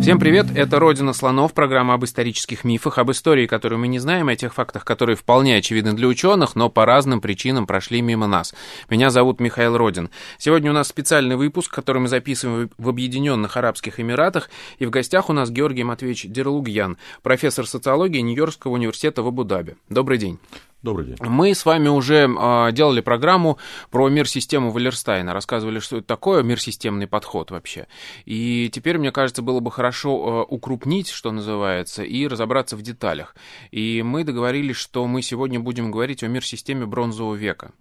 Всем 0.00 0.20
привет, 0.20 0.46
это 0.54 0.78
«Родина 0.78 1.12
слонов», 1.12 1.52
программа 1.52 1.94
об 1.94 2.04
исторических 2.04 2.62
мифах, 2.64 2.98
об 2.98 3.10
истории, 3.10 3.46
которую 3.46 3.80
мы 3.80 3.88
не 3.88 3.98
знаем, 3.98 4.28
о 4.28 4.36
тех 4.36 4.54
фактах, 4.54 4.84
которые 4.84 5.16
вполне 5.16 5.56
очевидны 5.56 5.94
для 5.94 6.06
ученых, 6.06 6.54
но 6.54 6.68
по 6.68 6.84
разным 6.86 7.20
причинам 7.20 7.66
прошли 7.66 8.02
мимо 8.02 8.26
нас. 8.26 8.54
Меня 8.88 9.10
зовут 9.10 9.40
Михаил 9.40 9.76
Родин. 9.76 10.10
Сегодня 10.38 10.70
у 10.70 10.74
нас 10.74 10.88
специальный 10.88 11.36
выпуск, 11.36 11.74
который 11.74 11.98
мы 11.98 12.08
записываем 12.08 12.70
в 12.78 12.88
Объединенных 12.88 13.56
Арабских 13.56 13.98
Эмиратах, 13.98 14.50
и 14.78 14.86
в 14.86 14.90
гостях 14.90 15.28
у 15.28 15.32
нас 15.32 15.50
Георгий 15.50 15.82
Матвеевич 15.82 16.26
Дерлугьян, 16.26 16.98
профессор 17.22 17.66
социологии 17.66 18.20
Нью-Йоркского 18.20 18.72
университета 18.72 19.22
в 19.22 19.28
Абу-Даби. 19.28 19.76
Добрый 19.88 20.18
день. 20.18 20.38
Добрый 20.82 21.06
день. 21.06 21.16
Мы 21.20 21.52
с 21.52 21.64
вами 21.64 21.88
уже 21.88 22.28
э, 22.28 22.72
делали 22.72 23.00
программу 23.00 23.58
про 23.90 24.08
мир-систему 24.08 24.70
Валерстайна, 24.70 25.32
рассказывали, 25.32 25.80
что 25.80 25.96
это 25.96 26.06
такое 26.06 26.44
мир-системный 26.44 27.08
подход 27.08 27.50
вообще. 27.50 27.88
И 28.24 28.70
теперь, 28.72 28.98
мне 28.98 29.10
кажется, 29.10 29.42
было 29.42 29.58
бы 29.58 29.72
хорошо 29.72 29.85
э, 30.10 30.44
укрупнить, 30.48 31.08
что 31.08 31.32
называется, 31.32 32.02
и 32.02 32.26
разобраться 32.26 32.76
в 32.76 32.82
деталях. 32.82 33.34
И 33.70 34.02
мы 34.02 34.24
договорились, 34.24 34.76
что 34.76 35.06
мы 35.06 35.22
сегодня 35.22 35.60
будем 35.60 35.90
говорить 35.90 36.22
о 36.22 36.28
мир-системе 36.28 36.86
бронзового 36.86 37.34
века. 37.34 37.72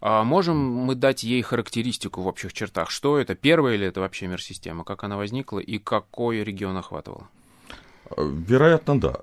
А 0.00 0.24
можем 0.24 0.56
мы 0.56 0.94
дать 0.94 1.22
ей 1.22 1.42
характеристику 1.42 2.22
в 2.22 2.26
общих 2.26 2.52
чертах? 2.52 2.90
Что 2.90 3.18
это, 3.18 3.34
первая 3.34 3.74
или 3.74 3.86
это 3.86 4.00
вообще 4.00 4.26
мир-система? 4.26 4.84
Как 4.84 5.04
она 5.04 5.16
возникла 5.16 5.58
и 5.58 5.78
какой 5.78 6.42
регион 6.42 6.76
охватывала? 6.76 7.28
Вероятно, 8.16 9.00
да. 9.00 9.20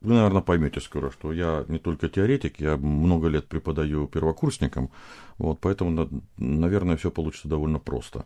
Вы, 0.00 0.14
наверное, 0.14 0.42
поймете 0.42 0.80
скоро, 0.80 1.10
что 1.10 1.32
я 1.32 1.64
не 1.66 1.78
только 1.78 2.08
теоретик, 2.08 2.60
я 2.60 2.76
много 2.76 3.26
лет 3.26 3.48
преподаю 3.48 4.06
первокурсникам, 4.06 4.90
вот, 5.38 5.58
поэтому, 5.60 6.08
наверное, 6.36 6.96
все 6.96 7.10
получится 7.10 7.48
довольно 7.48 7.80
просто. 7.80 8.24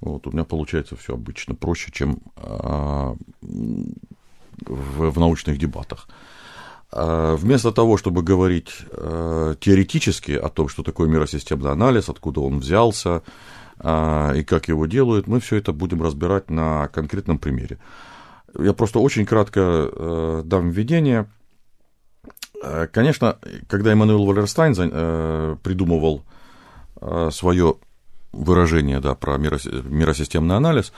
Вот, 0.00 0.26
у 0.26 0.30
меня 0.30 0.44
получается 0.44 0.96
все 0.96 1.14
обычно 1.14 1.54
проще, 1.54 1.90
чем 1.92 2.18
а, 2.36 3.16
в, 3.40 5.10
в 5.10 5.18
научных 5.18 5.58
дебатах. 5.58 6.08
А, 6.90 7.36
вместо 7.36 7.72
того, 7.72 7.96
чтобы 7.96 8.22
говорить 8.22 8.70
а, 8.92 9.54
теоретически 9.56 10.32
о 10.32 10.48
том, 10.48 10.68
что 10.68 10.82
такое 10.82 11.08
миросистемный 11.08 11.72
анализ, 11.72 12.08
откуда 12.08 12.40
он 12.40 12.60
взялся 12.60 13.22
а, 13.78 14.32
и 14.34 14.44
как 14.44 14.68
его 14.68 14.86
делают, 14.86 15.26
мы 15.26 15.40
все 15.40 15.56
это 15.56 15.72
будем 15.72 16.02
разбирать 16.02 16.50
на 16.50 16.88
конкретном 16.88 17.38
примере. 17.38 17.78
Я 18.58 18.72
просто 18.72 18.98
очень 18.98 19.26
кратко 19.26 19.60
э, 19.60 20.42
дам 20.44 20.70
введение. 20.70 21.26
Э, 22.62 22.86
конечно, 22.90 23.36
когда 23.68 23.92
Эммануэл 23.92 24.24
Валерстайн 24.24 24.74
э, 24.78 25.56
придумывал 25.62 26.24
э, 27.00 27.30
свое 27.30 27.76
выражение 28.32 29.00
да, 29.00 29.14
про 29.14 29.38
миросистемный 29.38 30.56
анализ, 30.56 30.92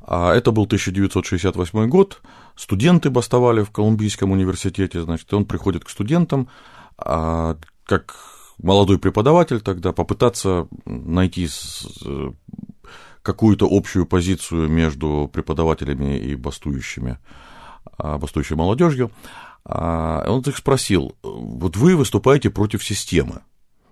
а 0.00 0.34
это 0.34 0.50
был 0.50 0.64
1968 0.64 1.88
год, 1.88 2.22
студенты 2.56 3.10
бастовали 3.10 3.62
в 3.62 3.70
Колумбийском 3.70 4.30
университете, 4.30 5.02
значит, 5.02 5.32
он 5.32 5.44
приходит 5.44 5.84
к 5.84 5.90
студентам, 5.90 6.48
а, 6.96 7.56
как 7.84 8.16
молодой 8.58 8.98
преподаватель 8.98 9.60
тогда 9.60 9.92
попытаться 9.92 10.68
найти 10.84 11.48
какую-то 13.22 13.68
общую 13.70 14.06
позицию 14.06 14.68
между 14.68 15.30
преподавателями 15.32 16.18
и 16.18 16.34
бастующими, 16.34 17.18
а, 17.98 18.18
бастующей 18.18 18.56
молодежью. 18.56 19.10
Он 19.62 20.40
их 20.40 20.56
спросил, 20.56 21.16
вот 21.22 21.76
вы 21.76 21.94
выступаете 21.94 22.48
против 22.48 22.82
системы, 22.82 23.42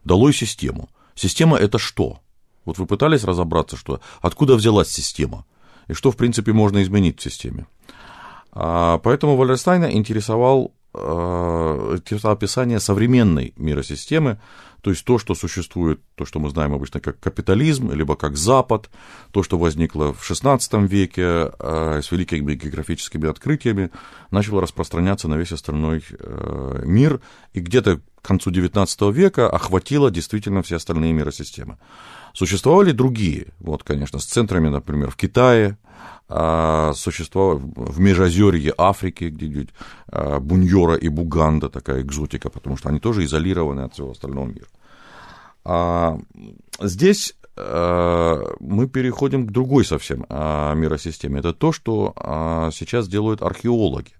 долой 0.02 0.32
систему. 0.32 0.88
Система– 1.14 1.56
это 1.58 1.78
что? 1.78 2.20
Вот 2.64 2.78
вы 2.78 2.86
пытались 2.86 3.24
разобраться, 3.24 3.76
что, 3.76 4.00
откуда 4.20 4.56
взялась 4.56 4.88
система, 4.88 5.44
и 5.86 5.94
что, 5.94 6.10
в 6.10 6.16
принципе, 6.16 6.52
можно 6.52 6.82
изменить 6.82 7.18
в 7.18 7.22
системе. 7.22 7.66
А, 8.52 8.98
поэтому 8.98 9.36
Валерстайна 9.36 9.92
интересовал 9.92 10.72
описание 10.92 12.80
современной 12.80 13.52
миросистемы, 13.56 14.40
то 14.80 14.90
есть 14.90 15.04
то, 15.04 15.18
что 15.18 15.34
существует, 15.34 16.00
то, 16.14 16.24
что 16.24 16.38
мы 16.38 16.50
знаем 16.50 16.72
обычно 16.72 17.00
как 17.00 17.18
капитализм, 17.20 17.92
либо 17.92 18.16
как 18.16 18.36
Запад, 18.36 18.90
то, 19.32 19.42
что 19.42 19.58
возникло 19.58 20.12
в 20.12 20.30
XVI 20.30 20.86
веке 20.86 21.50
э, 21.58 22.00
с 22.02 22.10
великими 22.10 22.54
географическими 22.54 23.28
открытиями, 23.28 23.90
начало 24.30 24.62
распространяться 24.62 25.28
на 25.28 25.34
весь 25.34 25.52
остальной 25.52 26.04
э, 26.10 26.82
мир, 26.84 27.20
и 27.52 27.60
где-то 27.60 28.00
к 28.22 28.26
концу 28.26 28.50
XIX 28.50 29.12
века 29.12 29.48
охватило 29.48 30.10
действительно 30.10 30.62
все 30.62 30.76
остальные 30.76 31.12
миросистемы. 31.12 31.78
Существовали 32.34 32.92
другие, 32.92 33.48
вот, 33.58 33.84
конечно, 33.84 34.18
с 34.18 34.24
центрами, 34.24 34.68
например, 34.68 35.10
в 35.10 35.16
Китае, 35.16 35.76
а, 36.30 36.92
существовало 36.94 37.56
в 37.58 38.00
Межозерье 38.00 38.74
Африки, 38.76 39.24
где 39.24 39.66
а, 40.08 40.40
Буньора 40.40 40.96
и 40.96 41.08
Буганда, 41.08 41.70
такая 41.70 42.02
экзотика, 42.02 42.50
потому 42.50 42.76
что 42.76 42.90
они 42.90 43.00
тоже 43.00 43.24
изолированы 43.24 43.80
от 43.80 43.94
всего 43.94 44.10
остального 44.10 44.46
мира. 44.46 44.66
А 45.64 46.18
здесь 46.80 47.34
а, 47.56 48.42
мы 48.60 48.88
переходим 48.88 49.46
к 49.46 49.50
другой 49.52 49.86
совсем 49.86 50.26
миросистеме. 50.28 51.40
Это 51.40 51.54
то, 51.54 51.72
что 51.72 52.12
сейчас 52.72 53.08
делают 53.08 53.42
археологи. 53.42 54.12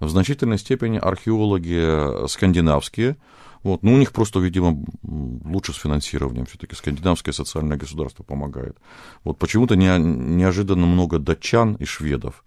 В 0.00 0.08
значительной 0.08 0.58
степени 0.58 0.98
археологи 0.98 2.26
скандинавские, 2.28 3.16
вот. 3.62 3.82
Но 3.82 3.94
у 3.94 3.96
них 3.96 4.12
просто, 4.12 4.40
видимо, 4.40 4.84
лучше 5.02 5.72
с 5.72 5.76
финансированием. 5.76 6.44
Все-таки 6.46 6.76
скандинавское 6.76 7.32
социальное 7.32 7.78
государство 7.78 8.22
помогает. 8.22 8.76
Вот 9.24 9.38
почему-то 9.38 9.74
не, 9.74 9.98
неожиданно 9.98 10.86
много 10.86 11.18
датчан 11.18 11.74
и 11.74 11.86
шведов 11.86 12.44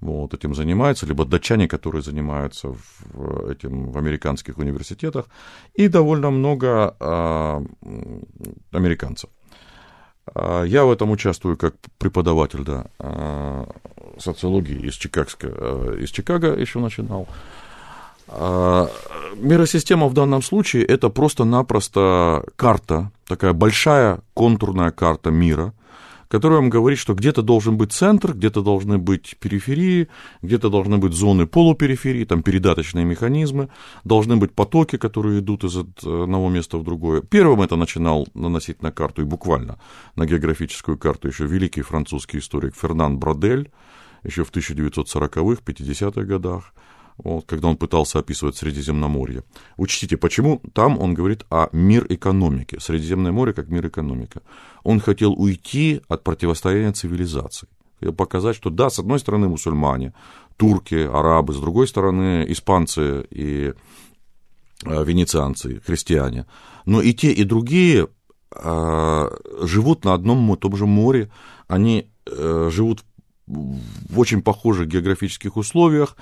вот, 0.00 0.32
этим 0.32 0.54
занимаются, 0.54 1.06
либо 1.06 1.24
датчане, 1.24 1.68
которые 1.68 2.02
занимаются 2.02 2.68
в, 2.68 3.50
этим, 3.50 3.90
в 3.90 3.98
американских 3.98 4.58
университетах, 4.58 5.26
и 5.74 5.88
довольно 5.88 6.30
много 6.30 6.96
а, 7.00 7.62
американцев. 8.72 9.30
А, 10.34 10.64
я 10.64 10.84
в 10.84 10.92
этом 10.92 11.10
участвую 11.10 11.56
как 11.56 11.74
преподаватель 11.98 12.64
да, 12.64 12.86
а, 12.98 13.68
социологии 14.18 14.86
из, 14.86 14.94
Чикагска, 14.94 15.48
из 15.98 16.10
Чикаго 16.10 16.54
еще 16.54 16.78
начинал. 16.78 17.26
А, 18.28 18.88
миросистема 19.34 20.06
в 20.08 20.14
данном 20.14 20.42
случае 20.42 20.84
это 20.84 21.08
просто-напросто 21.08 22.44
карта, 22.56 23.10
такая 23.26 23.52
большая 23.52 24.20
контурная 24.34 24.92
карта 24.92 25.30
мира, 25.30 25.72
которая 26.30 26.60
вам 26.60 26.70
говорит, 26.70 26.98
что 26.98 27.14
где-то 27.14 27.42
должен 27.42 27.76
быть 27.76 27.92
центр, 27.92 28.34
где-то 28.34 28.62
должны 28.62 28.98
быть 28.98 29.36
периферии, 29.40 30.08
где-то 30.42 30.70
должны 30.70 30.98
быть 30.98 31.12
зоны 31.12 31.46
полупериферии, 31.46 32.24
там 32.24 32.44
передаточные 32.44 33.04
механизмы, 33.04 33.68
должны 34.04 34.36
быть 34.36 34.54
потоки, 34.54 34.96
которые 34.96 35.40
идут 35.40 35.64
из 35.64 35.76
одного 35.76 36.48
места 36.48 36.78
в 36.78 36.84
другое. 36.84 37.20
Первым 37.20 37.62
это 37.62 37.74
начинал 37.74 38.28
наносить 38.34 38.80
на 38.80 38.92
карту, 38.92 39.22
и 39.22 39.24
буквально 39.24 39.80
на 40.14 40.24
географическую 40.24 40.96
карту 40.96 41.26
еще 41.26 41.46
великий 41.46 41.82
французский 41.82 42.38
историк 42.38 42.76
Фернан 42.76 43.18
Бродель, 43.18 43.72
еще 44.22 44.44
в 44.44 44.52
1940-х, 44.52 45.62
50-х 45.64 46.22
годах 46.22 46.72
вот, 47.24 47.44
когда 47.46 47.68
он 47.68 47.76
пытался 47.76 48.18
описывать 48.18 48.56
Средиземноморье. 48.56 49.42
Учтите, 49.76 50.16
почему 50.16 50.60
там 50.72 50.98
он 50.98 51.14
говорит 51.14 51.44
о 51.50 51.68
мир 51.72 52.06
экономики, 52.08 52.78
Средиземное 52.78 53.32
море 53.32 53.52
как 53.52 53.68
мир 53.68 53.86
экономика. 53.86 54.42
Он 54.84 55.00
хотел 55.00 55.32
уйти 55.32 56.00
от 56.08 56.24
противостояния 56.24 56.92
цивилизаций. 56.92 57.68
Хотел 57.98 58.14
показать, 58.14 58.56
что 58.56 58.70
да, 58.70 58.88
с 58.90 58.98
одной 58.98 59.18
стороны 59.18 59.48
мусульмане, 59.48 60.14
турки, 60.56 60.94
арабы, 60.94 61.52
с 61.52 61.58
другой 61.58 61.86
стороны 61.86 62.44
испанцы 62.48 63.26
и 63.30 63.72
э, 64.84 65.04
венецианцы, 65.04 65.80
христиане. 65.86 66.46
Но 66.86 67.02
и 67.02 67.12
те, 67.12 67.32
и 67.32 67.44
другие 67.44 68.08
э, 68.54 69.30
живут 69.62 70.04
на 70.04 70.14
одном 70.14 70.52
и 70.52 70.56
том 70.56 70.76
же 70.76 70.86
море, 70.86 71.30
они 71.68 72.10
э, 72.26 72.70
живут 72.72 73.04
в 73.46 74.18
очень 74.18 74.42
похожих 74.42 74.88
географических 74.88 75.56
условиях, 75.56 76.16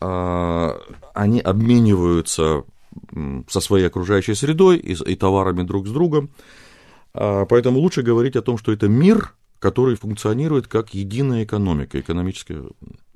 они 0.00 1.40
обмениваются 1.40 2.64
со 3.48 3.60
своей 3.60 3.86
окружающей 3.86 4.34
средой 4.34 4.76
и, 4.78 4.92
и 4.92 5.16
товарами 5.16 5.62
друг 5.62 5.86
с 5.86 5.90
другом. 5.90 6.30
А, 7.14 7.44
поэтому 7.46 7.80
лучше 7.80 8.02
говорить 8.02 8.36
о 8.36 8.42
том, 8.42 8.58
что 8.58 8.72
это 8.72 8.88
мир, 8.88 9.34
который 9.58 9.96
функционирует 9.96 10.68
как 10.68 10.94
единая 10.94 11.44
экономика, 11.44 12.00
экономическая 12.00 12.62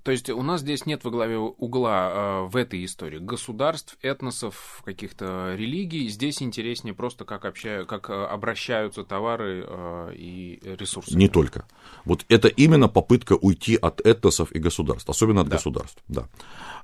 То 0.02 0.10
есть 0.10 0.28
у 0.30 0.42
нас 0.42 0.62
здесь 0.62 0.84
нет 0.84 1.04
во 1.04 1.10
главе 1.10 1.38
угла 1.38 2.10
э, 2.10 2.48
в 2.48 2.56
этой 2.56 2.84
истории 2.84 3.18
государств, 3.18 3.96
этносов, 4.02 4.82
каких-то 4.84 5.54
религий. 5.56 6.08
Здесь 6.08 6.42
интереснее 6.42 6.92
просто, 6.92 7.24
как, 7.24 7.44
общаю, 7.44 7.86
как 7.86 8.10
э, 8.10 8.12
обращаются 8.12 9.04
товары 9.04 9.64
э, 9.66 10.12
и 10.16 10.60
ресурсы. 10.78 11.16
Не 11.16 11.28
только. 11.28 11.66
Вот 12.04 12.24
это 12.28 12.48
именно 12.48 12.88
попытка 12.88 13.34
уйти 13.34 13.76
от 13.76 14.00
этносов 14.00 14.50
и 14.50 14.58
государств, 14.58 15.08
особенно 15.08 15.42
от 15.42 15.48
да. 15.48 15.56
государств. 15.56 16.02
Да. 16.08 16.28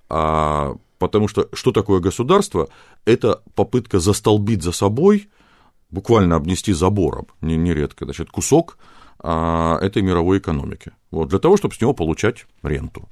А, 0.08 0.76
потому 0.98 1.26
что 1.26 1.48
что 1.52 1.72
такое 1.72 1.98
государство? 1.98 2.68
Это 3.04 3.42
попытка 3.56 3.98
застолбить 3.98 4.62
за 4.62 4.70
собой, 4.70 5.28
буквально 5.90 6.36
обнести 6.36 6.72
забором, 6.72 7.26
нередко, 7.40 8.04
значит, 8.04 8.30
кусок 8.30 8.78
а, 8.78 8.97
этой 9.20 10.02
мировой 10.02 10.38
экономики. 10.38 10.92
Вот, 11.10 11.28
для 11.28 11.38
того, 11.38 11.56
чтобы 11.56 11.74
с 11.74 11.80
него 11.80 11.92
получать 11.92 12.46
ренту. 12.62 13.08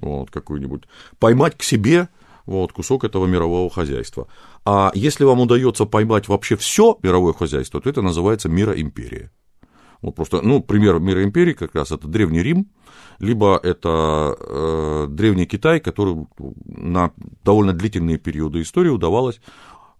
Вот, 0.00 0.30
какую-нибудь. 0.30 0.84
Поймать 1.18 1.56
к 1.56 1.62
себе 1.62 2.08
вот, 2.46 2.72
кусок 2.72 3.04
этого 3.04 3.26
мирового 3.26 3.70
хозяйства. 3.70 4.28
А 4.64 4.90
если 4.94 5.24
вам 5.24 5.40
удается 5.40 5.84
поймать 5.84 6.28
вообще 6.28 6.56
все 6.56 6.98
мировое 7.02 7.32
хозяйство, 7.32 7.80
то 7.80 7.88
это 7.90 8.02
называется 8.02 8.48
мироимперия. 8.48 9.30
Вот 10.00 10.16
просто, 10.16 10.42
ну, 10.42 10.60
пример 10.60 10.98
мира 10.98 11.22
империи 11.22 11.52
как 11.52 11.74
раз 11.76 11.92
это 11.92 12.08
Древний 12.08 12.42
Рим, 12.42 12.66
либо 13.20 13.58
это 13.62 14.36
э, 14.38 15.06
Древний 15.08 15.46
Китай, 15.46 15.78
который 15.78 16.26
на 16.66 17.12
довольно 17.44 17.72
длительные 17.72 18.18
периоды 18.18 18.62
истории 18.62 18.88
удавалось 18.88 19.40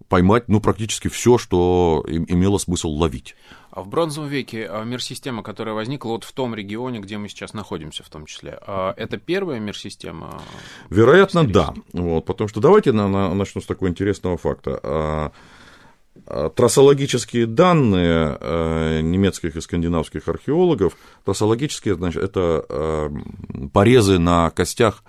поймать 0.08 0.48
ну, 0.48 0.60
практически 0.60 1.08
все, 1.08 1.38
что 1.38 2.04
имело 2.08 2.58
смысл 2.58 2.90
ловить. 2.90 3.36
А 3.72 3.82
в 3.82 3.88
бронзовом 3.88 4.28
веке 4.28 4.68
а, 4.68 4.84
мир-система, 4.84 5.42
которая 5.42 5.74
возникла 5.74 6.10
вот 6.10 6.24
в 6.24 6.32
том 6.32 6.54
регионе, 6.54 7.00
где 7.00 7.16
мы 7.16 7.28
сейчас 7.30 7.54
находимся 7.54 8.04
в 8.04 8.10
том 8.10 8.26
числе, 8.26 8.58
а 8.66 8.92
это 8.98 9.16
первая 9.16 9.60
мир-система? 9.60 10.42
Вероятно, 10.90 11.46
да. 11.46 11.72
Вот, 11.94 12.26
потому 12.26 12.48
что 12.48 12.60
давайте 12.60 12.92
на, 12.92 13.08
на, 13.08 13.32
начну 13.34 13.62
с 13.62 13.66
такого 13.66 13.88
интересного 13.88 14.36
факта. 14.36 15.32
Трассологические 16.26 17.46
данные 17.46 19.02
немецких 19.02 19.56
и 19.56 19.60
скандинавских 19.62 20.28
археологов, 20.28 20.94
трассологические, 21.24 21.94
значит, 21.94 22.22
это 22.22 23.10
порезы 23.72 24.18
на 24.18 24.50
костях 24.50 25.02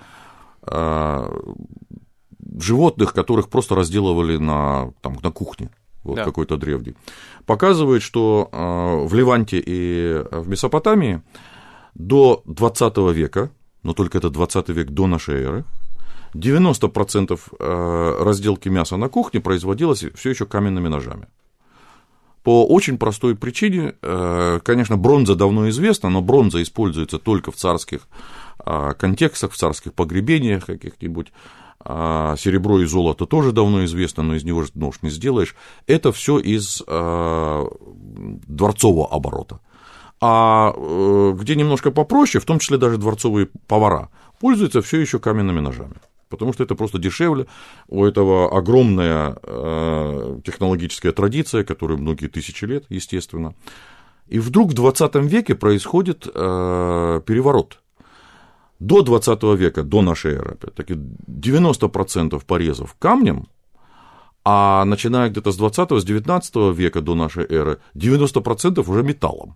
животных, 2.58 3.14
которых 3.14 3.50
просто 3.50 3.76
разделывали 3.76 4.38
на, 4.38 4.94
там, 5.02 5.18
на 5.22 5.32
кухне, 5.32 5.70
вот 6.04 6.16
да. 6.16 6.26
какой-то 6.26 6.58
древний, 6.58 6.96
показывает, 7.46 8.02
что 8.02 8.50
э, 8.52 9.08
в 9.08 9.14
Ливанте 9.14 9.62
и 9.66 10.24
в 10.32 10.48
Месопотамии 10.48 11.22
до 11.96 12.42
20 12.46 12.98
века, 13.14 13.50
но 13.84 13.94
только 13.94 14.18
это 14.18 14.30
20 14.30 14.70
век 14.70 14.90
до 14.90 15.08
нашей 15.08 15.44
эры, 15.44 15.66
90% 16.34 17.40
э, 17.60 18.24
разделки 18.24 18.70
мяса 18.70 18.98
на 18.98 19.10
кухне 19.10 19.40
производилось 19.40 20.06
все 20.16 20.30
еще 20.30 20.46
каменными 20.46 20.88
ножами. 20.88 21.28
По 22.44 22.66
очень 22.68 22.98
простой 22.98 23.36
причине, 23.36 23.96
э, 24.02 24.60
конечно, 24.64 24.98
бронза 24.98 25.36
давно 25.36 25.70
известна, 25.70 26.10
но 26.10 26.22
бронза 26.22 26.62
используется 26.62 27.20
только 27.20 27.52
в 27.52 27.56
царских 27.56 28.08
контекстах, 28.98 29.52
в 29.52 29.58
царских 29.58 29.94
погребениях 29.94 30.66
каких-нибудь, 30.66 31.34
а 31.86 32.36
серебро 32.38 32.80
и 32.80 32.86
золото 32.86 33.26
тоже 33.26 33.52
давно 33.52 33.84
известно, 33.86 34.24
но 34.24 34.36
из 34.36 34.44
него 34.44 34.64
же 34.64 34.70
нож 34.76 35.02
не 35.02 35.10
сделаешь. 35.10 35.56
Это 35.86 36.12
все 36.12 36.40
из 36.40 36.82
э, 36.88 37.66
дворцового 38.48 39.08
оборота. 39.08 39.60
А 40.22 40.74
э, 40.76 41.34
где 41.38 41.56
немножко 41.56 41.92
попроще, 41.92 42.42
в 42.42 42.46
том 42.46 42.60
числе 42.60 42.78
даже 42.78 42.98
дворцовые 42.98 43.50
повара, 43.68 44.10
пользуются 44.40 44.82
все 44.82 45.00
еще 45.00 45.20
каменными 45.20 45.60
ножами. 45.60 45.96
Потому 46.30 46.54
что 46.54 46.64
это 46.64 46.76
просто 46.76 46.98
дешевле. 47.00 47.48
У 47.90 48.06
этого 48.06 48.58
огромная 48.58 49.38
э, 49.44 50.40
технологическая 50.46 51.12
традиция, 51.12 51.66
которая 51.66 51.98
многие 51.98 52.28
тысячи 52.28 52.64
лет, 52.64 52.86
естественно. 52.88 53.56
И 54.28 54.40
вдруг 54.40 54.72
в 54.72 54.74
20 54.74 55.16
веке 55.16 55.54
происходит 55.54 56.28
э, 56.34 57.22
переворот 57.26 57.83
до 58.86 59.02
20 59.02 59.44
века, 59.58 59.84
до 59.84 60.02
нашей 60.02 60.34
эры, 60.34 60.52
опять-таки, 60.52 60.94
90% 60.94 62.44
порезов 62.46 62.96
камнем, 63.00 63.48
а 64.44 64.84
начиная 64.86 65.30
где-то 65.30 65.52
с 65.52 65.58
20 65.58 66.02
с 66.02 66.04
19 66.04 66.56
века 66.78 67.02
до 67.02 67.16
нашей 67.16 67.46
эры, 67.46 67.80
90% 67.96 68.90
уже 68.90 69.04
металлом. 69.04 69.56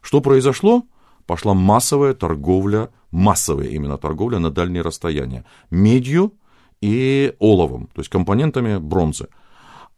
Что 0.00 0.20
произошло? 0.20 0.84
Пошла 1.26 1.54
массовая 1.54 2.14
торговля, 2.14 2.90
массовая 3.10 3.66
именно 3.66 3.98
торговля 3.98 4.38
на 4.38 4.50
дальние 4.50 4.82
расстояния, 4.82 5.44
медью 5.70 6.32
и 6.80 7.34
оловом, 7.40 7.88
то 7.88 8.00
есть 8.00 8.10
компонентами 8.10 8.78
бронзы. 8.78 9.26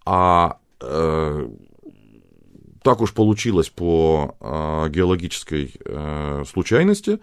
А 0.06 0.56
э, 0.80 1.48
так 2.82 3.00
уж 3.02 3.12
получилось 3.12 3.68
по 3.68 4.36
э, 4.40 4.88
геологической 4.88 5.74
э, 5.84 6.44
случайности, 6.50 7.18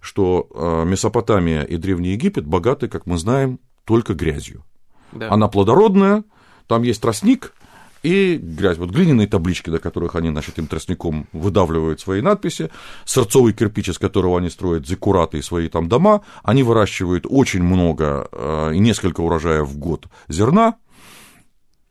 что 0.00 0.48
э, 0.54 0.84
Месопотамия 0.86 1.62
и 1.62 1.76
Древний 1.76 2.10
Египет 2.10 2.46
богаты, 2.46 2.88
как 2.88 3.06
мы 3.06 3.18
знаем, 3.18 3.60
только 3.84 4.14
грязью. 4.14 4.64
Да. 5.12 5.32
Она 5.32 5.48
плодородная, 5.48 6.24
там 6.66 6.82
есть 6.82 7.00
тростник 7.00 7.54
и 8.02 8.36
грязь. 8.36 8.78
Вот 8.78 8.90
глиняные 8.90 9.26
таблички, 9.26 9.70
на 9.70 9.78
которых 9.78 10.14
они, 10.14 10.30
значит, 10.30 10.54
этим 10.54 10.66
тростником 10.66 11.26
выдавливают 11.32 12.00
свои 12.00 12.20
надписи, 12.20 12.70
сырцовый 13.04 13.52
кирпич, 13.52 13.88
из 13.88 13.98
которого 13.98 14.38
они 14.38 14.50
строят 14.50 14.86
зекураты 14.86 15.38
и 15.38 15.42
свои 15.42 15.68
там 15.68 15.88
дома, 15.88 16.22
они 16.42 16.62
выращивают 16.62 17.26
очень 17.28 17.62
много 17.62 18.28
э, 18.30 18.74
и 18.74 18.78
несколько 18.78 19.20
урожаев 19.20 19.68
в 19.68 19.78
год 19.78 20.06
зерна, 20.28 20.76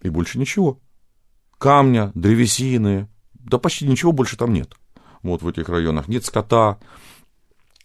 и 0.01 0.09
больше 0.09 0.39
ничего. 0.39 0.80
Камня, 1.57 2.12
древесины, 2.13 3.09
да 3.33 3.57
почти 3.57 3.88
ничего 3.88 4.12
больше 4.12 4.38
там 4.38 4.54
нет. 4.54 4.74
Вот 5.24 5.42
в 5.42 5.48
этих 5.48 5.68
районах. 5.69 6.07
Нет 6.07 6.24
скота, 6.25 6.77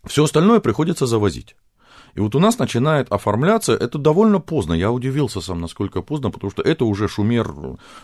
все 0.07 0.25
остальное 0.25 0.61
приходится 0.61 1.07
завозить. 1.07 1.57
И 2.15 2.21
вот 2.21 2.35
у 2.35 2.41
нас 2.41 2.59
начинает 2.59 3.11
оформляться, 3.11 3.73
это 3.73 3.99
довольно 3.99 4.39
поздно, 4.39 4.75
я 4.75 4.93
удивился 4.93 5.41
сам, 5.41 5.61
насколько 5.61 6.03
поздно, 6.03 6.31
потому 6.31 6.51
что 6.51 6.63
это 6.63 6.85
уже 6.85 7.09
Шумер, 7.09 7.55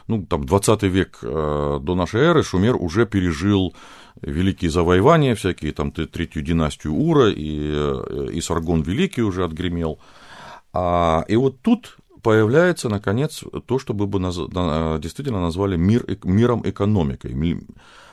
ну, 0.07 0.27
там, 0.27 0.45
20 0.47 0.83
век 0.85 1.19
э, 1.23 1.79
до 1.83 1.95
нашей 1.95 2.23
эры, 2.23 2.43
Шумер 2.43 2.77
уже 2.77 3.05
пережил 3.05 3.75
великие 4.23 4.71
завоевания 4.71 5.35
всякие, 5.35 5.73
там, 5.73 5.93
третью 5.93 6.43
династию 6.43 6.95
Ура, 6.95 7.29
и, 7.29 7.71
э, 7.71 8.29
и 8.33 8.41
Саргон 8.41 8.81
Великий 8.81 9.23
уже 9.23 9.45
отгремел. 9.45 9.99
А, 10.73 11.25
и 11.29 11.37
вот 11.37 11.61
тут 11.61 11.99
появляется, 12.23 12.89
наконец, 12.89 13.45
то, 13.67 13.79
что 13.79 13.93
бы 13.93 14.07
действительно 14.07 15.41
назвали 15.41 15.77
мир, 15.77 16.05
миром 16.25 16.63
экономикой 16.65 17.35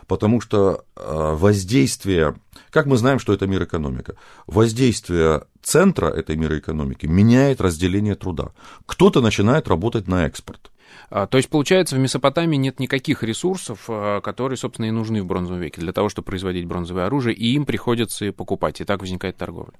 потому 0.07 0.41
что 0.41 0.85
э, 0.95 1.33
воздействие, 1.35 2.35
как 2.69 2.85
мы 2.85 2.97
знаем, 2.97 3.19
что 3.19 3.33
это 3.33 3.47
мир 3.47 3.63
экономика, 3.63 4.15
воздействие 4.47 5.45
центра 5.61 6.07
этой 6.07 6.35
мира 6.35 6.57
экономики 6.57 7.05
меняет 7.05 7.61
разделение 7.61 8.15
труда. 8.15 8.51
Кто-то 8.85 9.21
начинает 9.21 9.67
работать 9.67 10.07
на 10.07 10.25
экспорт. 10.25 10.71
А, 11.09 11.27
то 11.27 11.37
есть, 11.37 11.49
получается, 11.49 11.95
в 11.95 11.99
Месопотамии 11.99 12.57
нет 12.57 12.79
никаких 12.79 13.23
ресурсов, 13.23 13.85
э, 13.87 14.21
которые, 14.21 14.57
собственно, 14.57 14.85
и 14.85 14.91
нужны 14.91 15.21
в 15.21 15.25
бронзовом 15.25 15.61
веке 15.61 15.81
для 15.81 15.93
того, 15.93 16.09
чтобы 16.09 16.25
производить 16.25 16.65
бронзовое 16.65 17.05
оружие, 17.05 17.35
и 17.35 17.53
им 17.53 17.65
приходится 17.65 18.31
покупать, 18.31 18.81
и 18.81 18.85
так 18.85 19.01
возникает 19.01 19.37
торговля. 19.37 19.73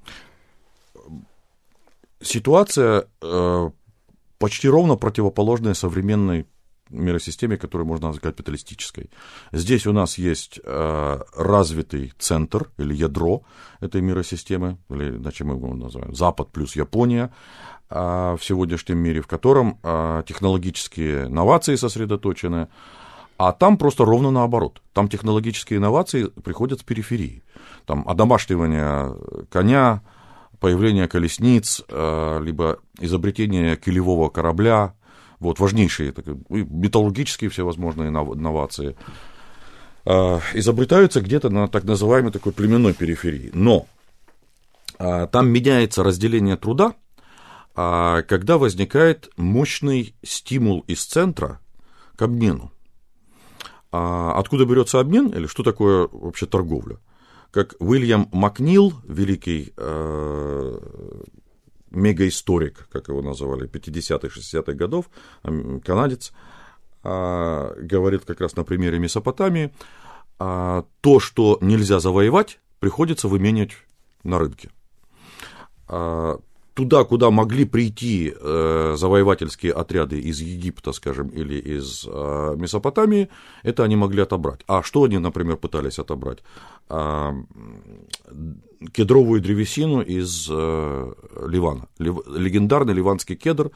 Ситуация 2.22 3.08
э, 3.22 3.70
почти 4.38 4.70
ровно 4.70 4.96
противоположная 4.96 5.74
современной 5.74 6.46
миросистеме, 6.90 7.58
которую 7.58 7.88
можно 7.88 8.08
назвать 8.08 8.24
капиталистической. 8.24 9.10
Здесь 9.52 9.88
у 9.88 9.94
нас 9.94 10.18
есть 10.18 10.60
э, 10.64 11.20
развитый 11.36 12.14
центр 12.20 12.70
или 12.78 12.94
ядро 12.94 13.44
этой 13.80 14.02
миросистемы, 14.02 14.78
или 14.90 15.18
иначе 15.18 15.44
мы 15.44 15.56
его 15.56 15.74
называем 15.74 16.14
Запад 16.16 16.52
плюс 16.52 16.76
Япония, 16.76 17.32
э, 17.90 18.36
в 18.40 18.44
сегодняшнем 18.44 19.00
мире, 19.00 19.22
в 19.22 19.28
котором 19.28 19.80
э, 19.84 20.24
технологические 20.28 21.28
новации 21.28 21.76
сосредоточены, 21.76 22.68
а 23.38 23.52
там 23.52 23.78
просто 23.78 24.06
ровно 24.06 24.32
наоборот. 24.32 24.82
Там 24.94 25.10
технологические 25.10 25.78
инновации 25.78 26.26
приходят 26.44 26.80
с 26.80 26.84
периферии. 26.84 27.44
Там 27.86 28.08
одомашнивание 28.08 29.16
коня, 29.50 30.02
появление 30.60 31.08
колесниц, 31.08 31.84
э, 31.88 32.40
либо 32.42 32.80
изобретение 33.00 33.76
килевого 33.76 34.30
корабля, 34.30 34.94
вот, 35.40 35.60
важнейшие 35.60 36.12
так, 36.12 36.26
металлургические 36.50 37.50
всевозможные 37.50 38.10
инновации, 38.10 38.96
а, 40.06 40.40
изобретаются 40.54 41.22
где-то 41.22 41.50
на 41.50 41.68
так 41.68 41.84
называемой 41.84 42.32
такой 42.32 42.52
племенной 42.52 42.94
периферии. 42.94 43.50
Но 43.54 43.88
а, 44.98 45.28
там 45.28 45.50
меняется 45.50 46.04
разделение 46.04 46.58
труда, 46.58 46.94
а, 47.76 48.22
когда 48.24 48.58
возникает 48.58 49.30
мощный 49.38 50.16
стимул 50.24 50.82
из 50.88 51.04
центра 51.04 51.60
к 52.16 52.22
обмену. 52.22 52.72
Откуда 53.92 54.66
берется 54.66 55.00
обмен 55.00 55.28
или 55.30 55.48
что 55.48 55.64
такое 55.64 56.10
вообще 56.12 56.46
торговля? 56.46 56.98
как 57.56 57.74
Уильям 57.80 58.28
Макнил, 58.34 58.92
великий 59.08 59.74
мегаисторик, 61.96 62.88
как 62.92 63.08
его 63.08 63.22
называли, 63.22 63.68
50-х, 63.68 64.28
60-х 64.28 64.74
годов, 64.74 65.10
канадец, 65.84 66.34
э, 67.04 67.74
говорит 67.82 68.26
как 68.26 68.42
раз 68.42 68.56
на 68.56 68.64
примере 68.64 69.00
Месопотамии, 69.00 69.74
э, 70.40 70.84
то, 71.02 71.20
что 71.20 71.58
нельзя 71.62 72.00
завоевать, 72.00 72.60
приходится 72.80 73.28
выменять 73.28 73.72
на 74.24 74.40
рынке. 74.40 74.70
Туда, 76.76 77.06
куда 77.06 77.32
могли 77.32 77.64
прийти 77.64 78.34
э, 78.38 78.96
завоевательские 78.98 79.72
отряды 79.72 80.20
из 80.20 80.42
Египта, 80.42 80.92
скажем, 80.92 81.30
или 81.30 81.56
из 81.56 82.06
э, 82.06 82.56
Месопотамии, 82.58 83.30
это 83.64 83.86
они 83.86 83.96
могли 83.96 84.22
отобрать. 84.22 84.60
А 84.68 84.84
что 84.84 85.04
они, 85.04 85.18
например, 85.18 85.56
пытались 85.56 86.00
отобрать? 86.00 86.40
Э, 86.90 87.32
кедровую 88.92 89.42
древесину 89.42 90.02
из 90.02 90.50
э, 90.52 91.14
Ливана. 91.48 91.88
Лив, 91.98 92.18
легендарный 92.28 92.94
ливанский 92.94 93.38
кедр, 93.38 93.72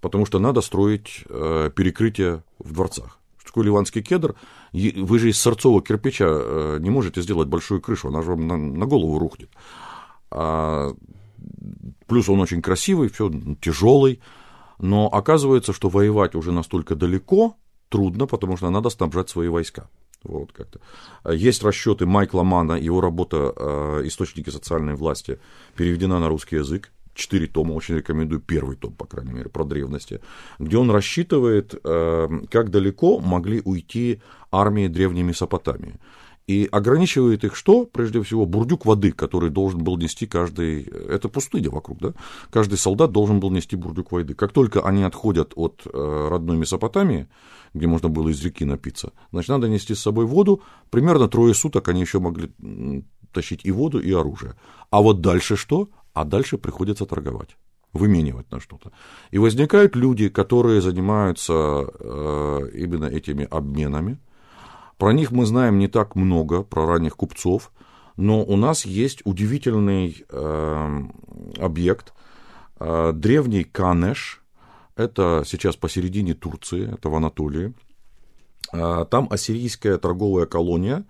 потому 0.00 0.26
что 0.26 0.40
надо 0.40 0.60
строить 0.60 1.24
э, 1.28 1.70
перекрытие 1.72 2.42
в 2.58 2.72
дворцах. 2.72 3.20
Что 3.38 3.46
такое 3.46 3.64
ливанский 3.66 4.02
кедр? 4.02 4.34
Вы 4.72 5.18
же 5.20 5.28
из 5.28 5.38
сорцового 5.38 5.82
кирпича 5.82 6.26
э, 6.28 6.78
не 6.80 6.90
можете 6.90 7.22
сделать 7.22 7.46
большую 7.46 7.80
крышу, 7.80 8.08
она 8.08 8.22
же 8.22 8.30
вам 8.30 8.48
на, 8.48 8.56
на 8.56 8.86
голову 8.86 9.20
рухнет. 9.20 9.50
А 10.32 10.94
Плюс 12.10 12.28
он 12.28 12.40
очень 12.40 12.60
красивый, 12.60 13.08
все 13.08 13.30
тяжелый. 13.60 14.18
Но 14.80 15.06
оказывается, 15.06 15.72
что 15.72 15.88
воевать 15.88 16.34
уже 16.34 16.50
настолько 16.50 16.96
далеко 16.96 17.54
трудно, 17.88 18.26
потому 18.26 18.56
что 18.56 18.70
надо 18.70 18.90
снабжать 18.90 19.30
свои 19.30 19.48
войска. 19.48 19.88
Вот 20.24 20.50
как-то. 20.52 20.80
Есть 21.32 21.62
расчеты 21.62 22.06
Майкла 22.06 22.42
Мана, 22.42 22.72
его 22.72 23.00
работа 23.00 23.52
э, 23.56 24.02
«Источники 24.06 24.50
социальной 24.50 24.94
власти» 24.94 25.38
переведена 25.76 26.18
на 26.18 26.28
русский 26.28 26.56
язык. 26.56 26.90
Четыре 27.14 27.46
тома, 27.46 27.74
очень 27.74 27.96
рекомендую 27.96 28.40
первый 28.40 28.76
том, 28.76 28.92
по 28.92 29.04
крайней 29.04 29.32
мере, 29.32 29.48
про 29.48 29.64
древности, 29.64 30.20
где 30.58 30.78
он 30.78 30.90
рассчитывает, 30.90 31.74
э, 31.84 32.28
как 32.50 32.70
далеко 32.70 33.20
могли 33.20 33.62
уйти 33.64 34.20
армии 34.50 34.88
древней 34.88 35.22
Месопотамии. 35.22 35.94
И 36.50 36.68
ограничивает 36.72 37.44
их 37.44 37.54
что? 37.54 37.86
Прежде 37.86 38.20
всего, 38.22 38.44
бурдюк 38.44 38.84
воды, 38.84 39.12
который 39.12 39.50
должен 39.50 39.84
был 39.84 39.96
нести 39.96 40.26
каждый... 40.26 40.82
Это 40.82 41.28
пустыня 41.28 41.70
вокруг, 41.70 41.98
да? 42.00 42.12
Каждый 42.50 42.76
солдат 42.76 43.12
должен 43.12 43.38
был 43.38 43.52
нести 43.52 43.76
бурдюк 43.76 44.10
воды. 44.10 44.34
Как 44.34 44.52
только 44.52 44.80
они 44.80 45.04
отходят 45.04 45.52
от 45.54 45.82
э, 45.86 46.28
родной 46.28 46.56
Месопотамии, 46.56 47.28
где 47.72 47.86
можно 47.86 48.08
было 48.08 48.30
из 48.30 48.44
реки 48.44 48.64
напиться, 48.64 49.12
значит, 49.30 49.50
надо 49.50 49.68
нести 49.68 49.94
с 49.94 50.00
собой 50.00 50.24
воду. 50.26 50.60
Примерно 50.90 51.28
трое 51.28 51.54
суток 51.54 51.88
они 51.88 52.00
еще 52.00 52.18
могли 52.18 52.50
тащить 53.32 53.60
и 53.64 53.70
воду, 53.70 54.00
и 54.00 54.12
оружие. 54.12 54.54
А 54.90 55.00
вот 55.02 55.20
дальше 55.20 55.54
что? 55.54 55.88
А 56.14 56.24
дальше 56.24 56.58
приходится 56.58 57.06
торговать 57.06 57.56
выменивать 57.92 58.50
на 58.50 58.58
что-то. 58.60 58.90
И 59.32 59.38
возникают 59.38 59.96
люди, 59.96 60.28
которые 60.28 60.80
занимаются 60.80 61.52
э, 61.54 62.70
именно 62.74 63.04
этими 63.04 63.46
обменами, 63.50 64.18
про 65.00 65.14
них 65.14 65.32
мы 65.32 65.46
знаем 65.46 65.78
не 65.78 65.88
так 65.88 66.14
много, 66.14 66.62
про 66.62 66.86
ранних 66.86 67.16
купцов, 67.16 67.72
но 68.18 68.44
у 68.44 68.56
нас 68.56 68.84
есть 68.84 69.22
удивительный 69.24 70.26
э, 70.28 71.00
объект, 71.58 72.12
э, 72.78 73.12
древний 73.14 73.64
Канеш, 73.64 74.42
это 74.96 75.42
сейчас 75.46 75.76
посередине 75.76 76.34
Турции, 76.34 76.92
это 76.92 77.08
в 77.08 77.14
Анатолии. 77.14 77.72
Э, 78.74 79.06
там 79.10 79.26
ассирийская 79.30 79.96
торговая 79.96 80.44
колония, 80.44 81.06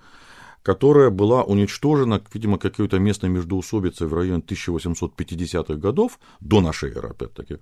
которая 0.62 1.10
была 1.10 1.42
уничтожена, 1.42 2.22
видимо, 2.32 2.58
какой-то 2.58 3.00
местной 3.00 3.28
междоусобицей 3.28 4.06
в 4.06 4.14
районе 4.14 4.40
1850-х 4.42 5.74
годов, 5.74 6.20
до 6.38 6.60
нашей 6.60 6.92
эры, 6.92 7.08
опять-таки. 7.08 7.58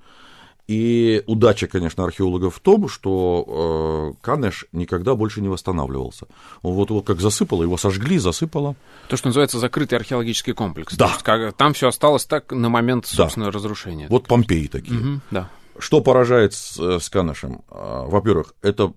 И 0.68 1.22
удача, 1.26 1.66
конечно, 1.66 2.04
археологов 2.04 2.56
в 2.56 2.60
том, 2.60 2.90
что 2.90 4.12
э, 4.14 4.20
Канеш 4.20 4.66
никогда 4.72 5.14
больше 5.14 5.40
не 5.40 5.48
восстанавливался. 5.48 6.26
Вот 6.62 6.90
его 6.90 7.00
как 7.00 7.22
засыпало, 7.22 7.62
его 7.62 7.78
сожгли, 7.78 8.18
засыпало. 8.18 8.76
То, 9.08 9.16
что 9.16 9.28
называется 9.28 9.58
закрытый 9.58 9.96
археологический 9.96 10.52
комплекс. 10.52 10.94
Да. 10.94 11.06
есть, 11.06 11.22
как, 11.22 11.54
там 11.54 11.72
все 11.72 11.88
осталось 11.88 12.26
так 12.26 12.52
на 12.52 12.68
момент, 12.68 13.06
собственно, 13.06 13.46
да. 13.46 13.52
разрушения. 13.52 14.08
Вот 14.10 14.28
Помпеи 14.28 14.66
такие. 14.66 15.00
Угу, 15.00 15.20
да. 15.30 15.50
Что 15.78 16.02
поражает 16.02 16.52
с, 16.52 16.78
э, 16.78 16.98
с 17.00 17.08
Канешем? 17.08 17.62
А, 17.70 18.04
во-первых, 18.04 18.52
это 18.60 18.92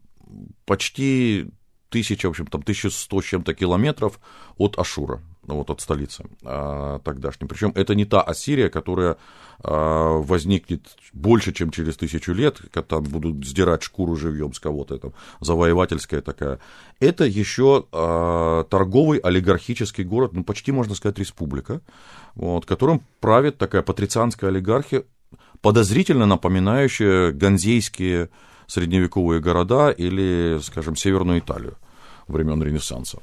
почти 0.66 1.48
тысяча, 1.88 2.28
в 2.28 2.32
общем, 2.32 2.48
там 2.48 2.62
1100 2.62 3.22
с 3.22 3.26
чем-то 3.26 3.54
километров 3.54 4.20
от 4.58 4.78
Ашура 4.78 5.22
вот 5.44 5.70
от 5.70 5.82
столицы 5.82 6.26
а, 6.44 7.00
тогдашней. 7.00 7.48
Причем 7.48 7.72
это 7.76 7.96
не 7.96 8.06
та 8.06 8.22
Ассирия, 8.22 8.70
которая 8.70 9.18
а, 9.64 10.18
возникнет 10.18 10.86
больше, 11.14 11.52
чем 11.52 11.72
через 11.72 11.98
тысячу 11.98 12.34
лет, 12.34 12.62
когда 12.72 13.00
будут 13.00 13.46
сдирать 13.46 13.84
шкуру 13.84 14.16
живьем 14.16 14.54
с 14.54 14.60
кого-то, 14.60 14.98
там, 14.98 15.14
завоевательская 15.40 16.22
такая. 16.22 16.60
Это 17.00 17.26
еще 17.26 17.86
а, 17.92 18.64
торговый 18.66 19.20
олигархический 19.20 20.04
город, 20.04 20.34
ну, 20.34 20.44
почти 20.44 20.72
можно 20.72 20.96
сказать 20.96 21.20
республика, 21.20 21.82
вот, 22.36 22.66
которым 22.66 23.04
правит 23.20 23.58
такая 23.58 23.82
патрицианская 23.82 24.50
олигархия, 24.50 25.04
подозрительно 25.62 26.26
напоминающая 26.26 27.32
ганзейские 27.32 28.30
средневековые 28.68 29.42
города 29.42 29.90
или, 29.90 30.60
скажем, 30.62 30.96
Северную 30.96 31.40
Италию 31.40 31.78
времен 32.28 32.64
Ренессанса. 32.64 33.20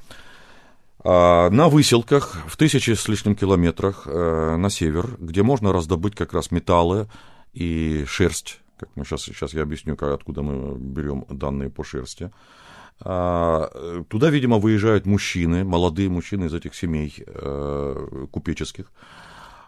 А, 1.04 1.48
на 1.50 1.68
выселках 1.68 2.38
в 2.46 2.56
тысячи 2.56 2.92
с 2.94 3.08
лишним 3.08 3.36
километрах 3.36 4.02
э, 4.06 4.56
на 4.56 4.68
север, 4.68 5.16
где 5.18 5.42
можно 5.42 5.72
раздобыть 5.72 6.14
как 6.16 6.32
раз 6.32 6.50
металлы 6.50 7.08
и 7.52 8.04
шерсть, 8.06 8.60
как 8.78 8.88
мы 8.96 9.04
сейчас, 9.04 9.22
сейчас 9.22 9.54
я 9.54 9.62
объясню, 9.62 9.96
как, 9.96 10.12
откуда 10.12 10.42
мы 10.42 10.76
берем 10.76 11.24
данные 11.28 11.70
по 11.70 11.84
шерсти. 11.84 12.30
А, 13.00 14.02
туда, 14.08 14.28
видимо, 14.30 14.58
выезжают 14.58 15.06
мужчины, 15.06 15.64
молодые 15.64 16.08
мужчины 16.08 16.46
из 16.46 16.54
этих 16.54 16.74
семей 16.74 17.14
э, 17.16 18.26
купеческих. 18.32 18.90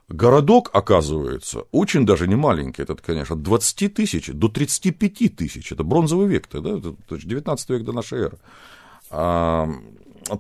Городок, 0.09 0.71
оказывается, 0.73 1.61
очень 1.71 2.05
даже 2.05 2.27
не 2.27 2.35
маленький, 2.35 2.83
этот, 2.83 3.01
конечно, 3.01 3.37
от 3.37 3.43
20 3.43 3.95
тысяч 3.95 4.27
до 4.33 4.49
35 4.49 5.37
тысяч, 5.37 5.71
это 5.71 5.85
бронзовый 5.85 6.27
век, 6.27 6.49
да, 6.51 6.59
это 6.77 6.97
19 7.11 7.71
век 7.71 7.85
до 7.85 7.93
нашей 7.93 8.19
эры. 8.19 8.39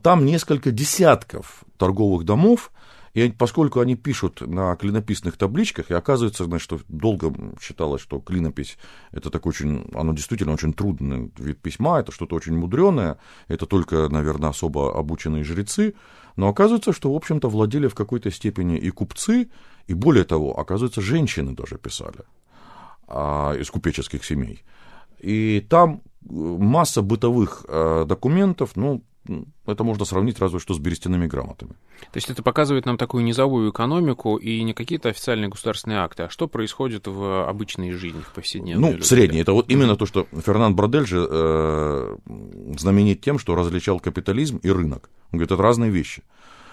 Там 0.02 0.24
несколько 0.24 0.70
десятков 0.70 1.64
торговых 1.76 2.24
домов, 2.24 2.70
и 3.14 3.28
поскольку 3.30 3.80
они 3.80 3.96
пишут 3.96 4.40
на 4.40 4.76
клинописных 4.76 5.36
табличках, 5.36 5.90
и 5.90 5.94
оказывается, 5.94 6.44
значит, 6.44 6.64
что 6.64 6.80
долго 6.88 7.34
считалось, 7.60 8.00
что 8.00 8.20
клинопись 8.20 8.78
это 9.10 9.30
такой 9.30 9.50
очень, 9.50 9.90
оно 9.94 10.12
действительно 10.12 10.52
очень 10.52 10.72
трудный 10.72 11.32
вид 11.36 11.60
письма, 11.60 11.98
это 11.98 12.12
что-то 12.12 12.36
очень 12.36 12.56
мудреное, 12.56 13.18
это 13.48 13.66
только, 13.66 14.08
наверное, 14.08 14.50
особо 14.50 14.96
обученные 14.96 15.42
жрецы, 15.42 15.94
но 16.36 16.48
оказывается, 16.48 16.92
что, 16.92 17.12
в 17.12 17.16
общем-то, 17.16 17.48
владели 17.48 17.88
в 17.88 17.94
какой-то 17.94 18.30
степени 18.30 18.78
и 18.78 18.90
купцы, 18.90 19.50
и 19.88 19.94
более 19.94 20.24
того, 20.24 20.58
оказывается, 20.58 21.00
женщины 21.00 21.52
даже 21.52 21.78
писали 21.78 22.20
а, 23.08 23.54
из 23.54 23.68
купеческих 23.70 24.24
семей. 24.24 24.62
И 25.18 25.66
там 25.68 26.02
масса 26.22 27.02
бытовых 27.02 27.64
э, 27.66 28.04
документов, 28.06 28.76
ну, 28.76 29.02
это 29.66 29.84
можно 29.84 30.04
сравнить 30.04 30.38
разве 30.38 30.58
что 30.58 30.74
с 30.74 30.78
берестяными 30.78 31.26
грамотами. 31.26 31.72
То 32.00 32.16
есть 32.16 32.30
это 32.30 32.42
показывает 32.42 32.86
нам 32.86 32.96
такую 32.96 33.24
низовую 33.24 33.70
экономику 33.70 34.36
и 34.36 34.62
не 34.62 34.72
какие-то 34.72 35.10
официальные 35.10 35.48
государственные 35.48 35.98
акты, 35.98 36.24
а 36.24 36.30
что 36.30 36.48
происходит 36.48 37.06
в 37.06 37.48
обычной 37.48 37.92
жизни, 37.92 38.20
в 38.20 38.32
повседневной 38.32 38.96
Ну, 38.96 39.02
среднее. 39.02 39.42
Это 39.42 39.52
вот 39.52 39.70
именно 39.70 39.96
то, 39.96 40.06
что 40.06 40.26
Фернанд 40.32 40.74
Бродель 40.74 41.06
же 41.06 41.26
э, 41.30 42.16
знаменит 42.78 43.20
тем, 43.20 43.38
что 43.38 43.54
различал 43.54 44.00
капитализм 44.00 44.58
и 44.58 44.70
рынок. 44.70 45.10
Он 45.32 45.38
говорит, 45.38 45.52
это 45.52 45.62
разные 45.62 45.90
вещи. 45.90 46.22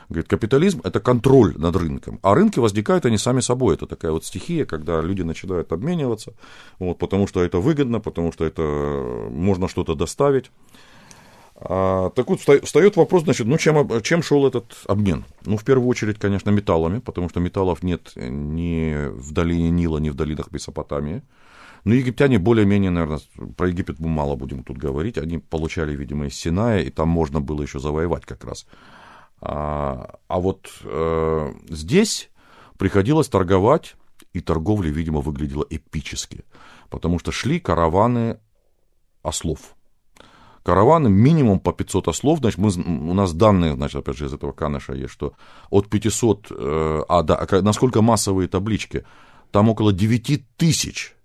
Говорит, 0.09 0.29
капитализм– 0.29 0.79
это 0.85 1.01
контроль 1.01 1.57
над 1.57 1.75
рынком, 1.75 2.19
а 2.21 2.33
рынки 2.33 2.59
возникают 2.59 3.05
они 3.05 3.17
сами 3.17 3.41
собой. 3.41 3.75
Это 3.75 3.87
такая 3.87 4.13
вот 4.13 4.23
стихия, 4.23 4.63
когда 4.65 5.01
люди 5.01 5.21
начинают 5.21 5.73
обмениваться, 5.73 6.33
вот, 6.79 6.97
потому 6.97 7.27
что 7.27 7.43
это 7.43 7.59
выгодно, 7.59 7.99
потому 7.99 8.31
что 8.31 8.45
это 8.45 8.61
можно 9.29 9.67
что-то 9.67 9.95
доставить. 9.95 10.49
А, 11.59 12.11
так 12.11 12.29
вот, 12.29 12.39
встает 12.39 12.97
вопрос, 12.97 13.23
значит, 13.23 13.47
ну, 13.47 13.57
чем, 13.57 14.01
чем 14.01 14.21
шел 14.21 14.45
этот 14.45 14.77
обмен? 14.85 15.25
Ну, 15.45 15.57
в 15.57 15.63
первую 15.63 15.87
очередь, 15.87 16.19
конечно, 16.19 16.51
металлами, 16.51 16.99
потому 16.99 17.29
что 17.29 17.39
металлов 17.39 17.81
нет 17.81 18.11
ни 18.15 19.09
в 19.09 19.31
долине 19.31 19.71
Нила, 19.71 19.97
ни 19.97 20.09
в 20.09 20.13
долинах 20.13 20.51
Месопотамии. 20.51 21.23
Но 21.83 21.95
египтяне 21.95 22.37
более-менее, 22.37 22.91
наверное, 22.91 23.21
про 23.55 23.69
Египет 23.69 23.99
мы 23.99 24.07
мало 24.07 24.35
будем 24.35 24.63
тут 24.63 24.77
говорить, 24.77 25.17
они 25.17 25.39
получали, 25.39 25.95
видимо, 25.95 26.27
из 26.27 26.35
Синая, 26.35 26.81
и 26.81 26.91
там 26.91 27.09
можно 27.09 27.41
было 27.41 27.63
еще 27.63 27.79
завоевать 27.79 28.25
как 28.25 28.43
раз. 28.43 28.67
А, 29.41 30.19
а 30.27 30.39
вот 30.39 30.69
э, 30.83 31.53
здесь 31.69 32.29
приходилось 32.77 33.29
торговать, 33.29 33.95
и 34.33 34.41
торговля, 34.41 34.91
видимо, 34.91 35.21
выглядела 35.21 35.65
эпически, 35.69 36.43
потому 36.89 37.17
что 37.17 37.31
шли 37.31 37.59
караваны 37.59 38.37
ослов– 39.23 39.59
караваны 40.67 41.09
минимум 41.09 41.61
по 41.61 41.71
500 41.71 42.09
ослов, 42.09 42.39
значит, 42.39 42.57
мы, 42.57 42.69
у 42.69 43.13
нас 43.13 43.31
данные, 43.31 43.75
значит, 43.75 43.95
опять 43.95 44.17
же, 44.17 44.25
из 44.25 44.33
этого 44.33 44.51
каныша 44.51 44.91
есть, 44.95 45.13
что 45.13 45.31
от 45.69 45.87
500, 45.87 46.47
э, 46.51 47.03
а, 47.07 47.23
да, 47.23 47.35
а 47.37 47.61
насколько 47.61 48.01
массовые 48.01 48.49
таблички, 48.49 49.05
там 49.51 49.69
около 49.69 49.93
9 49.93 50.43
тысяч 50.57 51.15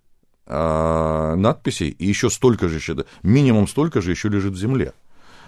э, 0.46 1.34
надписей, 1.36 1.88
и 1.88 2.06
еще 2.06 2.30
столько 2.30 2.68
же, 2.68 2.76
еще, 2.76 3.04
минимум 3.24 3.66
столько 3.66 4.00
же 4.00 4.12
еще 4.12 4.28
лежит 4.28 4.52
в 4.52 4.56
земле. 4.56 4.92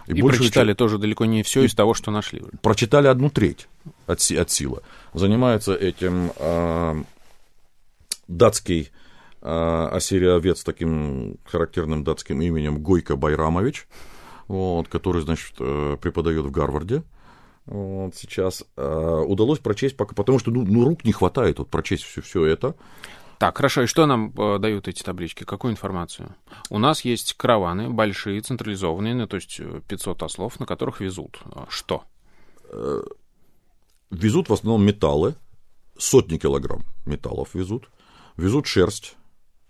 И, 0.09 0.15
и 0.15 0.23
прочитали 0.23 0.71
чем... 0.71 0.77
тоже 0.77 0.99
далеко 0.99 1.25
не 1.25 1.45
все 1.45 1.63
из 1.63 1.73
того, 1.77 1.95
что 1.95 2.11
нашли. 2.11 2.43
Прочитали 2.63 3.07
одну 3.07 3.31
треть 3.31 3.69
от, 4.09 4.19
от 4.29 4.51
силы. 4.51 4.81
Занимается 5.13 5.73
этим 5.73 6.33
э, 6.37 7.05
датский 8.27 8.91
э, 9.45 9.89
ассириовед 9.93 10.59
с 10.59 10.65
таким 10.65 11.39
характерным 11.45 12.03
датским 12.03 12.41
именем 12.41 12.83
Гойко 12.83 13.17
Байрамович, 13.17 13.87
вот, 14.49 14.89
который, 14.89 15.23
значит, 15.23 15.55
э, 15.61 15.97
преподает 16.01 16.45
в 16.45 16.51
Гарварде. 16.51 17.03
Вот, 17.67 18.15
сейчас 18.15 18.65
э, 18.77 19.25
удалось 19.27 19.59
прочесть, 19.59 19.97
пока, 19.97 20.15
потому 20.15 20.39
что 20.39 20.51
ну, 20.51 20.65
ну, 20.65 20.85
рук 20.85 21.05
не 21.05 21.13
хватает 21.13 21.59
вот, 21.59 21.71
прочесть 21.71 22.03
все, 22.03 22.21
все 22.21 22.45
это. 22.45 22.75
Так, 23.39 23.57
хорошо, 23.57 23.83
и 23.83 23.87
что 23.87 24.07
нам 24.07 24.33
э, 24.37 24.59
дают 24.59 24.87
эти 24.89 25.03
таблички? 25.03 25.45
Какую 25.45 25.73
информацию? 25.73 26.35
У 26.69 26.79
нас 26.79 27.03
есть 27.03 27.35
караваны, 27.35 27.89
большие, 27.91 28.41
централизованные, 28.41 29.15
ну, 29.15 29.27
то 29.27 29.37
есть 29.37 29.61
500 29.89 30.23
э, 30.23 30.25
ослов, 30.25 30.61
на 30.61 30.67
которых 30.67 31.01
везут. 31.01 31.41
Что? 31.69 32.05
Везут 34.11 34.49
в 34.49 34.53
основном 34.53 34.85
металлы, 34.85 35.35
сотни 35.97 36.39
килограмм 36.39 36.83
металлов 37.07 37.55
везут, 37.55 37.89
везут 38.37 38.67
шерсть, 38.67 39.17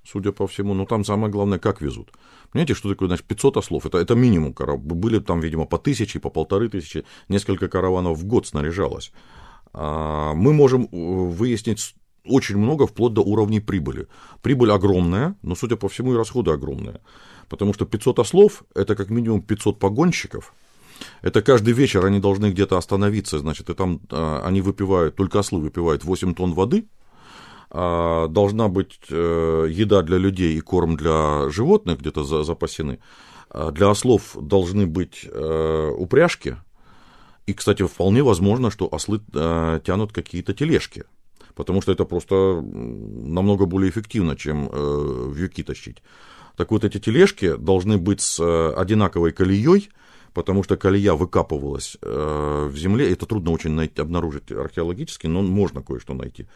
судя 0.05 0.33
по 0.33 0.47
всему, 0.47 0.75
но 0.75 0.87
там 0.87 1.05
самое 1.05 1.33
главное, 1.33 1.59
как 1.59 1.81
везут. 1.81 2.13
Понимаете, 2.53 2.75
что 2.75 2.89
такое, 2.89 3.09
значит, 3.09 3.27
500 3.27 3.57
ослов, 3.57 3.87
это, 3.87 3.99
это 3.99 4.15
минимум 4.15 4.53
карав. 4.53 4.81
Были 4.81 5.19
там, 5.19 5.41
видимо, 5.41 5.65
по 5.65 5.79
тысяче, 5.79 6.21
по 6.21 6.31
полторы 6.31 6.69
тысячи, 6.69 7.05
несколько 7.29 7.69
караванов 7.69 8.19
в 8.19 8.25
год 8.25 8.47
снаряжалось. 8.47 9.13
А, 9.73 10.35
мы 10.35 10.53
можем 10.53 10.89
выяснить 10.91 11.95
очень 12.25 12.57
много, 12.57 12.87
вплоть 12.87 13.13
до 13.13 13.23
уровней 13.23 13.61
прибыли. 13.61 14.07
Прибыль 14.43 14.71
огромная, 14.71 15.35
но, 15.43 15.55
судя 15.55 15.77
по 15.77 15.89
всему, 15.89 16.15
и 16.15 16.17
расходы 16.17 16.53
огромные. 16.53 17.01
Потому 17.49 17.75
что 17.75 17.85
500 17.85 18.19
ослов– 18.21 18.65
это 18.75 18.95
как 18.95 19.11
минимум 19.11 19.43
500 19.43 19.79
погонщиков. 19.79 20.55
Это 21.23 21.43
каждый 21.43 21.75
вечер 21.75 22.05
они 22.07 22.21
должны 22.21 22.51
где-то 22.51 22.79
остановиться, 22.79 23.39
значит, 23.39 23.69
и 23.69 23.75
там 23.75 24.01
а, 24.11 24.43
они 24.47 24.61
выпивают, 24.61 25.17
только 25.17 25.39
ослы 25.39 25.61
выпивают 25.61 26.05
8 26.05 26.35
тонн 26.35 26.53
воды, 26.53 26.87
должна 27.75 28.69
быть 28.69 29.00
э, 29.11 29.66
еда 29.69 30.02
для 30.02 30.16
людей 30.16 30.57
и 30.57 30.61
корм 30.61 30.97
для 30.97 31.50
животных 31.50 31.99
где-то 31.99 32.45
запасены. 32.45 33.00
А 33.50 33.73
для 33.73 33.90
ослов 33.90 34.37
должны 34.40 34.87
быть 34.87 35.26
э, 35.28 35.90
упряжки. 35.99 36.57
И, 37.47 37.52
кстати, 37.52 37.83
вполне 37.83 38.23
возможно, 38.23 38.71
что 38.71 38.88
ослы 38.90 39.21
э, 39.33 39.81
тянут 39.85 40.12
какие-то 40.12 40.54
тележки 40.54 41.04
потому 41.57 41.81
что 41.81 41.93
это 41.93 42.04
просто 42.04 42.35
намного 42.35 43.66
более 43.66 43.88
эффективно, 43.88 44.35
чем 44.35 44.69
вьюки 45.33 45.62
тащить. 45.62 46.02
Так 46.57 46.73
вот, 46.73 46.83
эти 46.83 46.99
тележки 46.99 47.54
должны 47.54 47.97
быть 47.97 48.21
с 48.21 48.40
одинаковой 48.76 49.31
колеей, 49.31 49.88
потому 50.35 50.62
что 50.62 50.76
колея 50.76 51.14
выкапывалась 51.14 51.97
э, 52.03 52.69
в 52.71 52.76
земле. 52.76 53.12
Это 53.12 53.25
трудно 53.25 53.53
очень 53.53 53.71
найти, 53.71 54.03
обнаружить 54.03 54.53
археологически, 54.53 55.26
но 55.29 55.43
можно 55.43 55.83
кое-что 55.83 56.12
найти. 56.14 56.47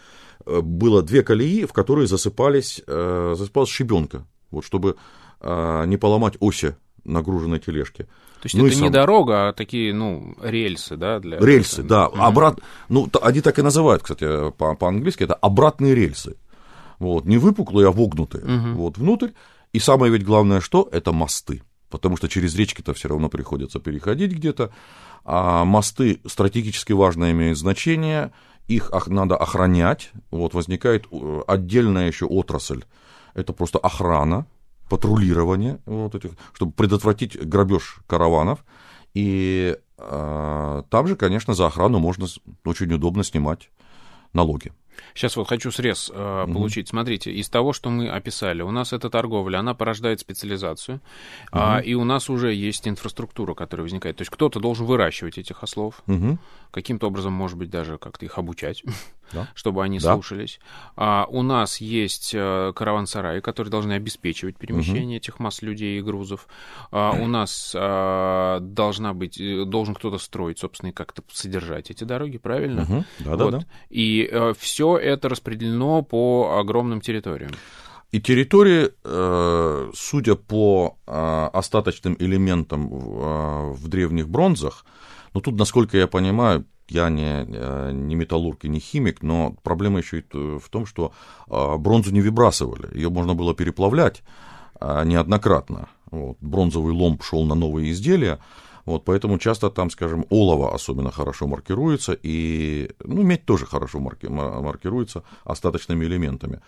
Было 0.44 1.02
две 1.02 1.22
колеи, 1.22 1.64
в 1.64 1.72
которые 1.72 2.06
засыпались, 2.06 2.82
засыпалась 2.86 3.70
щебенка, 3.70 4.26
вот, 4.50 4.64
чтобы 4.64 4.96
не 5.40 5.96
поломать 5.96 6.36
оси 6.40 6.76
нагруженной 7.04 7.58
тележки. 7.58 8.02
То 8.40 8.44
есть 8.44 8.54
ну 8.54 8.66
это 8.66 8.76
сам... 8.76 8.84
не 8.84 8.90
дорога, 8.90 9.48
а 9.48 9.52
такие, 9.52 9.92
ну, 9.92 10.36
рельсы, 10.40 10.96
да? 10.96 11.18
Для... 11.18 11.38
Рельсы, 11.38 11.82
да. 11.82 12.06
Mm-hmm. 12.06 12.18
Обрат... 12.20 12.60
Ну, 12.88 13.08
они 13.20 13.40
так 13.40 13.58
и 13.58 13.62
называют, 13.62 14.02
кстати, 14.02 14.52
по- 14.52 14.76
по-английски, 14.76 15.24
это 15.24 15.34
обратные 15.34 15.94
рельсы. 15.94 16.36
Вот, 16.98 17.24
не 17.24 17.38
выпуклые, 17.38 17.88
а 17.88 17.90
вогнутые. 17.90 18.44
Mm-hmm. 18.44 18.72
Вот, 18.74 18.98
внутрь. 18.98 19.30
И 19.72 19.80
самое 19.80 20.12
ведь 20.12 20.24
главное, 20.24 20.60
что? 20.60 20.88
Это 20.92 21.12
мосты. 21.12 21.62
Потому 21.90 22.16
что 22.16 22.28
через 22.28 22.54
речки-то 22.54 22.92
все 22.94 23.08
равно 23.08 23.28
приходится 23.28 23.80
переходить 23.80 24.32
где-то. 24.32 24.70
А 25.24 25.64
мосты 25.64 26.20
стратегически 26.26 26.92
важно 26.92 27.30
имеют 27.30 27.58
значение, 27.58 28.32
их 28.66 28.90
надо 29.06 29.36
охранять. 29.36 30.10
Вот 30.30 30.54
возникает 30.54 31.06
э, 31.10 31.40
отдельная 31.46 32.06
еще 32.06 32.26
отрасль. 32.26 32.84
Это 33.34 33.52
просто 33.52 33.78
охрана 33.78 34.46
патрулирование, 34.88 35.78
вот 35.86 36.14
этих, 36.14 36.30
чтобы 36.54 36.72
предотвратить 36.72 37.38
грабеж 37.38 38.00
караванов. 38.06 38.64
И 39.14 39.76
э, 39.98 40.82
там 40.90 41.06
же, 41.06 41.16
конечно, 41.16 41.54
за 41.54 41.66
охрану 41.66 41.98
можно 41.98 42.26
очень 42.64 42.92
удобно 42.92 43.24
снимать 43.24 43.70
налоги. 44.32 44.72
Сейчас 45.14 45.36
вот 45.36 45.48
хочу 45.48 45.70
срез 45.70 46.10
э, 46.12 46.46
получить. 46.52 46.88
Смотрите, 46.88 47.32
из 47.32 47.48
того, 47.48 47.72
что 47.72 47.90
мы 47.90 48.08
описали, 48.08 48.62
у 48.62 48.70
нас 48.70 48.92
эта 48.92 49.10
торговля, 49.10 49.58
она 49.58 49.74
порождает 49.74 50.20
специализацию, 50.20 51.00
угу. 51.52 51.60
э, 51.60 51.84
и 51.84 51.94
у 51.94 52.04
нас 52.04 52.30
уже 52.30 52.52
есть 52.52 52.86
инфраструктура, 52.86 53.54
которая 53.54 53.82
возникает. 53.84 54.16
То 54.16 54.22
есть 54.22 54.30
кто-то 54.30 54.60
должен 54.60 54.86
выращивать 54.86 55.38
этих 55.38 55.62
ослов, 55.62 56.02
угу. 56.06 56.38
каким-то 56.70 57.06
образом, 57.06 57.32
может 57.32 57.58
быть, 57.58 57.70
даже 57.70 57.98
как-то 57.98 58.24
их 58.24 58.38
обучать, 58.38 58.82
да. 59.32 59.48
чтобы 59.54 59.82
они 59.84 59.98
да. 59.98 60.14
слушались. 60.14 60.60
А, 60.96 61.26
у 61.28 61.42
нас 61.42 61.80
есть 61.80 62.32
э, 62.34 62.72
караван-сараи, 62.74 63.40
которые 63.40 63.70
должны 63.70 63.92
обеспечивать 63.92 64.56
перемещение 64.56 65.18
угу. 65.18 65.22
этих 65.22 65.38
масс 65.38 65.62
людей 65.62 65.98
и 65.98 66.02
грузов. 66.02 66.48
А, 66.90 67.12
у 67.12 67.26
нас 67.26 67.72
а, 67.74 68.60
должна 68.60 69.14
быть, 69.14 69.40
э, 69.40 69.64
должен 69.64 69.94
кто-то 69.94 70.18
строить, 70.18 70.58
собственно, 70.58 70.90
и 70.90 70.92
как-то 70.92 71.22
содержать 71.32 71.90
эти 71.90 72.04
дороги, 72.04 72.38
правильно? 72.38 72.82
Угу. 72.82 73.04
Да, 73.20 73.30
вот. 73.30 73.38
да, 73.38 73.58
да. 73.58 73.66
И 73.90 74.28
э, 74.30 74.54
все 74.58 74.96
это 74.96 75.28
распределено 75.28 76.02
по 76.02 76.58
огромным 76.58 77.00
территориям. 77.00 77.50
И 78.10 78.22
территории, 78.22 78.90
судя 79.94 80.34
по 80.34 80.96
остаточным 81.04 82.16
элементам 82.18 82.88
в 82.88 83.86
древних 83.88 84.30
бронзах, 84.30 84.86
ну 85.34 85.42
тут, 85.42 85.58
насколько 85.58 85.98
я 85.98 86.06
понимаю, 86.06 86.64
я 86.90 87.10
не, 87.10 87.44
не 87.92 88.14
металлург 88.14 88.64
и 88.64 88.68
не 88.68 88.80
химик, 88.80 89.22
но 89.22 89.54
проблема 89.62 89.98
еще 89.98 90.18
и 90.20 90.24
в 90.32 90.68
том, 90.70 90.86
что 90.86 91.12
бронзу 91.46 92.12
не 92.12 92.20
выбрасывали, 92.20 92.94
ее 92.94 93.10
можно 93.10 93.34
было 93.34 93.54
переплавлять 93.54 94.22
неоднократно. 94.80 95.88
Вот, 96.10 96.38
бронзовый 96.40 96.92
ломб 96.92 97.22
шел 97.22 97.44
на 97.44 97.54
новые 97.54 97.90
изделия, 97.90 98.38
вот, 98.86 99.04
поэтому 99.04 99.38
часто 99.38 99.68
там, 99.68 99.90
скажем, 99.90 100.24
олово 100.30 100.74
особенно 100.74 101.10
хорошо 101.10 101.46
маркируется, 101.46 102.18
и, 102.22 102.90
ну, 103.04 103.22
медь 103.22 103.44
тоже 103.44 103.66
хорошо 103.66 104.00
марки, 104.00 104.26
маркируется 104.26 105.22
остаточными 105.44 106.06
элементами. 106.06 106.62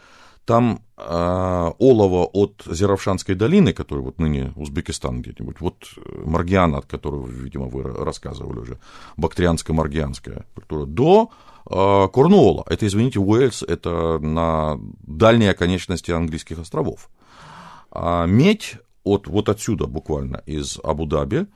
Там 0.44 0.81
э, 0.96 1.70
олово 1.79 2.24
от 2.24 2.62
Зеравшанской 2.66 3.35
долины, 3.35 3.72
который 3.72 4.00
вот 4.00 4.18
ныне 4.18 4.53
Узбекистан 4.57 5.22
где-нибудь, 5.22 5.61
вот 5.61 5.76
э, 5.96 6.22
Маргиана, 6.24 6.79
от 6.79 6.87
которого, 6.87 7.26
видимо, 7.26 7.66
вы 7.66 7.83
рассказывали 7.83 8.59
уже, 8.59 8.79
бактерианско-маргианская 9.16 10.44
культура, 10.55 10.87
до 10.87 11.31
э, 11.70 12.09
Корнуола. 12.12 12.64
Это, 12.68 12.87
извините, 12.87 13.20
Уэльс, 13.20 13.62
это 13.62 14.18
на 14.18 14.81
дальней 15.03 15.48
оконечности 15.48 16.11
английских 16.11 16.59
островов. 16.59 17.11
А 17.92 18.26
медь 18.26 18.76
от, 19.05 19.26
вот 19.26 19.48
отсюда 19.48 19.87
буквально, 19.87 20.42
из 20.46 20.79
Абу-Даби, 20.83 21.46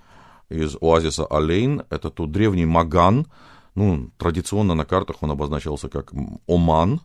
из 0.48 0.76
оазиса 0.80 1.26
Алейн. 1.26 1.82
Это 1.90 2.10
тут 2.10 2.32
древний 2.32 2.66
Маган. 2.66 3.26
Ну, 3.74 4.10
традиционно 4.18 4.74
на 4.74 4.84
картах 4.84 5.16
он 5.20 5.30
обозначался 5.30 5.88
как 5.88 6.12
Оман. 6.46 7.00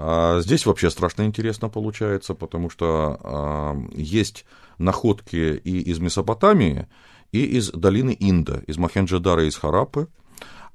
А 0.00 0.38
здесь 0.40 0.64
вообще 0.64 0.90
страшно 0.90 1.24
интересно 1.24 1.68
получается, 1.68 2.34
потому 2.34 2.70
что 2.70 3.18
а, 3.20 3.76
есть 3.92 4.44
находки 4.78 5.60
и 5.64 5.80
из 5.80 5.98
Месопотамии, 5.98 6.86
и 7.32 7.44
из 7.44 7.70
долины 7.72 8.16
Инда, 8.18 8.62
из 8.68 8.78
Махенджадара 8.78 9.44
из 9.44 9.56
Харапы. 9.56 10.06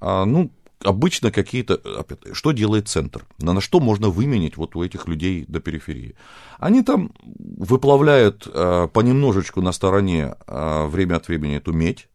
А, 0.01 0.25
ну, 0.25 0.51
обычно 0.83 1.31
какие-то... 1.31 1.79
Что 2.33 2.51
делает 2.51 2.89
центр? 2.89 3.25
На, 3.39 3.53
на 3.53 3.61
что 3.61 3.79
можно 3.79 4.09
выменить 4.09 4.57
вот 4.57 4.75
у 4.75 4.83
этих 4.83 5.07
людей 5.07 5.45
до 5.47 5.61
периферии? 5.61 6.15
Они 6.59 6.83
там 6.83 7.13
выплавляют 7.23 8.45
э, 8.45 8.89
понемножечку 8.91 9.61
на 9.61 9.71
стороне 9.71 10.35
э, 10.45 10.85
время 10.87 11.15
от 11.15 11.29
времени 11.29 11.55
эту 11.55 11.71
медь, 11.71 12.09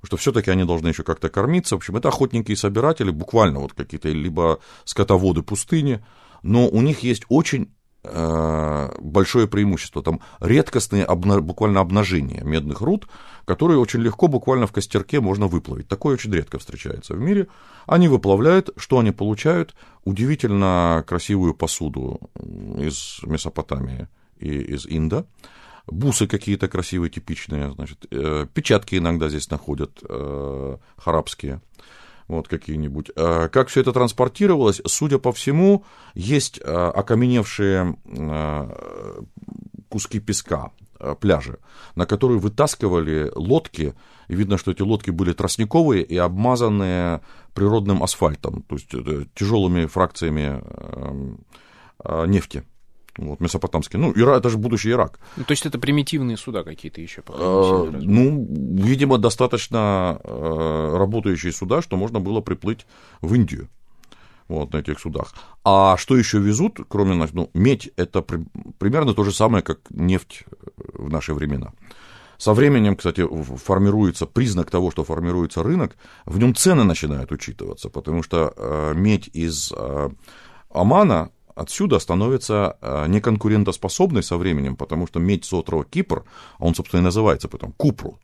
потому 0.00 0.06
что 0.06 0.16
все-таки 0.16 0.50
они 0.50 0.64
должны 0.64 0.88
еще 0.88 1.02
как-то 1.02 1.28
кормиться. 1.28 1.74
В 1.74 1.78
общем, 1.78 1.96
это 1.96 2.08
охотники 2.08 2.52
и 2.52 2.56
собиратели, 2.56 3.10
буквально 3.10 3.60
вот 3.60 3.74
какие-то, 3.74 4.08
либо 4.08 4.60
скотоводы 4.86 5.42
пустыни, 5.42 6.02
но 6.46 6.68
у 6.68 6.80
них 6.80 7.00
есть 7.00 7.24
очень 7.28 7.68
Э, 8.08 8.90
большое 9.00 9.48
преимущество. 9.48 10.02
Там 10.02 10.20
редкостные 10.40 11.04
обна... 11.04 11.40
буквально 11.40 11.80
обнажения 11.80 12.42
медных 12.44 12.80
руд, 12.80 13.08
которые 13.44 13.78
очень 13.78 14.00
легко 14.00 14.28
буквально 14.28 14.66
в 14.66 14.72
костерке 14.72 15.20
можно 15.20 15.48
выплавить. 15.48 15.88
Такое 15.88 16.14
очень 16.14 16.32
редко 16.32 16.58
встречается 16.58 17.14
в 17.14 17.20
мире. 17.20 17.48
Они 17.86 18.08
выплавляют, 18.08 18.70
что 18.76 18.98
они 19.00 19.10
получают? 19.10 19.74
Удивительно 20.04 21.04
красивую 21.06 21.54
посуду 21.54 22.20
из 22.78 23.20
Месопотамии 23.22 24.08
и 24.38 24.50
из 24.50 24.86
Инда. 24.86 25.24
бусы 25.88 26.26
какие-то 26.26 26.68
красивые, 26.68 27.10
типичные, 27.10 27.72
значит, 27.72 28.06
э, 28.10 28.46
печатки 28.52 28.96
иногда 28.96 29.28
здесь 29.28 29.50
находят, 29.50 29.98
э, 30.08 30.76
харабские, 30.96 31.60
вот 32.28 32.48
какие-нибудь. 32.48 33.10
Э, 33.16 33.48
как 33.48 33.68
все 33.68 33.80
это 33.80 33.92
транспортировалось, 33.92 34.80
судя 34.86 35.18
по 35.18 35.32
всему, 35.32 35.84
есть 36.14 36.60
э, 36.62 36.62
окаменевшие 36.64 37.96
э, 38.04 39.22
куски 39.88 40.20
песка, 40.20 40.72
пляжи, 41.20 41.58
на 41.94 42.06
которые 42.06 42.38
вытаскивали 42.38 43.30
лодки, 43.34 43.94
и 44.28 44.34
видно, 44.34 44.56
что 44.56 44.70
эти 44.70 44.82
лодки 44.82 45.10
были 45.10 45.32
тростниковые 45.34 46.02
и 46.02 46.16
обмазанные 46.16 47.20
природным 47.54 48.02
асфальтом, 48.02 48.62
то 48.62 48.76
есть 48.76 48.94
э, 48.94 49.26
тяжелыми 49.34 49.86
фракциями 49.86 50.62
эм, 50.62 51.44
нефти. 52.30 52.64
Вот, 53.16 53.40
месопотамский. 53.40 53.98
Ну, 53.98 54.12
Ира, 54.14 54.36
это 54.36 54.50
же 54.50 54.58
будущий 54.58 54.90
Ирак. 54.90 55.18
Ну, 55.36 55.44
то 55.44 55.52
есть 55.52 55.64
это 55.64 55.78
примитивные 55.78 56.36
суда 56.36 56.62
какие-то 56.62 57.00
еще? 57.00 57.22
Э, 57.28 57.90
ну, 57.92 58.46
видимо, 58.50 59.18
достаточно 59.18 60.20
э, 60.22 60.96
работающие 60.96 61.52
суда, 61.52 61.80
что 61.80 61.96
можно 61.96 62.20
было 62.20 62.40
приплыть 62.40 62.86
в 63.22 63.34
Индию 63.34 63.68
вот, 64.48 64.72
на 64.72 64.78
этих 64.78 65.00
судах. 65.00 65.32
А 65.64 65.96
что 65.96 66.16
еще 66.16 66.38
везут, 66.38 66.80
кроме, 66.88 67.26
ну, 67.32 67.50
медь, 67.54 67.90
это 67.96 68.22
при, 68.22 68.44
примерно 68.78 69.14
то 69.14 69.24
же 69.24 69.32
самое, 69.32 69.62
как 69.62 69.80
нефть 69.90 70.44
в 70.76 71.10
наши 71.10 71.34
времена. 71.34 71.72
Со 72.38 72.52
временем, 72.52 72.96
кстати, 72.96 73.26
формируется 73.56 74.26
признак 74.26 74.70
того, 74.70 74.90
что 74.90 75.04
формируется 75.04 75.62
рынок, 75.62 75.96
в 76.26 76.38
нем 76.38 76.54
цены 76.54 76.84
начинают 76.84 77.32
учитываться, 77.32 77.88
потому 77.88 78.22
что 78.22 78.52
э, 78.54 78.92
медь 78.94 79.30
из 79.32 79.72
э, 79.74 80.10
Омана 80.70 81.30
отсюда 81.56 81.98
становится 81.98 82.76
э, 82.80 83.06
неконкурентоспособной 83.08 84.22
со 84.22 84.36
временем, 84.36 84.76
потому 84.76 85.06
что 85.08 85.18
медь 85.18 85.44
с 85.44 85.52
острова 85.52 85.84
Кипр, 85.84 86.24
а 86.58 86.64
он, 86.64 86.74
собственно, 86.74 87.00
и 87.00 87.04
называется 87.04 87.48
потом 87.48 87.72
Купру, 87.72 88.18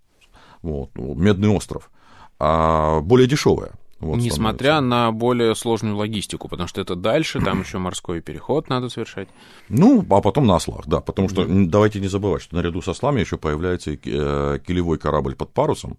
вот, 0.62 0.90
медный 0.95 1.49
остров, 1.49 1.90
а 2.38 3.01
более 3.01 3.27
дешевая. 3.27 3.73
Вот 3.99 4.16
Несмотря 4.16 4.73
становится. 4.73 4.81
на 4.83 5.12
более 5.12 5.55
сложную 5.55 5.97
логистику, 5.97 6.49
потому 6.49 6.68
что 6.68 6.81
это 6.81 6.97
дальше, 6.97 7.40
там 7.40 7.61
еще 7.61 7.79
морской 7.79 8.21
переход 8.21 8.68
надо 8.68 8.88
совершать. 8.88 9.29
Ну, 9.68 10.05
а 10.11 10.21
потом 10.21 10.47
на 10.47 10.57
ослах, 10.57 10.87
да, 10.87 11.01
потому 11.01 11.29
что 11.29 11.42
mm-hmm. 11.42 11.66
давайте 11.66 12.01
не 12.01 12.09
забывать, 12.09 12.42
что 12.42 12.57
наряду 12.57 12.83
с 12.83 12.88
ослами 12.88 13.21
еще 13.21 13.38
появляется 13.38 13.92
э, 13.92 14.59
килевой 14.66 14.99
корабль 14.99 15.37
под 15.37 15.53
парусом. 15.53 15.99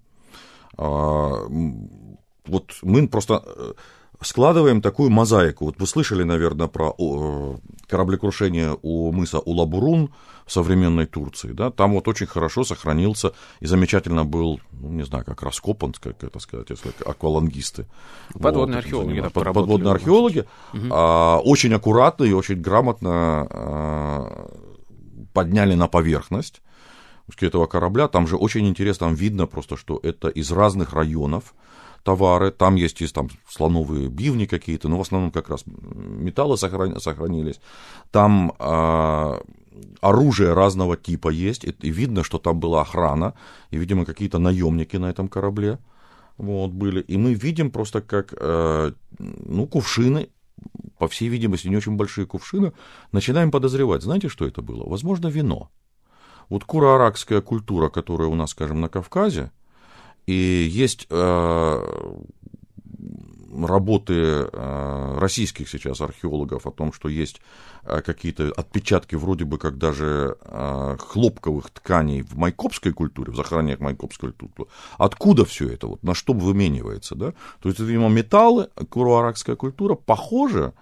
А, 0.77 1.45
вот 2.45 2.73
мы 2.81 3.07
просто 3.07 3.41
э, 3.45 3.73
складываем 4.23 4.81
такую 4.81 5.09
мозаику. 5.09 5.65
Вот 5.65 5.79
вы 5.79 5.87
слышали, 5.87 6.23
наверное, 6.23 6.67
про 6.67 6.95
кораблекрушение 7.87 8.77
у 8.81 9.11
мыса 9.11 9.39
Улабурун 9.39 10.13
в 10.45 10.51
современной 10.51 11.05
Турции. 11.05 11.51
Да? 11.51 11.71
Там 11.71 11.93
вот 11.93 12.07
очень 12.07 12.27
хорошо 12.27 12.63
сохранился 12.63 13.33
и 13.59 13.65
замечательно 13.65 14.25
был, 14.25 14.59
ну, 14.71 14.89
не 14.89 15.03
знаю, 15.03 15.23
как 15.25 15.41
раскопан, 15.43 15.93
как 15.93 16.23
это 16.23 16.39
сказать, 16.39 16.69
если 16.69 16.91
аквалангисты. 17.05 17.85
Подводные 18.33 18.77
вот, 18.77 18.85
археологи. 18.85 19.21
Да, 19.21 19.29
под, 19.29 19.53
подводные 19.53 19.91
археологи. 19.91 20.45
Угу. 20.73 20.87
А, 20.91 21.39
очень 21.39 21.73
аккуратно 21.73 22.23
и 22.25 22.33
очень 22.33 22.61
грамотно 22.61 23.47
а, 23.49 24.49
подняли 25.33 25.75
на 25.75 25.87
поверхность 25.87 26.61
этого 27.41 27.65
корабля. 27.65 28.07
Там 28.07 28.27
же 28.27 28.35
очень 28.35 28.67
интересно, 28.67 29.07
там 29.07 29.15
видно 29.15 29.47
просто, 29.47 29.77
что 29.77 29.99
это 30.03 30.27
из 30.27 30.51
разных 30.51 30.93
районов 30.93 31.53
товары, 32.03 32.51
там 32.51 32.75
есть 32.75 33.01
и 33.01 33.07
там 33.07 33.29
слоновые 33.49 34.09
бивни 34.09 34.45
какие-то, 34.45 34.89
но 34.89 34.97
в 34.97 35.01
основном 35.01 35.31
как 35.31 35.49
раз 35.49 35.63
металлы 35.65 36.57
сохранились, 36.57 37.59
там 38.11 38.53
э, 38.59 39.39
оружие 40.01 40.53
разного 40.53 40.97
типа 40.97 41.29
есть, 41.29 41.63
и, 41.63 41.75
и 41.81 41.89
видно, 41.89 42.23
что 42.23 42.37
там 42.37 42.59
была 42.59 42.81
охрана, 42.81 43.33
и, 43.71 43.77
видимо, 43.77 44.05
какие-то 44.05 44.39
наемники 44.39 44.97
на 44.97 45.09
этом 45.09 45.27
корабле 45.27 45.79
вот, 46.37 46.71
были, 46.71 47.01
и 47.01 47.17
мы 47.17 47.33
видим 47.33 47.71
просто 47.71 48.01
как, 48.01 48.33
э, 48.37 48.91
ну, 49.19 49.67
кувшины, 49.67 50.29
по 50.97 51.07
всей 51.07 51.29
видимости, 51.29 51.67
не 51.67 51.77
очень 51.77 51.95
большие 51.95 52.25
кувшины, 52.25 52.73
начинаем 53.11 53.51
подозревать, 53.51 54.03
знаете, 54.03 54.29
что 54.29 54.45
это 54.45 54.61
было? 54.61 54.87
Возможно, 54.87 55.27
вино. 55.27 55.69
Вот 56.49 56.65
куро-аракская 56.65 57.41
культура, 57.41 57.89
которая 57.89 58.27
у 58.27 58.35
нас, 58.35 58.51
скажем, 58.51 58.81
на 58.81 58.89
Кавказе, 58.89 59.51
и 60.25 60.33
есть 60.33 61.07
э, 61.09 62.15
работы 63.61 64.13
э, 64.13 65.17
российских 65.19 65.69
сейчас 65.69 66.01
археологов 66.01 66.65
о 66.65 66.71
том, 66.71 66.93
что 66.93 67.09
есть 67.09 67.41
э, 67.83 68.01
какие-то 68.01 68.51
отпечатки 68.55 69.15
вроде 69.15 69.45
бы 69.45 69.57
как 69.57 69.77
даже 69.77 70.37
хлопковых 70.99 71.69
тканей 71.71 72.21
в 72.21 72.37
майкопской 72.37 72.93
культуре, 72.93 73.31
в 73.31 73.35
захоронениях 73.35 73.79
майкопской 73.79 74.31
культуры. 74.31 74.69
Откуда 74.97 75.45
все 75.45 75.67
это? 75.67 75.87
Вот, 75.87 76.03
на 76.03 76.13
что 76.13 76.33
выменивается? 76.33 77.15
Да? 77.15 77.33
То 77.61 77.69
есть, 77.69 77.79
видимо, 77.79 78.09
металлы, 78.09 78.69
куруаракская 78.89 79.55
культура, 79.55 79.95
похоже, 79.95 80.73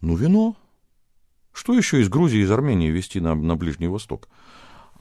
ну, 0.00 0.14
вино. 0.16 0.56
Что 1.52 1.74
еще 1.74 2.00
из 2.00 2.08
Грузии, 2.08 2.40
из 2.40 2.50
Армении 2.50 2.88
вести 2.88 3.20
на, 3.20 3.34
на 3.34 3.56
Ближний 3.56 3.88
Восток? 3.88 4.28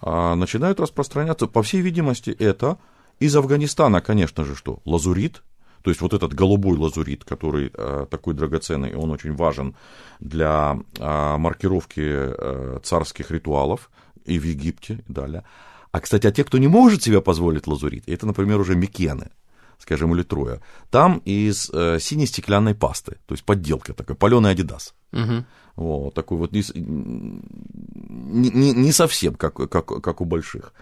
А, 0.01 0.35
начинают 0.35 0.79
распространяться, 0.79 1.47
по 1.47 1.63
всей 1.63 1.81
видимости, 1.81 2.31
это 2.31 2.77
из 3.21 3.35
Афганистана, 3.35 4.01
конечно 4.01 4.43
же, 4.43 4.55
что? 4.55 4.79
Лазурит, 4.83 5.43
то 5.83 5.91
есть 5.91 6.01
вот 6.01 6.13
этот 6.13 6.33
голубой 6.33 6.75
лазурит, 6.77 7.23
который 7.23 7.71
э, 7.71 8.07
такой 8.09 8.33
драгоценный, 8.33 8.95
он 8.95 9.11
очень 9.11 9.35
важен 9.35 9.75
для 10.19 10.79
э, 10.97 11.37
маркировки 11.37 12.01
э, 12.03 12.79
царских 12.83 13.29
ритуалов 13.29 13.91
и 14.25 14.39
в 14.39 14.43
Египте 14.43 15.03
и 15.07 15.13
далее. 15.13 15.43
А, 15.91 15.99
кстати, 15.99 16.25
а 16.25 16.31
те, 16.31 16.43
кто 16.43 16.57
не 16.57 16.67
может 16.67 17.03
себе 17.03 17.21
позволить 17.21 17.67
лазурит, 17.67 18.03
это, 18.07 18.25
например, 18.25 18.59
уже 18.59 18.75
микены, 18.75 19.29
скажем, 19.77 20.15
или 20.15 20.23
трое, 20.23 20.61
там 20.89 21.21
из 21.23 21.69
э, 21.71 21.99
синей 21.99 22.25
стеклянной 22.25 22.73
пасты, 22.73 23.17
то 23.27 23.33
есть 23.33 23.43
подделка 23.43 23.93
такая, 23.93 24.17
паленый 24.17 24.49
адидас. 24.51 24.95
Угу. 25.13 25.45
Вот, 25.75 26.13
такой 26.15 26.37
вот 26.37 26.51
не, 26.53 26.63
не, 26.73 28.71
не 28.73 28.91
совсем 28.91 29.35
как, 29.35 29.53
как, 29.69 29.85
как 29.85 30.21
у 30.21 30.25
больших. 30.25 30.73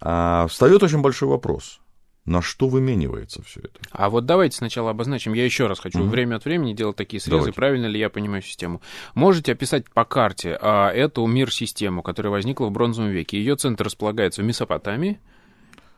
А 0.00 0.46
встает 0.46 0.82
очень 0.82 1.00
большой 1.00 1.28
вопрос. 1.28 1.80
На 2.28 2.42
что 2.42 2.68
выменивается 2.68 3.42
все 3.42 3.60
это? 3.60 3.80
А 3.90 4.10
вот 4.10 4.26
давайте 4.26 4.54
сначала 4.54 4.90
обозначим. 4.90 5.32
Я 5.32 5.46
еще 5.46 5.66
раз 5.66 5.80
хочу 5.80 6.00
угу. 6.00 6.10
время 6.10 6.36
от 6.36 6.44
времени 6.44 6.74
делать 6.74 6.96
такие 6.96 7.20
срезы. 7.20 7.38
Давайте. 7.38 7.56
Правильно 7.56 7.86
ли 7.86 7.98
я 7.98 8.10
понимаю 8.10 8.42
систему? 8.42 8.82
Можете 9.14 9.52
описать 9.52 9.90
по 9.90 10.04
карте 10.04 10.58
а, 10.60 10.90
эту 10.90 11.24
мир-систему, 11.26 12.02
которая 12.02 12.30
возникла 12.30 12.66
в 12.66 12.70
бронзовом 12.70 13.10
веке? 13.10 13.38
Ее 13.38 13.56
центр 13.56 13.86
располагается 13.86 14.42
в 14.42 14.44
Месопотамии 14.44 15.18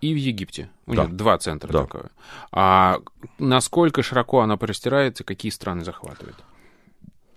и 0.01 0.15
в 0.15 0.17
Египте. 0.17 0.71
У 0.87 0.95
да. 0.95 1.07
нее 1.07 1.15
два 1.15 1.37
центра 1.39 1.73
да. 1.73 1.83
такое. 1.83 2.11
А 2.53 3.01
насколько 3.41 4.05
широко 4.05 4.39
она 4.41 4.57
простирается, 4.57 5.25
какие 5.25 5.51
страны 5.51 5.85
захватывает? 5.85 6.37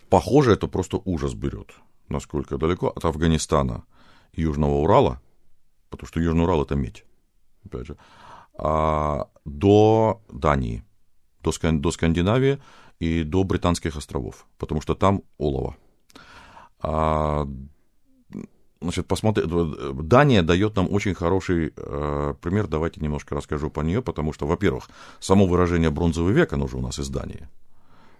Похоже, 0.09 0.53
это 0.53 0.67
просто 0.67 1.01
ужас 1.03 1.33
берет. 1.33 1.71
Насколько 2.09 2.59
далеко 2.59 2.89
от 2.89 3.03
Афганистана 3.03 3.85
и 4.33 4.43
Южного 4.43 4.73
Урала 4.73 5.19
потому 5.97 6.07
что 6.07 6.19
Южный 6.19 6.43
Урал 6.43 6.63
это 6.63 6.75
медь, 6.75 7.05
опять 7.65 7.85
же, 7.85 7.97
а, 8.57 9.27
до 9.45 10.21
Дании, 10.31 10.83
до, 11.43 11.51
Скан, 11.51 11.81
до 11.81 11.91
Скандинавии 11.91 12.59
и 12.99 13.23
до 13.23 13.43
Британских 13.43 13.95
островов, 13.95 14.47
потому 14.57 14.81
что 14.81 14.95
там 14.95 15.21
олово. 15.37 15.75
А, 16.79 17.47
значит, 18.81 19.07
посмотри, 19.07 19.43
Дания 19.93 20.41
дает 20.41 20.75
нам 20.75 20.91
очень 20.91 21.13
хороший 21.13 21.73
э, 21.75 22.33
пример, 22.41 22.67
давайте 22.67 23.01
немножко 23.01 23.35
расскажу 23.35 23.69
по 23.69 23.81
нее, 23.81 24.01
потому 24.01 24.33
что, 24.33 24.47
во-первых, 24.47 24.89
само 25.19 25.45
выражение 25.45 25.91
бронзовый 25.91 26.33
век, 26.33 26.53
оно 26.53 26.67
же 26.67 26.77
у 26.77 26.81
нас 26.81 26.97
из 26.97 27.09
Дании. 27.09 27.47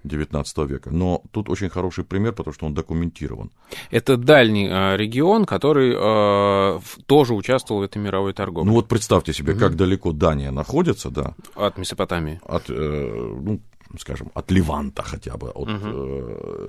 XIX 0.03 0.67
века. 0.67 0.89
Но 0.91 1.23
тут 1.31 1.49
очень 1.49 1.69
хороший 1.69 2.03
пример, 2.03 2.33
потому 2.33 2.53
что 2.53 2.65
он 2.65 2.73
документирован. 2.73 3.51
Это 3.91 4.17
дальний 4.17 4.67
э, 4.67 4.97
регион, 4.97 5.45
который 5.45 5.93
э, 5.95 6.79
тоже 7.05 7.33
участвовал 7.33 7.81
в 7.81 7.83
этой 7.83 7.99
мировой 7.99 8.33
торговле. 8.33 8.69
Ну 8.69 8.75
вот 8.75 8.87
представьте 8.87 9.33
себе, 9.33 9.53
угу. 9.53 9.59
как 9.59 9.75
далеко 9.75 10.11
Дания 10.11 10.51
находится, 10.51 11.09
да. 11.09 11.35
От 11.55 11.77
Месопотамии. 11.77 12.39
От, 12.43 12.69
э, 12.69 13.35
ну, 13.41 13.59
скажем, 13.99 14.31
от 14.33 14.51
Ливанта 14.51 15.03
хотя 15.03 15.37
бы. 15.37 15.49
От, 15.49 15.69
угу. 15.69 15.79
э, 15.83 16.67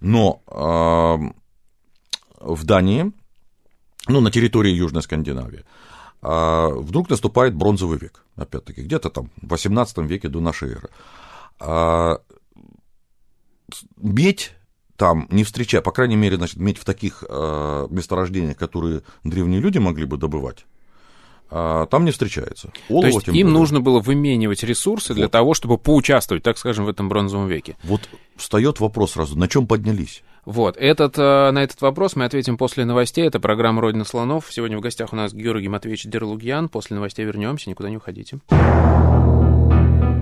но 0.00 0.42
э, 0.46 1.32
в 2.40 2.64
Дании, 2.64 3.12
ну, 4.08 4.20
на 4.20 4.30
территории 4.30 4.72
Южной 4.72 5.02
Скандинавии, 5.02 5.64
э, 6.22 6.68
вдруг 6.74 7.10
наступает 7.10 7.54
бронзовый 7.54 7.98
век, 7.98 8.24
опять-таки, 8.36 8.82
где-то 8.82 9.10
там 9.10 9.30
в 9.42 9.48
18 9.48 9.98
веке 9.98 10.28
до 10.28 10.40
нашей 10.40 10.70
эры. 10.70 10.88
А 11.58 12.20
медь 13.96 14.52
там 14.96 15.26
не 15.30 15.44
встречая, 15.44 15.82
по 15.82 15.92
крайней 15.92 16.16
мере, 16.16 16.36
значит, 16.36 16.56
медь 16.56 16.78
в 16.78 16.84
таких 16.84 17.22
э, 17.28 17.86
месторождениях, 17.90 18.56
которые 18.56 19.02
древние 19.24 19.60
люди 19.60 19.78
могли 19.78 20.06
бы 20.06 20.16
добывать, 20.16 20.64
э, 21.50 21.86
там 21.90 22.04
не 22.04 22.10
встречается. 22.10 22.72
Олово, 22.88 23.02
То 23.02 23.14
есть 23.14 23.28
им 23.28 23.34
более. 23.34 23.46
нужно 23.46 23.80
было 23.80 24.00
выменивать 24.00 24.62
ресурсы 24.62 25.12
вот. 25.12 25.16
для 25.16 25.28
того, 25.28 25.54
чтобы 25.54 25.78
поучаствовать, 25.78 26.42
так 26.42 26.58
скажем, 26.58 26.86
в 26.86 26.88
этом 26.88 27.08
бронзовом 27.08 27.46
веке. 27.46 27.76
Вот 27.84 28.08
встает 28.36 28.80
вопрос 28.80 29.12
сразу, 29.12 29.38
на 29.38 29.48
чем 29.48 29.66
поднялись? 29.66 30.22
Вот, 30.46 30.76
этот, 30.76 31.18
э, 31.18 31.50
на 31.50 31.62
этот 31.62 31.80
вопрос 31.82 32.16
мы 32.16 32.24
ответим 32.24 32.56
после 32.56 32.84
новостей. 32.84 33.26
Это 33.26 33.40
программа 33.40 33.82
«Родина 33.82 34.04
слонов». 34.04 34.46
Сегодня 34.50 34.78
в 34.78 34.80
гостях 34.80 35.12
у 35.12 35.16
нас 35.16 35.34
Георгий 35.34 35.68
Матвеевич 35.68 36.04
Дерлугьян. 36.04 36.68
После 36.68 36.94
новостей 36.94 37.24
вернемся, 37.24 37.68
никуда 37.68 37.90
не 37.90 37.96
уходите. 37.96 38.38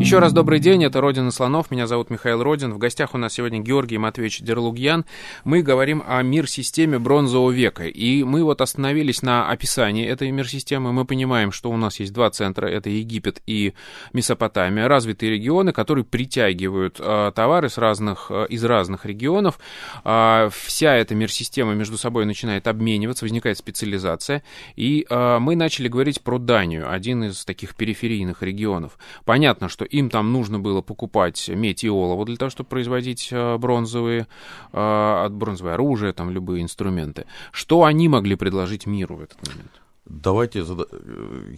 еще 0.00 0.20
раз 0.20 0.32
добрый 0.32 0.60
день, 0.60 0.84
это 0.84 1.00
«Родина 1.00 1.32
слонов», 1.32 1.72
меня 1.72 1.88
зовут 1.88 2.08
Михаил 2.08 2.42
Родин. 2.42 2.72
В 2.72 2.78
гостях 2.78 3.14
у 3.14 3.18
нас 3.18 3.32
сегодня 3.32 3.58
Георгий 3.58 3.98
Матвеевич 3.98 4.40
Дерлугьян. 4.40 5.04
Мы 5.42 5.60
говорим 5.60 6.04
о 6.06 6.22
мир-системе 6.22 7.00
бронзового 7.00 7.50
века, 7.50 7.84
и 7.84 8.22
мы 8.22 8.44
вот 8.44 8.60
остановились 8.60 9.22
на 9.22 9.50
описании 9.50 10.06
этой 10.06 10.30
мир-системы. 10.30 10.92
Мы 10.92 11.04
понимаем, 11.04 11.50
что 11.50 11.70
у 11.70 11.76
нас 11.76 11.98
есть 11.98 12.12
два 12.12 12.30
центра, 12.30 12.68
это 12.68 12.88
Египет 12.88 13.42
и 13.46 13.74
Месопотамия, 14.12 14.86
развитые 14.86 15.32
регионы, 15.32 15.72
которые 15.72 16.04
притягивают 16.04 16.98
э, 17.00 17.32
товары 17.34 17.68
с 17.68 17.76
разных, 17.76 18.28
э, 18.30 18.46
из 18.48 18.64
разных 18.64 19.04
регионов. 19.04 19.58
Э, 20.04 20.48
вся 20.52 20.94
эта 20.94 21.16
мир-система 21.16 21.74
между 21.74 21.98
собой 21.98 22.24
начинает 22.24 22.68
обмениваться, 22.68 23.24
возникает 23.24 23.58
специализация, 23.58 24.44
и 24.76 25.06
э, 25.10 25.38
мы 25.40 25.56
начали 25.56 25.88
говорить 25.88 26.20
про 26.22 26.38
Данию, 26.38 26.88
один 26.88 27.24
из 27.24 27.44
таких 27.44 27.74
периферийных 27.74 28.42
регионов. 28.44 28.96
Понятно, 29.24 29.68
что 29.68 29.87
им 29.90 30.10
там 30.10 30.32
нужно 30.32 30.58
было 30.58 30.82
покупать 30.82 31.48
медь 31.48 31.84
и 31.84 31.90
олово 31.90 32.24
для 32.24 32.36
того, 32.36 32.50
чтобы 32.50 32.68
производить 32.68 33.28
э, 33.30 33.56
бронзовые, 33.58 34.26
э, 34.72 35.28
бронзовое 35.30 35.74
оружие, 35.74 36.12
там 36.12 36.30
любые 36.30 36.62
инструменты. 36.62 37.26
Что 37.52 37.84
они 37.84 38.08
могли 38.08 38.36
предложить 38.36 38.86
миру 38.86 39.16
в 39.16 39.22
этот 39.22 39.46
момент? 39.46 39.70
Давайте, 40.04 40.64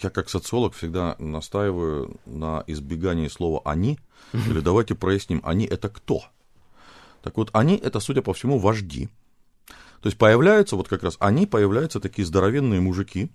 я 0.03 0.11
как 0.11 0.29
социолог 0.29 0.75
всегда 0.75 1.15
настаиваю 1.21 2.17
на 2.27 2.65
избегании 2.67 3.29
слова 3.29 3.63
«они», 3.65 3.99
или 4.33 4.61
давайте 4.61 4.97
проясним, 4.97 5.41
«они»— 5.45 5.67
это 5.71 5.89
кто? 5.89 6.23
Так 7.23 7.37
вот, 7.37 7.51
они— 7.53 7.77
это, 7.83 8.01
судя 8.01 8.23
по 8.23 8.33
всему, 8.33 8.59
вожди. 8.59 9.09
То 10.01 10.09
есть 10.09 10.19
появляются, 10.19 10.77
вот 10.77 10.89
как 10.89 11.05
раз 11.05 11.17
они, 11.21 11.47
появляются 11.47 12.01
такие 12.01 12.27
здоровенные 12.27 12.81
мужики, 12.81 13.31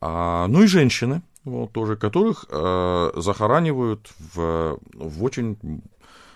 а, 0.00 0.46
ну 0.46 0.62
и 0.62 0.66
женщины, 0.66 1.22
вот, 1.50 1.72
тоже, 1.72 1.96
которых 1.96 2.46
э, 2.48 3.12
захоранивают 3.16 4.10
в, 4.34 4.78
в 4.94 5.24
очень 5.24 5.82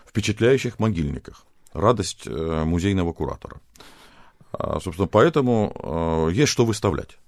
впечатляющих 0.07 0.79
могильниках. 0.79 1.44
Радость 1.72 2.27
э, 2.27 2.64
музейного 2.64 3.12
куратора. 3.12 3.61
А, 4.53 4.81
собственно, 4.81 5.09
поэтому 5.09 6.29
э, 6.29 6.33
есть 6.33 6.53
что 6.53 6.64
выставлять 6.64 7.18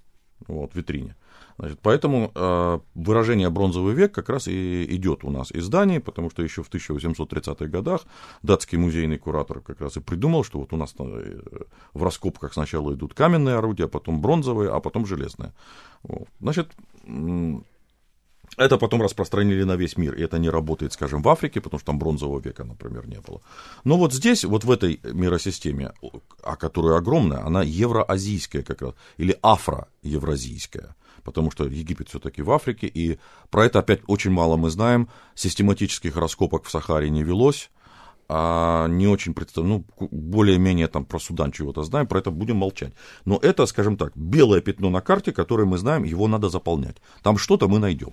вот, 0.47 0.73
в 0.73 0.77
витрине. 0.77 1.17
Значит, 1.59 1.79
поэтому 1.83 2.33
э, 2.35 2.79
выражение 2.95 3.49
бронзовый 3.49 3.95
век 3.95 4.13
как 4.13 4.29
раз 4.29 4.47
и 4.47 4.85
идет 4.95 5.25
у 5.25 5.31
нас 5.31 5.51
из 5.51 5.69
Дании, 5.69 5.99
потому 5.99 6.31
что 6.31 6.43
еще 6.43 6.63
в 6.63 6.71
1830-х 6.71 7.67
годах 7.67 8.03
датский 8.43 8.77
музейный 8.77 9.17
куратор 9.17 9.61
как 9.61 9.81
раз 9.81 9.97
и 9.97 10.01
придумал, 10.01 10.45
что 10.45 10.59
вот 10.59 10.73
у 10.75 10.77
нас 10.77 10.95
э, 10.99 11.41
в 11.95 12.05
раскопках 12.05 12.53
сначала 12.53 12.93
идут 12.93 13.15
каменные 13.15 13.57
орудия, 13.57 13.89
потом 13.89 14.21
бронзовые, 14.21 14.71
а 14.71 14.81
потом 14.81 15.07
железные. 15.07 15.55
Вот. 16.03 16.29
Значит, 16.41 16.69
это 18.57 18.79
потом 18.79 19.03
распространили 19.03 19.65
на 19.65 19.77
весь 19.77 19.97
мир, 19.97 20.15
и 20.15 20.23
это 20.23 20.39
не 20.39 20.51
работает, 20.51 20.93
скажем, 20.93 21.23
в 21.23 21.29
Африке, 21.29 21.61
потому 21.61 21.79
что 21.79 21.87
там 21.87 21.99
бронзового 21.99 22.41
века, 22.41 22.65
например, 22.65 23.07
не 23.09 23.21
было. 23.21 23.41
Но 23.85 23.97
вот 23.97 24.13
здесь, 24.13 24.45
вот 24.45 24.65
в 24.65 24.71
этой 24.71 25.01
миросистеме, 25.05 25.93
а 26.43 26.57
которая 26.57 26.99
огромная, 26.99 27.45
она 27.45 27.63
евроазийская 27.63 28.63
как 28.63 28.83
раз, 28.83 28.95
или 29.19 29.39
афро-евразийская 29.43 30.95
потому 31.25 31.51
что 31.51 31.65
Египет 31.65 32.09
все-таки 32.09 32.41
в 32.41 32.53
Африке, 32.53 32.87
и 32.87 33.19
про 33.51 33.67
это 33.67 33.81
опять 33.81 34.01
очень 34.07 34.31
мало 34.31 34.57
мы 34.57 34.71
знаем. 34.71 35.09
Систематических 35.35 36.17
раскопок 36.17 36.65
в 36.65 36.71
Сахаре 36.71 37.11
не 37.11 37.25
велось, 37.25 37.69
а 38.29 38.87
не 38.89 39.09
очень 39.09 39.35
представляем, 39.35 39.85
ну, 39.99 40.09
более-менее 40.11 40.89
там 40.89 41.05
про 41.05 41.19
Судан 41.19 41.53
чего-то 41.53 41.83
знаем, 41.83 42.07
про 42.07 42.21
это 42.21 42.31
будем 42.31 42.57
молчать. 42.57 42.93
Но 43.25 43.39
это, 43.43 43.67
скажем 43.67 43.97
так, 43.97 44.13
белое 44.17 44.61
пятно 44.61 44.91
на 44.91 45.01
карте, 45.01 45.33
которое 45.33 45.65
мы 45.65 45.79
знаем, 45.79 46.05
его 46.05 46.29
надо 46.29 46.49
заполнять. 46.49 46.97
Там 47.23 47.39
что-то 47.39 47.69
мы 47.69 47.79
найдем. 47.79 48.13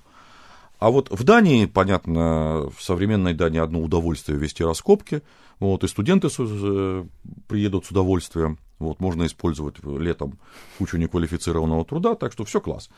А 0.84 0.89
вот 0.89 1.10
в 1.10 1.24
Дании, 1.24 1.65
понятно, 1.65 2.69
в 2.76 2.84
современной 2.84 3.34
Дании 3.34 3.62
одно 3.62 3.80
удовольствие 3.80 4.38
вести 4.38 4.65
раскопки, 4.65 5.22
вот, 5.62 5.86
и 5.86 5.88
студенты 5.88 6.28
э, 6.38 7.06
приедут 7.48 7.86
с 7.86 7.91
удовольствием, 7.91 8.60
вот, 8.80 9.00
можно 9.00 9.26
использовать 9.26 9.82
летом 9.82 10.38
кучу 10.78 10.98
неквалифицированного 10.98 11.86
труда, 11.86 12.15
так 12.15 12.34
что 12.34 12.43
все 12.43 12.60
класс. 12.60 12.89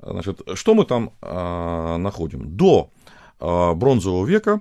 Значит, 0.00 0.40
что 0.54 0.74
мы 0.74 0.84
там 0.84 1.14
э, 1.20 1.96
находим? 1.96 2.48
До 2.56 2.92
э, 3.40 3.72
бронзового 3.74 4.24
века, 4.24 4.60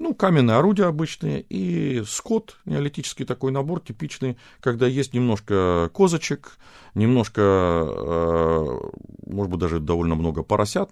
ну, 0.00 0.14
каменные 0.14 0.56
орудия 0.56 0.86
обычные 0.86 1.42
и 1.48 2.02
скот, 2.08 2.56
неолитический 2.64 3.24
такой 3.24 3.52
набор 3.52 3.78
типичный, 3.78 4.36
когда 4.58 4.88
есть 4.88 5.14
немножко 5.14 5.88
козочек, 5.94 6.58
немножко, 6.94 7.40
э, 7.40 8.80
может 9.28 9.52
быть, 9.52 9.60
даже 9.60 9.78
довольно 9.78 10.16
много 10.16 10.42
поросят, 10.42 10.90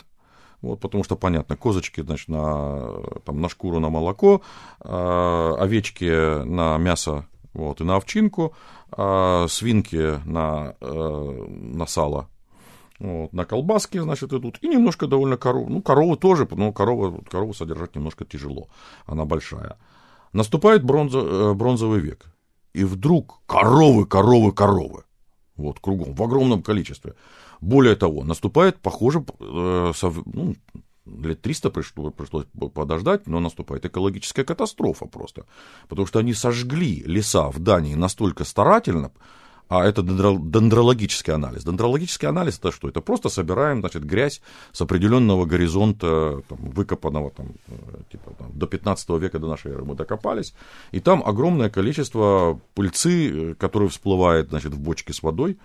вот, 0.63 0.81
потому 0.81 1.05
что, 1.05 1.17
понятно, 1.17 1.57
козочки, 1.57 2.01
значит, 2.01 2.29
на, 2.29 3.03
там, 3.25 3.41
на 3.41 3.49
шкуру, 3.49 3.81
на 3.81 3.91
молоко, 3.91 4.43
э, 4.81 5.55
овечки 5.59 6.45
на 6.45 6.79
мясо 6.79 7.27
вот, 7.53 7.81
и 7.81 7.85
на 7.85 7.97
овчинку, 7.97 8.55
а 8.91 9.47
свинки 9.49 10.21
на, 10.25 10.75
э, 10.81 11.47
на 11.49 11.87
сало, 11.87 12.29
вот, 12.99 13.33
на 13.33 13.45
колбаски, 13.45 13.99
значит, 13.99 14.33
идут, 14.33 14.59
и 14.63 14.69
немножко 14.69 15.07
довольно 15.07 15.37
коров. 15.37 15.69
Ну, 15.69 15.83
коровы 15.83 16.17
тоже, 16.17 16.47
но 16.51 16.73
корову, 16.73 17.23
корову 17.29 17.55
содержать 17.55 17.97
немножко 17.97 18.25
тяжело, 18.25 18.69
она 19.07 19.25
большая. 19.25 19.77
Наступает 20.33 20.85
бронзо, 20.85 21.19
э, 21.19 21.55
бронзовый 21.55 22.01
век, 22.01 22.27
и 22.73 22.85
вдруг 22.85 23.41
коровы, 23.47 24.07
коровы, 24.07 24.53
коровы, 24.53 25.05
вот, 25.57 25.81
кругом, 25.81 26.15
в 26.15 26.23
огромном 26.23 26.63
количестве. 26.63 27.15
Более 27.63 27.95
того, 27.95 28.25
наступает, 28.25 28.81
похоже, 28.81 29.25
э, 29.39 29.93
сов, 29.95 30.17
ну, 30.27 30.57
лет 31.07 31.41
300 31.43 31.71
пришло, 31.71 32.11
пришлось 32.11 32.47
подождать, 32.75 33.29
но 33.29 33.39
наступает 33.39 33.87
экологическая 33.87 34.43
катастрофа 34.43 35.07
просто. 35.07 35.47
Потому 35.89 36.07
что 36.07 36.19
они 36.19 36.35
сожгли 36.35 37.05
леса 37.07 37.51
в 37.51 37.61
Дании 37.61 37.95
настолько 37.95 38.43
старательно, 38.43 39.13
а 39.69 39.85
это 39.85 40.03
дендрологический 40.03 41.33
анализ. 41.33 41.65
Дендрологический 41.65 42.29
анализ 42.29 42.59
это 42.59 42.73
что? 42.73 42.89
Это 42.89 43.01
просто 43.01 43.29
собираем 43.29 43.81
значит, 43.81 44.05
грязь 44.05 44.43
с 44.73 44.83
определенного 44.83 45.47
горизонта, 45.47 46.43
там, 46.49 46.59
выкопанного 46.59 47.31
там, 47.31 47.53
э, 47.69 47.73
типа, 48.11 48.33
там, 48.39 48.51
до 48.53 48.67
15 48.67 49.19
века 49.19 49.39
до 49.39 49.49
нашей 49.49 49.73
эры 49.73 49.85
мы 49.85 49.95
докопались, 49.95 50.55
и 50.91 51.01
там 51.01 51.23
огромное 51.25 51.71
количество 51.71 52.61
пыльцы, 52.75 53.31
э, 53.31 53.55
которая 53.55 53.89
всплывает 53.89 54.51
значит, 54.51 54.75
в 54.75 54.81
бочке 54.81 55.13
с 55.13 55.23
водой, 55.23 55.59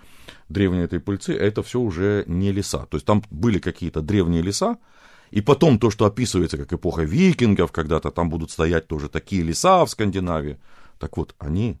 древней 0.48 0.84
этой 0.84 1.00
пыльцы, 1.00 1.34
это 1.34 1.62
все 1.62 1.78
уже 1.78 2.24
не 2.26 2.52
леса. 2.52 2.86
То 2.86 2.96
есть 2.96 3.06
там 3.06 3.22
были 3.30 3.58
какие-то 3.58 4.00
древние 4.00 4.42
леса, 4.42 4.78
и 5.30 5.42
потом 5.42 5.78
то, 5.78 5.90
что 5.90 6.06
описывается 6.06 6.56
как 6.56 6.72
эпоха 6.72 7.02
викингов, 7.02 7.72
когда-то 7.72 8.10
там 8.10 8.30
будут 8.30 8.50
стоять 8.50 8.88
тоже 8.88 9.08
такие 9.08 9.42
леса 9.42 9.84
в 9.84 9.90
Скандинавии. 9.90 10.58
Так 10.98 11.16
вот, 11.16 11.34
они 11.38 11.78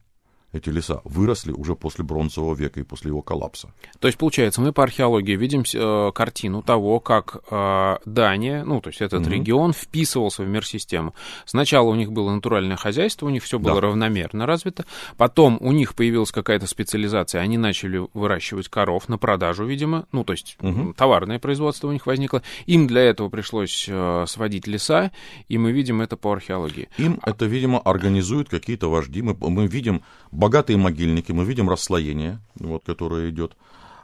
эти 0.52 0.70
леса 0.70 1.02
выросли 1.04 1.52
уже 1.52 1.76
после 1.76 2.04
бронзового 2.04 2.54
века 2.54 2.80
и 2.80 2.82
после 2.82 3.10
его 3.10 3.20
коллапса. 3.20 3.72
То 4.00 4.08
есть, 4.08 4.16
получается, 4.16 4.60
мы 4.60 4.72
по 4.72 4.82
археологии 4.82 5.36
видим 5.36 5.62
э, 5.74 6.12
картину 6.12 6.62
того, 6.62 7.00
как 7.00 7.42
э, 7.50 7.96
Дания, 8.06 8.64
ну, 8.64 8.80
то 8.80 8.88
есть 8.88 9.02
этот 9.02 9.22
угу. 9.22 9.30
регион 9.30 9.72
вписывался 9.72 10.42
в 10.42 10.48
мир-систему. 10.48 11.14
Сначала 11.44 11.88
у 11.88 11.94
них 11.94 12.12
было 12.12 12.32
натуральное 12.32 12.76
хозяйство, 12.76 13.26
у 13.26 13.30
них 13.30 13.44
все 13.44 13.58
было 13.58 13.74
да. 13.74 13.80
равномерно 13.82 14.46
развито. 14.46 14.86
Потом 15.16 15.58
у 15.60 15.72
них 15.72 15.94
появилась 15.94 16.32
какая-то 16.32 16.66
специализация, 16.66 17.42
они 17.42 17.58
начали 17.58 18.06
выращивать 18.14 18.68
коров 18.68 19.08
на 19.08 19.18
продажу, 19.18 19.66
видимо, 19.66 20.06
ну, 20.12 20.24
то 20.24 20.32
есть 20.32 20.56
угу. 20.60 20.94
товарное 20.94 21.38
производство 21.38 21.88
у 21.88 21.92
них 21.92 22.06
возникло. 22.06 22.42
Им 22.66 22.86
для 22.86 23.02
этого 23.02 23.28
пришлось 23.28 23.86
э, 23.86 24.24
сводить 24.26 24.66
леса, 24.66 25.10
и 25.48 25.58
мы 25.58 25.72
видим 25.72 26.00
это 26.00 26.16
по 26.16 26.32
археологии. 26.32 26.88
Им 26.96 27.20
это, 27.22 27.44
видимо, 27.44 27.80
организуют 27.80 28.48
какие-то 28.48 28.90
вожди. 28.90 29.20
Мы, 29.20 29.36
мы 29.38 29.66
видим 29.66 30.02
богатые 30.38 30.76
могильники, 30.76 31.32
мы 31.32 31.44
видим 31.44 31.68
расслоение, 31.68 32.40
вот, 32.54 32.84
которое 32.84 33.28
идет. 33.30 33.56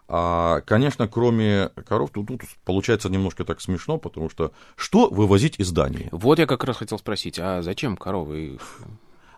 А, 0.08 0.60
конечно, 0.62 1.08
кроме 1.08 1.70
коров, 1.88 2.10
тут, 2.10 2.26
тут 2.26 2.42
получается 2.64 3.08
немножко 3.08 3.44
так 3.44 3.60
смешно, 3.60 3.98
потому 3.98 4.28
что 4.28 4.52
что 4.76 5.08
вывозить 5.08 5.54
из 5.58 5.70
Дании? 5.70 6.08
Вот 6.10 6.38
я 6.38 6.46
как 6.46 6.64
раз 6.64 6.76
хотел 6.76 6.98
спросить, 6.98 7.38
а 7.38 7.62
зачем 7.62 7.96
коровы? 7.96 8.58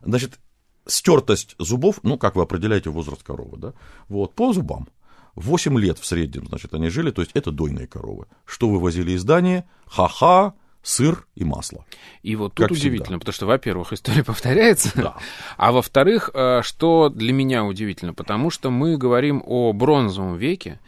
Значит, 0.00 0.40
стертость 0.87 1.54
зубов, 1.59 2.00
ну, 2.02 2.16
как 2.18 2.35
вы 2.35 2.42
определяете 2.42 2.90
возраст 2.90 3.22
коровы, 3.22 3.59
да? 3.59 3.74
Вот, 4.09 4.35
по 4.35 4.52
зубам. 4.52 4.88
8 5.35 5.78
лет 5.78 5.98
в 5.98 6.06
среднем, 6.06 6.46
значит, 6.46 6.72
они 6.72 6.88
жили, 6.88 7.11
то 7.11 7.20
есть 7.20 7.32
это 7.35 7.50
дойные 7.50 7.87
коровы. 7.87 8.26
Что 8.46 8.70
вывозили 8.70 9.12
из 9.12 9.22
Дании? 9.22 9.64
Ха-ха, 9.87 10.54
сыр 10.87 11.27
и 11.35 11.42
масло. 11.42 11.85
И 12.22 12.37
вот 12.37 12.55
тут 12.55 12.68
как 12.68 12.70
удивительно, 12.70 13.05
всегда. 13.05 13.18
потому 13.18 13.33
что, 13.33 13.46
во-первых, 13.46 13.92
история 13.92 14.22
повторяется, 14.25 14.92
да. 14.94 15.16
а 15.57 15.72
во-вторых, 15.72 16.31
э, 16.33 16.61
что 16.62 17.09
для 17.09 17.33
меня 17.33 17.64
удивительно, 17.64 18.14
потому 18.14 18.51
что 18.51 18.70
мы 18.70 18.96
говорим 18.96 19.42
о 19.44 19.72
бронзовом 19.72 20.37
веке, 20.37 20.79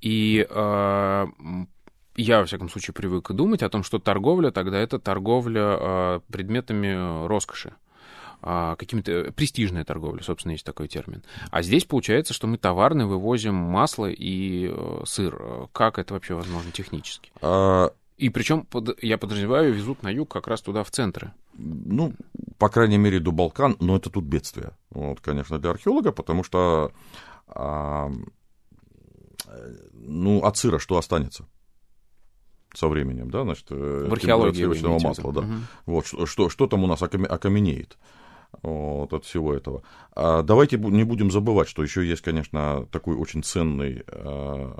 И 0.00 0.46
э, 0.48 1.26
я, 2.16 2.38
во 2.38 2.46
всяком 2.46 2.70
случае, 2.70 2.94
привык 2.94 3.32
думать 3.32 3.62
о 3.62 3.68
том, 3.68 3.82
что 3.84 3.98
торговля 3.98 4.50
тогда 4.50 4.78
это 4.78 4.98
торговля 4.98 5.76
э, 5.78 6.20
предметами 6.32 7.26
роскоши 7.26 7.74
а, 8.46 8.76
какими-то 8.76 9.32
престижная 9.32 9.84
торговля, 9.84 10.22
собственно, 10.22 10.52
есть 10.52 10.66
такой 10.66 10.88
термин. 10.88 11.22
А 11.50 11.62
здесь 11.62 11.84
получается, 11.84 12.32
что 12.32 12.46
мы 12.46 12.56
товарно 12.56 13.06
вывозим 13.06 13.54
масло 13.54 14.06
и 14.10 14.70
сыр. 15.04 15.68
Как 15.72 15.98
это 15.98 16.14
вообще 16.14 16.34
возможно 16.34 16.70
технически? 16.72 17.30
И 18.16 18.28
причем, 18.28 18.66
я 19.02 19.18
подразумеваю, 19.18 19.74
везут 19.74 20.02
на 20.02 20.08
юг 20.08 20.30
как 20.30 20.46
раз 20.46 20.62
туда, 20.62 20.84
в 20.84 20.90
центры. 20.90 21.32
Ну, 21.54 22.14
по 22.58 22.68
крайней 22.68 22.98
мере, 22.98 23.18
до 23.18 23.32
Балкан, 23.32 23.76
но 23.80 23.96
это 23.96 24.10
тут 24.10 24.24
бедствие. 24.24 24.76
Вот, 24.90 25.20
конечно, 25.20 25.58
для 25.58 25.70
археолога, 25.70 26.12
потому 26.12 26.44
что 26.44 26.92
а, 27.48 28.10
ну, 29.92 30.44
от 30.44 30.56
сыра 30.56 30.78
что 30.78 30.96
останется? 30.96 31.46
со 32.76 32.88
временем, 32.88 33.30
да, 33.30 33.44
значит, 33.44 33.66
э, 33.70 34.06
в 34.08 34.12
археологии 34.12 34.56
сливочного 34.56 34.98
масла, 34.98 35.32
да. 35.32 35.40
Угу. 35.42 35.52
Вот 35.86 36.06
что, 36.06 36.26
что, 36.26 36.48
что 36.48 36.66
там 36.66 36.82
у 36.82 36.88
нас 36.88 37.02
окаменеет 37.02 37.96
вот, 38.62 39.12
от 39.12 39.24
всего 39.24 39.54
этого. 39.54 39.84
А 40.14 40.42
давайте 40.42 40.76
не 40.78 41.04
будем 41.04 41.30
забывать, 41.30 41.68
что 41.68 41.84
еще 41.84 42.04
есть, 42.04 42.22
конечно, 42.22 42.86
такой 42.90 43.14
очень 43.14 43.44
ценный 43.44 44.02
э, 44.04 44.72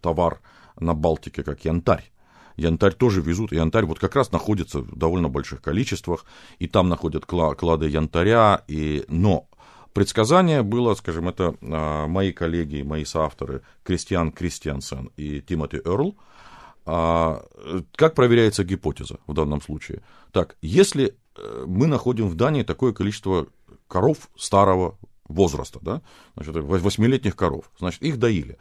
товар 0.00 0.40
на 0.80 0.94
Балтике, 0.94 1.44
как 1.44 1.64
янтарь. 1.64 2.10
Янтарь 2.56 2.94
тоже 2.94 3.20
везут. 3.20 3.52
Янтарь 3.52 3.84
вот 3.84 3.98
как 3.98 4.16
раз 4.16 4.32
находится 4.32 4.80
в 4.80 4.96
довольно 4.96 5.28
больших 5.28 5.62
количествах, 5.62 6.24
и 6.58 6.66
там 6.66 6.88
находят 6.88 7.26
клады 7.26 7.88
янтаря. 7.88 8.62
И... 8.68 9.04
Но 9.08 9.48
предсказание 9.92 10.62
было, 10.62 10.94
скажем, 10.94 11.28
это 11.28 11.54
э, 11.60 12.06
мои 12.06 12.32
коллеги, 12.32 12.82
мои 12.82 13.04
соавторы 13.04 13.62
Кристиан 13.84 14.32
Кристиансен 14.32 15.10
и 15.16 15.40
Тимоти 15.40 15.78
Эрл. 15.84 16.16
А, 16.88 17.44
как 17.96 18.14
проверяется 18.14 18.64
гипотеза 18.64 19.18
в 19.26 19.34
данном 19.34 19.60
случае? 19.60 20.02
Так, 20.32 20.56
если 20.62 21.16
Э, 21.36 21.64
мы 21.66 21.86
находим 21.86 22.28
в 22.28 22.34
Дании 22.34 22.62
такое 22.62 22.92
количество 22.92 23.46
коров 23.88 24.28
старого 24.36 24.98
возраста, 25.28 25.78
да, 25.82 26.02
значит, 26.36 26.56
восьмилетних 26.56 27.36
коров, 27.36 27.70
значит, 27.78 28.02
их 28.02 28.18
доили. 28.18 28.58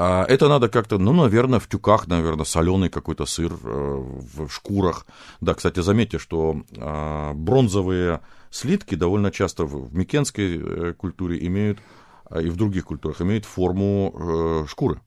А 0.00 0.24
это 0.28 0.48
надо 0.48 0.68
как-то, 0.68 0.96
ну, 0.96 1.12
наверное, 1.12 1.58
в 1.58 1.66
тюках, 1.66 2.06
наверное, 2.06 2.44
соленый 2.44 2.88
какой-то 2.88 3.26
сыр 3.26 3.52
э, 3.52 3.56
в 3.64 4.48
шкурах. 4.48 5.04
Да, 5.40 5.54
кстати, 5.54 5.80
заметьте, 5.80 6.18
что 6.18 6.62
а, 6.76 7.32
бронзовые 7.34 8.20
слитки 8.50 8.94
довольно 8.94 9.32
часто 9.32 9.64
в 9.64 9.92
микенской 9.92 10.62
э, 10.62 10.92
культуре 10.92 11.44
имеют, 11.48 11.80
а, 12.26 12.40
и 12.40 12.48
в 12.48 12.54
других 12.54 12.84
культурах 12.84 13.20
имеют 13.22 13.44
форму 13.44 14.64
шкуры, 14.68 15.00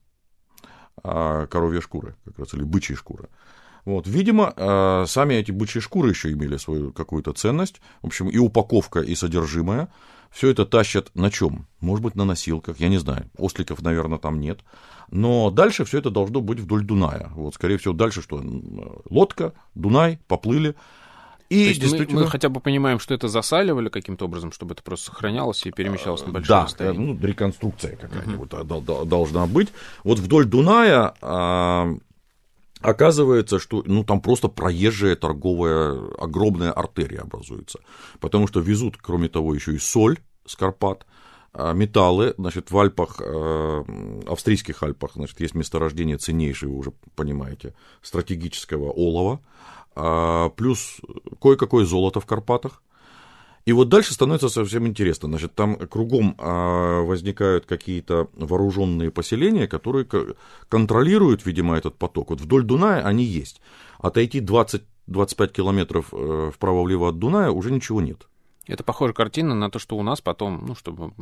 коровья 1.02 1.80
шкуры, 1.80 2.14
как 2.26 2.40
раз, 2.40 2.52
или 2.52 2.62
бычьей 2.62 2.96
шкуры. 2.96 3.30
Вот, 3.84 4.06
видимо, 4.06 4.52
э, 4.56 5.04
сами 5.08 5.34
эти 5.34 5.50
бычьи 5.50 5.80
шкуры 5.80 6.10
еще 6.10 6.30
имели 6.32 6.56
свою 6.56 6.92
какую-то 6.92 7.32
ценность. 7.32 7.80
В 8.02 8.06
общем, 8.06 8.28
и 8.28 8.38
упаковка, 8.38 9.00
и 9.00 9.14
содержимое. 9.14 9.88
Все 10.32 10.48
это 10.48 10.64
тащат 10.64 11.10
на 11.14 11.30
чем? 11.30 11.66
Может 11.80 12.02
быть, 12.02 12.14
на 12.14 12.24
носилках, 12.24 12.80
я 12.80 12.88
не 12.88 12.98
знаю. 12.98 13.30
Осликов, 13.36 13.82
наверное, 13.82 14.18
там 14.18 14.40
нет. 14.40 14.60
Но 15.10 15.50
дальше 15.50 15.84
все 15.84 15.98
это 15.98 16.10
должно 16.10 16.40
быть 16.40 16.58
вдоль 16.58 16.84
Дуная. 16.84 17.30
Вот, 17.34 17.54
скорее 17.54 17.76
всего, 17.76 17.92
дальше 17.92 18.22
что? 18.22 18.42
Лодка, 19.10 19.52
Дунай, 19.74 20.18
поплыли. 20.26 20.74
И 21.50 21.58
есть 21.58 21.80
действительно... 21.82 22.20
мы, 22.20 22.24
мы 22.24 22.30
хотя 22.30 22.48
бы 22.48 22.60
понимаем, 22.60 22.98
что 22.98 23.12
это 23.12 23.28
засаливали 23.28 23.90
каким-то 23.90 24.24
образом, 24.24 24.52
чтобы 24.52 24.72
это 24.72 24.82
просто 24.82 25.06
сохранялось 25.06 25.66
и 25.66 25.70
перемещалось 25.70 26.24
на 26.24 26.32
большое 26.32 26.60
да, 26.60 26.64
расстояние. 26.64 27.14
Да, 27.14 27.20
ну, 27.20 27.26
реконструкция 27.26 27.96
какая-нибудь 27.96 28.48
uh-huh. 28.48 29.04
должна 29.04 29.46
быть. 29.46 29.68
Вот 30.02 30.18
вдоль 30.18 30.46
Дуная 30.46 31.12
а, 31.20 31.94
Оказывается, 32.82 33.58
что 33.58 33.82
ну, 33.86 34.04
там 34.04 34.20
просто 34.20 34.48
проезжая 34.48 35.16
торговая 35.16 35.98
огромная 36.18 36.72
артерия 36.72 37.20
образуется, 37.20 37.80
потому 38.20 38.46
что 38.46 38.60
везут, 38.60 38.96
кроме 38.96 39.28
того, 39.28 39.54
еще 39.54 39.74
и 39.74 39.78
соль 39.78 40.18
с 40.46 40.56
Карпат, 40.56 41.06
а, 41.54 41.72
металлы, 41.74 42.34
значит, 42.38 42.70
в 42.70 42.78
Альпах, 42.78 43.20
э, 43.20 43.84
австрийских 44.26 44.82
Альпах, 44.82 45.12
значит, 45.14 45.38
есть 45.40 45.54
месторождение 45.54 46.16
ценнейшее, 46.16 46.70
вы 46.70 46.78
уже 46.78 46.92
понимаете, 47.14 47.74
стратегического 48.00 48.90
олова, 48.90 49.40
а, 49.94 50.48
плюс 50.50 51.00
кое-какое 51.40 51.84
золото 51.84 52.20
в 52.20 52.26
Карпатах, 52.26 52.82
и 53.64 53.72
вот 53.72 53.88
дальше 53.88 54.12
становится 54.12 54.48
совсем 54.48 54.86
интересно. 54.86 55.28
Значит, 55.28 55.54
там 55.54 55.76
кругом 55.76 56.34
а, 56.38 57.02
возникают 57.02 57.66
какие-то 57.66 58.28
вооруженные 58.34 59.10
поселения, 59.10 59.68
которые 59.68 60.06
контролируют, 60.68 61.46
видимо, 61.46 61.76
этот 61.76 61.96
поток. 61.96 62.30
Вот 62.30 62.40
вдоль 62.40 62.64
Дуная 62.64 63.02
они 63.04 63.24
есть. 63.24 63.60
Отойти 63.98 64.40
20-25 64.40 64.82
километров 65.52 66.08
э, 66.12 66.50
вправо-влево 66.52 67.10
от 67.10 67.18
Дуная 67.18 67.50
уже 67.50 67.70
ничего 67.70 68.00
нет. 68.00 68.26
Это 68.66 68.84
похожая 68.84 69.14
картина 69.14 69.54
на 69.54 69.70
то, 69.70 69.78
что 69.78 69.96
у 69.96 70.02
нас 70.02 70.20
потом, 70.20 70.64
ну, 70.66 70.74
чтобы 70.74 71.12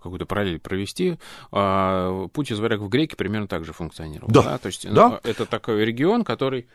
какую-то 0.00 0.26
параллель 0.26 0.60
провести, 0.60 1.18
а, 1.50 2.28
путь 2.28 2.52
из 2.52 2.60
варяг 2.60 2.80
в 2.80 2.88
греки 2.88 3.16
примерно 3.16 3.48
так 3.48 3.64
же 3.64 3.72
функционировал. 3.72 4.32
Да. 4.32 4.42
да? 4.42 4.58
То 4.58 4.66
есть 4.66 4.92
да. 4.92 5.20
это 5.24 5.46
такой 5.46 5.84
регион, 5.84 6.24
который 6.24 6.68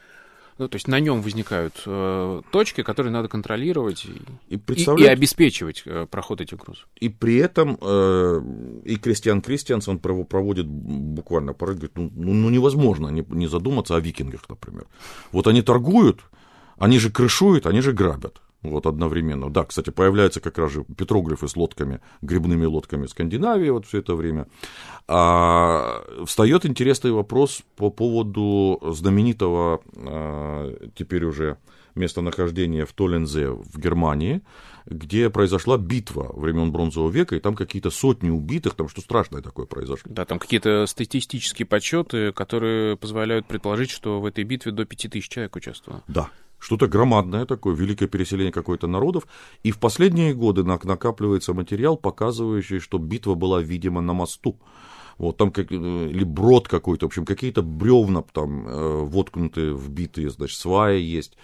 ну, 0.58 0.67
то 0.67 0.76
есть 0.76 0.88
на 0.88 1.00
нем 1.00 1.22
возникают 1.22 1.84
э, 1.86 2.41
точки, 2.52 2.84
которые 2.84 3.12
надо 3.13 3.28
контролировать 3.28 4.06
и, 4.06 4.56
и, 4.56 4.58
и, 4.58 5.04
и 5.04 5.06
обеспечивать 5.06 5.84
э, 5.86 6.08
проход 6.10 6.41
этих 6.41 6.58
грузов. 6.58 6.88
И 7.00 7.10
при 7.10 7.38
этом 7.38 7.78
э, 7.80 8.41
и 8.86 8.96
Кристиан 8.98 9.41
Кристианс, 9.41 9.88
он 9.88 10.00
проводит 10.00 10.65
буквально 10.67 11.54
порой, 11.54 11.76
говорит, 11.76 11.96
ну, 11.96 12.12
ну, 12.15 12.34
ну 12.34 12.50
невозможно 12.50 13.10
не, 13.10 13.24
не 13.30 13.48
задуматься 13.48 13.96
о 13.96 14.00
викингах, 14.00 14.50
например. 14.50 14.88
Вот 15.32 15.48
они 15.48 15.62
торгуют, 15.62 16.22
они 16.78 17.00
же 17.00 17.12
крышуют, 17.12 17.65
они 17.67 17.82
же 17.82 17.91
грабят 17.91 18.41
вот 18.63 18.86
одновременно. 18.86 19.50
Да, 19.50 19.63
кстати, 19.65 19.89
появляются 19.89 20.41
как 20.41 20.58
раз 20.58 20.72
же 20.72 20.84
петроглифы 20.84 21.48
с 21.48 21.56
лодками, 21.56 22.00
грибными 22.22 22.65
лодками 22.65 23.08
Скандинавии 23.08 23.70
вот 23.70 23.86
все 23.86 24.00
это 24.00 24.15
время. 24.15 24.48
А, 25.08 26.04
встает 26.26 26.65
интересный 26.65 27.12
вопрос 27.12 27.62
по 27.76 27.89
поводу 27.89 28.80
знаменитого 28.84 29.82
а, 29.96 30.89
теперь 30.96 31.26
уже 31.26 31.58
местонахождения 31.96 32.86
в 32.86 32.93
Толензе 32.93 33.50
в 33.50 33.80
Германии, 33.80 34.41
где 34.86 35.30
произошла 35.30 35.78
битва 35.78 36.32
времен 36.34 36.72
Бронзового 36.72 37.10
века, 37.10 37.36
и 37.36 37.39
там 37.39 37.56
какие-то 37.56 37.89
сотни 37.89 38.30
убитых, 38.30 38.76
там 38.76 38.88
что 38.88 39.02
страшное 39.02 39.41
такое 39.41 39.65
произошло. 39.65 40.12
Да, 40.13 40.24
там 40.26 40.39
какие-то 40.39 40.86
статистические 40.86 41.65
подсчеты, 41.65 42.32
которые 42.32 42.96
позволяют 42.96 43.48
предположить, 43.48 43.89
что 43.89 44.22
в 44.22 44.26
этой 44.26 44.43
битве 44.43 44.72
до 44.72 44.86
5000 44.86 45.28
человек 45.28 45.56
участвовало. 45.56 46.04
Да, 46.08 46.30
что-то 46.60 46.88
громадное 46.88 47.46
такое, 47.46 47.76
великое 47.76 48.08
переселение 48.08 48.52
какой-то 48.52 48.88
народов. 48.88 49.28
И 49.63 49.72
в 49.72 49.80
последние 49.80 50.34
годы 50.34 50.63
накапливается 50.63 51.54
материал, 51.54 51.98
показывающий, 51.98 52.80
что 52.80 52.98
битва 52.98 53.36
была, 53.36 53.62
видимо, 53.62 54.02
на 54.02 54.13
мосту. 54.13 54.60
Вот 55.17 55.38
там 55.38 55.52
как, 55.52 55.72
э, 55.72 55.76
или 55.76 56.24
брод 56.24 56.67
какой-то, 56.67 57.06
в 57.06 57.10
общем, 57.10 57.26
какие-то 57.26 57.63
бревна 57.63 58.24
там 58.32 58.67
э, 58.67 59.06
воткнутые, 59.06 59.76
вбитые, 59.76 60.30
значит, 60.30 60.60
сваи 60.60 61.02
есть. 61.02 61.38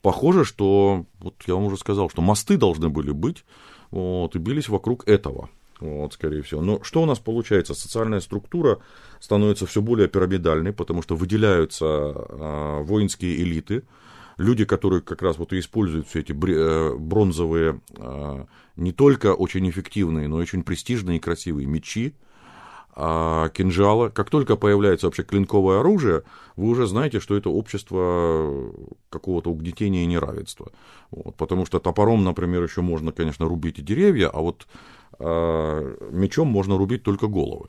Похоже, 0.00 0.44
что, 0.44 1.06
вот 1.18 1.34
я 1.46 1.54
вам 1.54 1.64
уже 1.64 1.76
сказал, 1.76 2.08
что 2.08 2.22
мосты 2.22 2.56
должны 2.56 2.88
были 2.88 3.10
быть, 3.10 3.44
вот, 3.90 4.36
и 4.36 4.38
бились 4.38 4.68
вокруг 4.68 5.08
этого. 5.08 5.50
Вот, 5.80 6.14
скорее 6.14 6.42
всего. 6.42 6.62
Но 6.62 6.82
что 6.82 7.02
у 7.02 7.06
нас 7.06 7.18
получается? 7.18 7.74
Социальная 7.74 8.20
структура 8.20 8.78
становится 9.20 9.66
все 9.66 9.82
более 9.82 10.08
пирамидальной, 10.08 10.72
потому 10.72 11.02
что 11.02 11.16
выделяются 11.16 11.84
э, 11.84 12.82
воинские 12.82 13.42
элиты, 13.42 13.82
люди, 14.36 14.64
которые 14.64 15.02
как 15.02 15.22
раз 15.22 15.38
вот 15.38 15.52
и 15.52 15.58
используют 15.58 16.08
все 16.08 16.20
эти 16.20 16.32
э, 16.32 16.94
бронзовые, 16.96 17.80
э, 17.96 18.44
не 18.76 18.92
только 18.92 19.34
очень 19.34 19.68
эффективные, 19.68 20.28
но 20.28 20.38
и 20.38 20.42
очень 20.42 20.62
престижные 20.62 21.18
и 21.18 21.20
красивые 21.20 21.66
мечи, 21.66 22.14
а, 22.98 23.50
кинжала. 23.50 24.08
Как 24.08 24.30
только 24.30 24.56
появляется 24.56 25.06
вообще 25.06 25.22
клинковое 25.22 25.80
оружие, 25.80 26.22
вы 26.56 26.68
уже 26.68 26.86
знаете, 26.86 27.20
что 27.20 27.36
это 27.36 27.50
общество 27.50 28.72
какого-то 29.10 29.50
угнетения 29.50 30.04
и 30.04 30.06
неравенства. 30.06 30.72
Вот, 31.10 31.36
потому 31.36 31.66
что 31.66 31.78
топором, 31.78 32.24
например, 32.24 32.62
еще 32.62 32.80
можно, 32.80 33.12
конечно, 33.12 33.46
рубить 33.46 33.78
и 33.78 33.82
деревья, 33.82 34.28
а 34.28 34.40
вот 34.40 34.66
а, 35.18 35.94
мечом 36.10 36.48
можно 36.48 36.78
рубить 36.78 37.02
только 37.02 37.26
головы. 37.26 37.68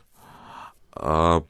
А, 0.94 1.44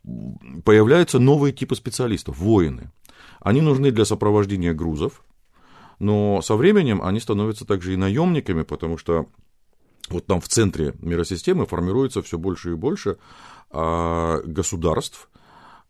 появляются 0.66 1.20
новые 1.20 1.54
типы 1.54 1.76
специалистов, 1.76 2.40
воины. 2.40 2.92
Они 3.40 3.62
нужны 3.62 3.92
для 3.92 4.06
сопровождения 4.06 4.74
грузов, 4.74 5.24
но 6.00 6.42
со 6.42 6.56
временем 6.56 7.02
они 7.02 7.20
становятся 7.20 7.66
также 7.66 7.94
и 7.94 7.98
наемниками, 7.98 8.64
потому 8.64 8.98
что 8.98 9.28
вот 10.10 10.26
там 10.26 10.40
в 10.40 10.48
центре 10.48 10.94
миросистемы 11.00 11.66
формируется 11.66 12.22
все 12.22 12.38
больше 12.38 12.72
и 12.72 12.76
больше 12.76 13.18
а, 13.72 14.42
государств. 14.44 15.30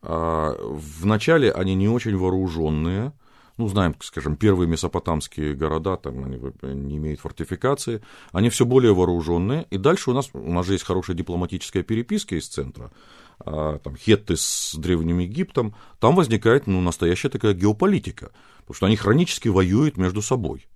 А, 0.02 0.56
вначале 0.60 1.52
они 1.52 1.76
не 1.76 1.90
очень 1.90 2.18
вооруженные, 2.18 3.14
ну, 3.58 3.68
знаем, 3.68 3.96
скажем, 4.02 4.36
первые 4.36 4.68
месопотамские 4.68 5.56
города, 5.56 5.98
там 5.98 6.24
они 6.24 6.40
не 6.62 6.98
имеют 6.98 7.20
фортификации, 7.20 8.02
они 8.32 8.50
все 8.50 8.66
более 8.66 8.94
вооруженные, 8.94 9.66
и 9.72 9.78
дальше 9.78 10.12
у 10.12 10.14
нас, 10.14 10.30
у 10.34 10.52
нас 10.52 10.66
же 10.66 10.74
есть 10.74 10.86
хорошая 10.86 11.16
дипломатическая 11.16 11.84
переписка 11.84 12.36
из 12.36 12.48
центра, 12.48 12.92
там, 13.44 13.96
Хетты 13.96 14.36
с 14.36 14.76
Древним 14.76 15.20
Египтом, 15.20 15.76
там 16.00 16.16
возникает, 16.16 16.68
ну, 16.68 16.82
настоящая 16.82 17.30
такая 17.30 17.54
геополитика, 17.54 18.32
потому 18.60 18.76
что 18.76 18.86
они 18.88 18.96
хронически 18.96 19.48
воюют 19.48 19.98
между 19.98 20.22
собой. 20.22 20.68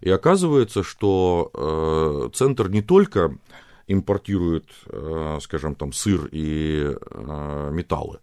И 0.00 0.10
оказывается, 0.10 0.82
что 0.82 1.50
э, 1.52 2.30
центр 2.34 2.68
не 2.68 2.82
только 2.82 3.36
импортирует, 3.86 4.66
э, 4.86 5.38
скажем, 5.40 5.74
там, 5.74 5.92
сыр 5.92 6.28
и 6.30 6.94
э, 6.94 7.70
металлы, 7.72 8.20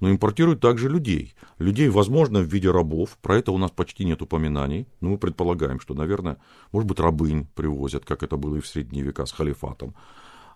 но 0.00 0.10
импортируют 0.10 0.60
также 0.60 0.88
людей. 0.88 1.34
Людей, 1.58 1.88
возможно, 1.88 2.40
в 2.40 2.46
виде 2.46 2.70
рабов, 2.70 3.16
про 3.22 3.38
это 3.38 3.52
у 3.52 3.58
нас 3.58 3.70
почти 3.70 4.04
нет 4.04 4.20
упоминаний, 4.20 4.86
но 5.00 5.10
мы 5.10 5.18
предполагаем, 5.18 5.80
что, 5.80 5.94
наверное, 5.94 6.36
может 6.72 6.88
быть, 6.88 7.00
рабынь 7.00 7.46
привозят, 7.54 8.04
как 8.04 8.22
это 8.22 8.36
было 8.36 8.56
и 8.56 8.60
в 8.60 8.66
средние 8.66 9.04
века 9.04 9.24
с 9.24 9.32
халифатом, 9.32 9.94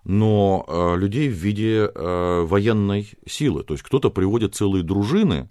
но 0.03 0.65
э, 0.67 0.97
людей 0.97 1.29
в 1.29 1.33
виде 1.33 1.89
э, 1.93 2.41
военной 2.43 3.09
силы, 3.27 3.63
то 3.63 3.73
есть 3.73 3.83
кто-то 3.83 4.09
приводит 4.09 4.55
целые 4.55 4.83
дружины 4.83 5.49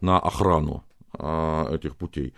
на 0.00 0.18
охрану 0.18 0.84
э, 1.18 1.74
этих 1.74 1.96
путей, 1.96 2.34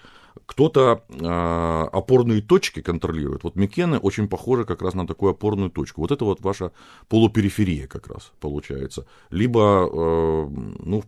кто-то 0.46 1.04
э, 1.08 1.88
опорные 1.92 2.42
точки 2.42 2.82
контролирует. 2.82 3.44
Вот 3.44 3.56
Микены 3.56 3.98
очень 3.98 4.28
похожи 4.28 4.64
как 4.64 4.82
раз 4.82 4.94
на 4.94 5.06
такую 5.06 5.32
опорную 5.32 5.70
точку. 5.70 6.00
Вот 6.00 6.10
это 6.10 6.24
вот 6.24 6.40
ваша 6.40 6.72
полупериферия 7.08 7.86
как 7.86 8.08
раз 8.08 8.32
получается. 8.40 9.06
Либо, 9.30 9.88
э, 9.90 10.48
ну, 10.84 11.04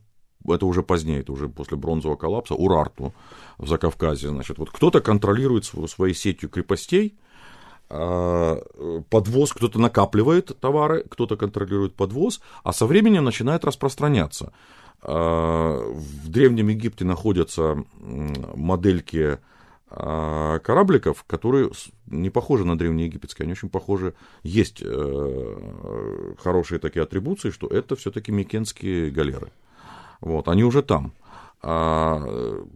это 0.47 0.67
уже 0.67 0.83
позднее, 0.83 1.21
это 1.21 1.33
уже 1.33 1.49
после 1.49 1.77
бронзового 1.77 2.17
коллапса, 2.17 2.55
Урарту 2.55 3.15
в 3.59 3.67
Закавказье. 3.67 4.31
Значит, 4.31 4.59
вот 4.59 4.71
кто-то 4.71 5.01
контролирует 5.01 5.65
своей 5.65 6.15
сетью 6.15 6.49
крепостей, 6.49 7.19
подвоз, 7.89 9.53
кто-то 9.53 9.79
накапливает 9.79 10.59
товары, 10.59 11.05
кто-то 11.09 11.37
контролирует 11.37 11.95
подвоз, 11.95 12.41
а 12.63 12.73
со 12.73 12.87
временем 12.87 13.25
начинает 13.25 13.65
распространяться. 13.65 14.53
В 15.03 16.29
Древнем 16.29 16.69
Египте 16.69 17.05
находятся 17.05 17.85
модельки 18.01 19.39
а, 19.97 20.59
корабликов, 20.59 21.23
которые 21.25 21.71
не 22.07 22.29
похожи 22.29 22.65
на 22.65 22.77
древнеегипетские, 22.77 23.45
они 23.45 23.53
очень 23.53 23.69
похожи. 23.69 24.15
Есть 24.43 24.83
э, 24.85 26.35
хорошие 26.43 26.81
такие 26.81 27.05
атрибуции, 27.05 27.51
что 27.51 27.69
это 27.69 27.95
все-таки 27.95 28.33
микенские 28.33 29.13
галеры. 29.13 29.53
Вот, 30.21 30.49
они 30.49 30.65
уже 30.65 30.83
там. 30.83 31.13
А 31.63 32.21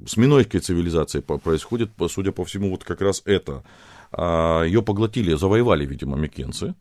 с 0.07 0.17
минойской 0.17 0.61
цивилизацией 0.61 1.23
происходит, 1.23 1.91
судя 2.09 2.31
по 2.31 2.45
всему, 2.45 2.71
вот 2.71 2.85
как 2.85 3.01
раз 3.01 3.23
это. 3.25 3.65
А, 4.13 4.63
Ее 4.65 4.83
поглотили, 4.83 5.35
завоевали, 5.35 5.87
видимо, 5.87 6.17
микенцы. 6.17 6.75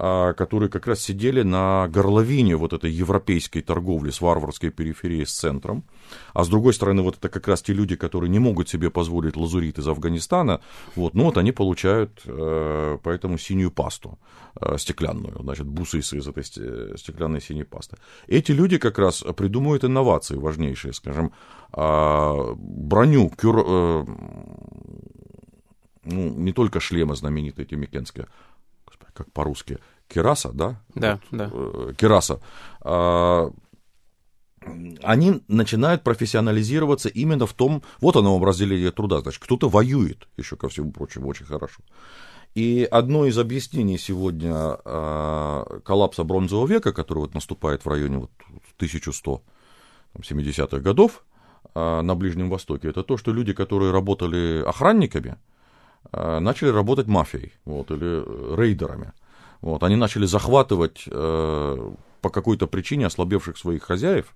А, 0.00 0.32
которые 0.32 0.68
как 0.68 0.86
раз 0.86 1.00
сидели 1.00 1.42
на 1.42 1.88
горловине 1.88 2.54
вот 2.54 2.72
этой 2.72 2.88
европейской 2.88 3.62
торговли 3.62 4.10
с 4.10 4.20
варварской 4.20 4.70
периферией 4.70 5.26
с 5.26 5.32
центром. 5.32 5.82
А 6.34 6.44
с 6.44 6.48
другой 6.48 6.72
стороны, 6.72 7.02
вот 7.02 7.16
это 7.16 7.28
как 7.28 7.48
раз 7.48 7.62
те 7.62 7.72
люди, 7.72 7.96
которые 7.96 8.30
не 8.30 8.38
могут 8.38 8.68
себе 8.68 8.90
позволить 8.90 9.36
лазурит 9.36 9.76
из 9.80 9.88
Афганистана, 9.88 10.60
вот, 10.94 11.14
ну 11.14 11.24
вот 11.24 11.36
они 11.36 11.50
получают 11.50 12.22
э, 12.26 12.98
поэтому 13.02 13.38
синюю 13.38 13.72
пасту 13.72 14.20
э, 14.60 14.78
стеклянную, 14.78 15.36
значит, 15.40 15.66
бусы 15.66 15.98
из, 15.98 16.12
этой 16.12 16.44
стеклянной 16.96 17.40
синей 17.40 17.64
пасты. 17.64 17.96
Эти 18.28 18.52
люди 18.52 18.78
как 18.78 19.00
раз 19.00 19.24
придумывают 19.36 19.82
инновации 19.82 20.36
важнейшие, 20.36 20.92
скажем, 20.92 21.32
э, 21.72 22.54
броню, 22.56 23.30
кюр, 23.30 23.64
э, 23.66 24.04
ну, 26.08 26.30
не 26.30 26.52
только 26.52 26.80
шлемы 26.80 27.16
знаменитые 27.16 27.66
эти 27.66 27.74
микенские, 27.74 28.26
как 29.12 29.30
по-русски, 29.32 29.78
кераса, 30.08 30.50
да? 30.52 30.80
Да, 30.94 31.20
вот, 31.30 31.38
да. 31.38 31.50
Э, 31.52 31.92
кераса. 31.96 32.40
А, 32.80 33.50
они 35.02 35.42
начинают 35.48 36.02
профессионализироваться 36.02 37.08
именно 37.08 37.46
в 37.46 37.52
том, 37.52 37.82
вот 38.00 38.16
оно 38.16 38.34
вам 38.34 38.44
разделение 38.44 38.90
труда, 38.90 39.20
значит, 39.20 39.42
кто-то 39.42 39.68
воюет, 39.68 40.28
еще 40.36 40.56
ко 40.56 40.68
всему 40.68 40.92
прочему, 40.92 41.28
очень 41.28 41.46
хорошо. 41.46 41.82
И 42.54 42.88
одно 42.90 43.26
из 43.26 43.38
объяснений 43.38 43.98
сегодня 43.98 44.54
а, 44.54 45.80
коллапса 45.84 46.24
бронзового 46.24 46.66
века, 46.66 46.92
который 46.92 47.18
вот 47.18 47.34
наступает 47.34 47.84
в 47.84 47.88
районе 47.88 48.18
вот 48.18 48.30
1170-х 48.78 50.78
годов 50.78 51.24
а, 51.74 52.02
на 52.02 52.14
Ближнем 52.14 52.48
Востоке, 52.48 52.88
это 52.88 53.02
то, 53.02 53.18
что 53.18 53.32
люди, 53.32 53.52
которые 53.52 53.92
работали 53.92 54.62
охранниками, 54.66 55.32
Э, 55.32 55.36
начали 56.12 56.70
работать 56.70 57.06
мафией 57.06 57.52
вот, 57.64 57.90
или 57.90 58.22
э, 58.24 58.54
рейдерами. 58.56 59.12
Вот, 59.60 59.82
они 59.82 59.96
начали 59.96 60.26
захватывать 60.26 61.04
э, 61.06 61.90
по 62.20 62.30
какой-то 62.30 62.66
причине 62.66 63.06
ослабевших 63.06 63.58
своих 63.58 63.82
хозяев. 63.82 64.34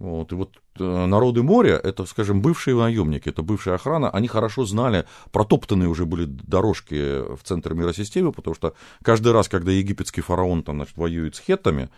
Вот, 0.00 0.32
и 0.32 0.34
вот 0.34 0.58
э, 0.80 1.06
народы 1.06 1.44
моря, 1.44 1.76
это, 1.76 2.04
скажем, 2.04 2.42
бывшие 2.42 2.76
наемники, 2.76 3.28
это 3.28 3.42
бывшая 3.42 3.76
охрана, 3.76 4.10
они 4.10 4.26
хорошо 4.26 4.64
знали, 4.64 5.06
протоптанные 5.30 5.88
уже 5.88 6.04
были 6.04 6.24
дорожки 6.24 7.20
в 7.36 7.44
центр 7.44 7.74
миросистемы, 7.74 8.32
потому 8.32 8.56
что 8.56 8.74
каждый 9.02 9.32
раз, 9.32 9.48
когда 9.48 9.70
египетский 9.70 10.20
фараон 10.20 10.64
там, 10.64 10.76
значит, 10.76 10.96
воюет 10.96 11.36
с 11.36 11.40
хеттами, 11.40 11.90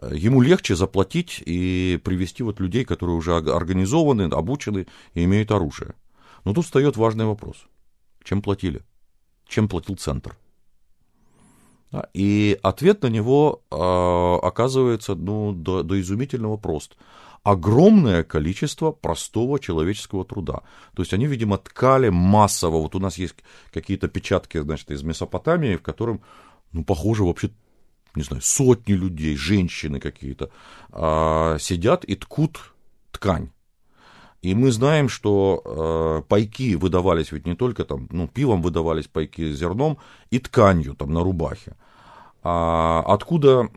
э, 0.00 0.12
ему 0.14 0.42
легче 0.42 0.76
заплатить 0.76 1.42
и 1.44 2.00
привести 2.04 2.44
вот 2.44 2.60
людей, 2.60 2.84
которые 2.84 3.16
уже 3.16 3.36
организованы, 3.36 4.32
обучены 4.32 4.86
и 5.14 5.24
имеют 5.24 5.50
оружие. 5.50 5.94
Но 6.44 6.54
тут 6.54 6.64
встает 6.66 6.96
важный 6.96 7.24
вопрос– 7.24 7.66
чем 8.30 8.42
платили? 8.42 8.82
Чем 9.48 9.68
платил 9.68 9.96
центр? 9.96 10.36
И 12.14 12.56
ответ 12.62 13.02
на 13.02 13.08
него 13.08 13.64
э, 13.72 14.46
оказывается 14.46 15.16
ну, 15.16 15.52
до, 15.52 15.82
до 15.82 16.00
изумительного 16.00 16.56
прост. 16.56 16.96
Огромное 17.42 18.22
количество 18.22 18.92
простого 18.92 19.58
человеческого 19.58 20.24
труда. 20.24 20.62
То 20.94 21.02
есть 21.02 21.12
они, 21.12 21.26
видимо, 21.26 21.58
ткали 21.58 22.08
массово. 22.08 22.76
Вот 22.76 22.94
у 22.94 23.00
нас 23.00 23.18
есть 23.18 23.34
какие-то 23.72 24.06
печатки 24.06 24.58
значит, 24.58 24.92
из 24.92 25.02
Месопотамии, 25.02 25.74
в 25.74 25.82
котором, 25.82 26.20
ну, 26.70 26.84
похоже, 26.84 27.24
вообще, 27.24 27.50
не 28.14 28.22
знаю, 28.22 28.42
сотни 28.42 28.92
людей, 28.92 29.34
женщины 29.34 29.98
какие-то, 29.98 30.50
э, 30.92 31.58
сидят 31.58 32.04
и 32.04 32.14
ткут 32.14 32.74
ткань. 33.10 33.50
И 34.42 34.54
мы 34.54 34.72
знаем, 34.72 35.08
что 35.08 35.62
э, 35.64 36.22
пайки 36.28 36.74
выдавались 36.74 37.32
ведь 37.32 37.46
не 37.46 37.54
только 37.54 37.84
там, 37.84 38.08
ну, 38.10 38.26
пивом 38.26 38.62
выдавались 38.62 39.06
пайки 39.06 39.52
зерном 39.52 39.98
и 40.30 40.38
тканью 40.38 40.94
там 40.94 41.12
на 41.12 41.22
рубахе. 41.22 41.76
А 42.42 43.02
откуда, 43.06 43.68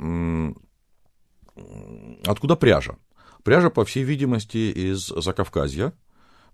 откуда 2.26 2.56
пряжа? 2.56 2.96
Пряжа, 3.44 3.70
по 3.70 3.84
всей 3.84 4.04
видимости, 4.04 4.72
из 4.72 5.08
Закавказья, 5.08 5.92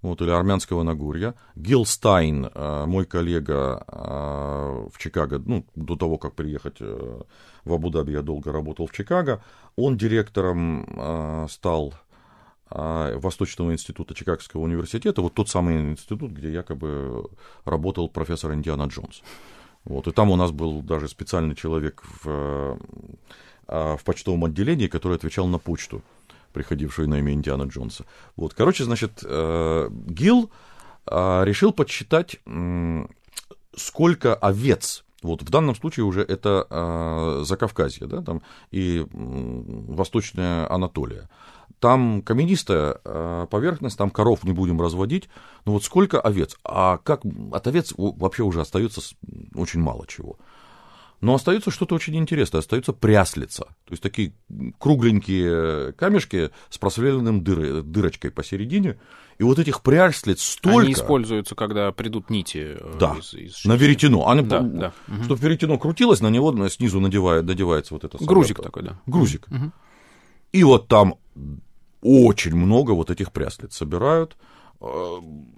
вот, 0.01 0.21
или 0.21 0.31
армянского 0.31 0.83
Нагурья. 0.83 1.35
Гил 1.55 1.85
Стайн, 1.85 2.49
э, 2.53 2.85
мой 2.85 3.05
коллега 3.05 3.83
э, 3.87 4.87
в 4.91 4.97
Чикаго, 4.97 5.39
ну, 5.39 5.65
до 5.75 5.95
того, 5.95 6.17
как 6.17 6.35
приехать 6.35 6.77
э, 6.79 7.21
в 7.65 7.73
Абу-Даби, 7.73 8.13
я 8.13 8.21
долго 8.21 8.51
работал 8.51 8.87
в 8.87 8.91
Чикаго, 8.91 9.43
он 9.75 9.97
директором 9.97 11.47
стал 11.49 11.93
а, 11.93 12.08
Восточного 12.69 13.73
института 13.73 14.13
Чикагского 14.13 14.61
университета, 14.61 15.21
вот 15.21 15.33
тот 15.33 15.49
самый 15.49 15.91
институт, 15.91 16.31
где 16.31 16.51
якобы 16.51 17.29
работал 17.65 18.09
профессор 18.09 18.53
Индиана 18.53 18.83
Джонс. 18.83 19.23
Вот, 19.85 20.07
и 20.07 20.11
там 20.11 20.29
у 20.29 20.35
нас 20.35 20.51
был 20.51 20.81
даже 20.81 21.07
специальный 21.07 21.55
человек 21.55 22.03
в, 22.23 22.77
а, 23.67 23.97
в 23.97 24.03
почтовом 24.03 24.45
отделении, 24.45 24.87
который 24.87 25.15
отвечал 25.15 25.47
на 25.47 25.57
почту, 25.57 26.03
приходившую 26.53 27.09
на 27.09 27.19
имя 27.19 27.33
Индиана 27.33 27.63
Джонса. 27.63 28.05
Вот, 28.35 28.53
короче, 28.53 28.83
значит, 28.83 29.23
э, 29.23 29.89
Гил 29.91 30.51
а, 31.05 31.43
решил 31.43 31.71
подсчитать, 31.71 32.39
сколько 33.75 34.35
овец 34.35 35.03
вот 35.21 35.41
в 35.41 35.49
данном 35.49 35.75
случае 35.75 36.05
уже 36.05 36.21
это 36.21 36.65
э, 36.69 37.43
Закавказье, 37.45 38.07
да, 38.07 38.21
там 38.21 38.41
и 38.71 38.99
э, 38.99 39.05
Восточная 39.11 40.71
Анатолия. 40.71 41.29
Там 41.79 42.21
каменистая 42.21 42.99
э, 43.03 43.47
поверхность, 43.49 43.97
там 43.97 44.09
коров 44.09 44.43
не 44.43 44.51
будем 44.51 44.81
разводить, 44.81 45.29
но 45.65 45.73
вот 45.73 45.83
сколько 45.83 46.19
овец? 46.19 46.57
А 46.63 46.97
как 46.97 47.21
от 47.51 47.67
овец 47.67 47.93
вообще 47.97 48.43
уже 48.43 48.61
остается 48.61 49.01
очень 49.55 49.79
мало 49.81 50.05
чего. 50.07 50.37
Но 51.21 51.35
остается 51.35 51.69
что-то 51.69 51.95
очень 51.95 52.15
интересное, 52.15 52.59
остается 52.59 52.93
пряслица. 52.93 53.63
То 53.63 53.91
есть 53.91 54.01
такие 54.01 54.33
кругленькие 54.77 55.91
камешки 55.93 56.49
с 56.69 56.77
просверленным 56.77 57.43
дырой, 57.43 57.83
дырочкой 57.83 58.31
посередине. 58.31 58.97
И 59.39 59.43
вот 59.43 59.57
этих 59.57 59.81
пряслиц 59.81 60.41
столько... 60.41 60.81
Они 60.81 60.93
используются, 60.93 61.55
когда 61.55 61.93
придут 61.93 62.29
нити 62.29 62.75
э, 62.77 62.97
да, 62.99 63.15
из, 63.17 63.33
из 63.33 63.65
на 63.65 63.77
веретено. 63.77 64.27
Они, 64.27 64.41
да, 64.41 64.59
да. 64.59 64.93
Чтобы 65.23 65.41
веретено 65.41 65.77
крутилось, 65.77 66.19
на 66.19 66.29
него 66.29 66.67
снизу 66.67 66.99
надевает, 66.99 67.45
надевается 67.45 67.93
вот 67.93 68.03
это... 68.03 68.17
Грузик 68.19 68.57
самое, 68.57 68.67
такой, 68.67 68.83
да. 68.83 68.99
Грузик. 69.05 69.47
Угу. 69.49 69.71
И 70.51 70.63
вот 70.65 70.89
там 70.89 71.15
очень 72.01 72.53
много 72.53 72.91
вот 72.91 73.11
этих 73.11 73.31
пряслиц 73.31 73.75
собирают, 73.75 74.35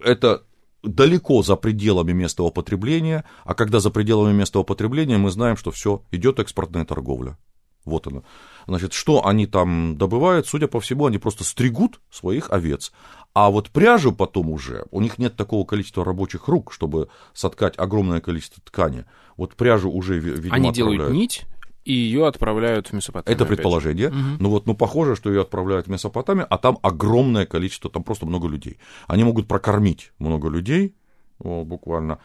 это 0.04 0.44
далеко 0.84 1.42
за 1.42 1.56
пределами 1.56 2.12
местного 2.12 2.52
потребления, 2.52 3.24
а 3.46 3.56
когда 3.56 3.80
за 3.80 3.90
пределами 3.90 4.34
местного 4.34 4.64
потребления, 4.64 5.18
мы 5.18 5.32
знаем, 5.32 5.58
что 5.58 5.72
все, 5.72 6.04
идет 6.12 6.40
экспортная 6.40 6.86
торговля. 6.86 7.38
Вот 7.86 8.08
она. 8.08 8.22
Значит, 8.68 8.94
что 8.94 9.26
они 9.26 9.48
там 9.48 9.98
добывают? 9.98 10.48
Судя 10.48 10.68
по 10.68 10.80
всему, 10.80 11.08
они 11.08 11.18
просто 11.18 11.44
стригут 11.44 12.00
своих 12.12 12.52
овец. 12.52 12.92
А 13.34 13.50
вот 13.50 13.70
пряжу 13.70 14.12
потом 14.12 14.50
уже, 14.50 14.86
у 14.92 15.02
них 15.02 15.18
нет 15.18 15.36
такого 15.36 15.66
количества 15.66 16.04
рабочих 16.04 16.48
рук, 16.48 16.74
чтобы 16.74 17.08
соткать 17.34 17.74
огромное 17.78 18.20
количество 18.20 18.62
ткани. 18.64 19.06
Вот 19.38 19.56
пряжу 19.56 19.90
уже, 19.90 20.20
видимо, 20.20 20.54
Они 20.54 20.72
делают 20.72 21.12
нить, 21.12 21.44
и 21.86 21.94
ее 21.94 22.28
отправляют 22.28 22.90
в 22.90 22.94
Месопотамию. 22.94 23.36
Это 23.36 23.46
предположение. 23.46 24.10
Угу. 24.10 24.18
Ну 24.40 24.50
вот, 24.50 24.68
ну 24.68 24.76
похоже, 24.76 25.16
что 25.16 25.32
ее 25.32 25.42
отправляют 25.42 25.88
в 25.88 25.90
Месопотамию, 25.90 26.46
а 26.50 26.58
там 26.58 26.78
огромное 26.84 27.46
количество, 27.46 27.90
там 27.90 28.04
просто 28.04 28.26
много 28.26 28.48
людей. 28.48 28.78
Они 29.08 29.24
могут 29.24 29.48
прокормить 29.48 30.12
много 30.20 30.50
людей, 30.50 30.94
буквально. 31.40 32.20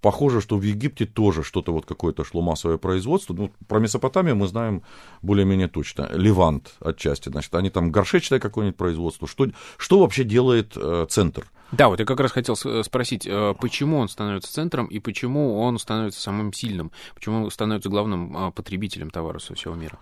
Похоже, 0.00 0.40
что 0.40 0.56
в 0.56 0.62
Египте 0.62 1.06
тоже 1.06 1.42
что-то 1.42 1.72
вот 1.72 1.86
какое-то 1.86 2.24
шло 2.24 2.40
массовое 2.40 2.78
производство. 2.78 3.34
Ну, 3.34 3.50
про 3.66 3.78
Месопотамию 3.80 4.36
мы 4.36 4.46
знаем 4.46 4.82
более-менее 5.22 5.68
точно. 5.68 6.08
Левант 6.12 6.74
отчасти. 6.80 7.28
Значит, 7.28 7.54
они 7.54 7.70
там 7.70 7.90
горшечное 7.90 8.38
какое-нибудь 8.38 8.76
производство. 8.76 9.26
Что, 9.26 9.48
что 9.76 10.00
вообще 10.00 10.24
делает 10.24 10.72
э, 10.76 11.06
центр? 11.08 11.50
Да, 11.72 11.88
вот 11.88 12.00
я 12.00 12.06
как 12.06 12.20
раз 12.20 12.32
хотел 12.32 12.56
спросить, 12.56 13.26
э, 13.26 13.54
почему 13.60 13.98
он 13.98 14.08
становится 14.08 14.52
центром 14.52 14.86
и 14.86 14.98
почему 15.00 15.60
он 15.60 15.78
становится 15.78 16.20
самым 16.20 16.52
сильным? 16.52 16.92
Почему 17.14 17.44
он 17.44 17.50
становится 17.50 17.88
главным 17.88 18.36
э, 18.36 18.52
потребителем 18.52 19.10
товара 19.10 19.38
со 19.38 19.54
всего 19.54 19.74
мира? 19.74 19.98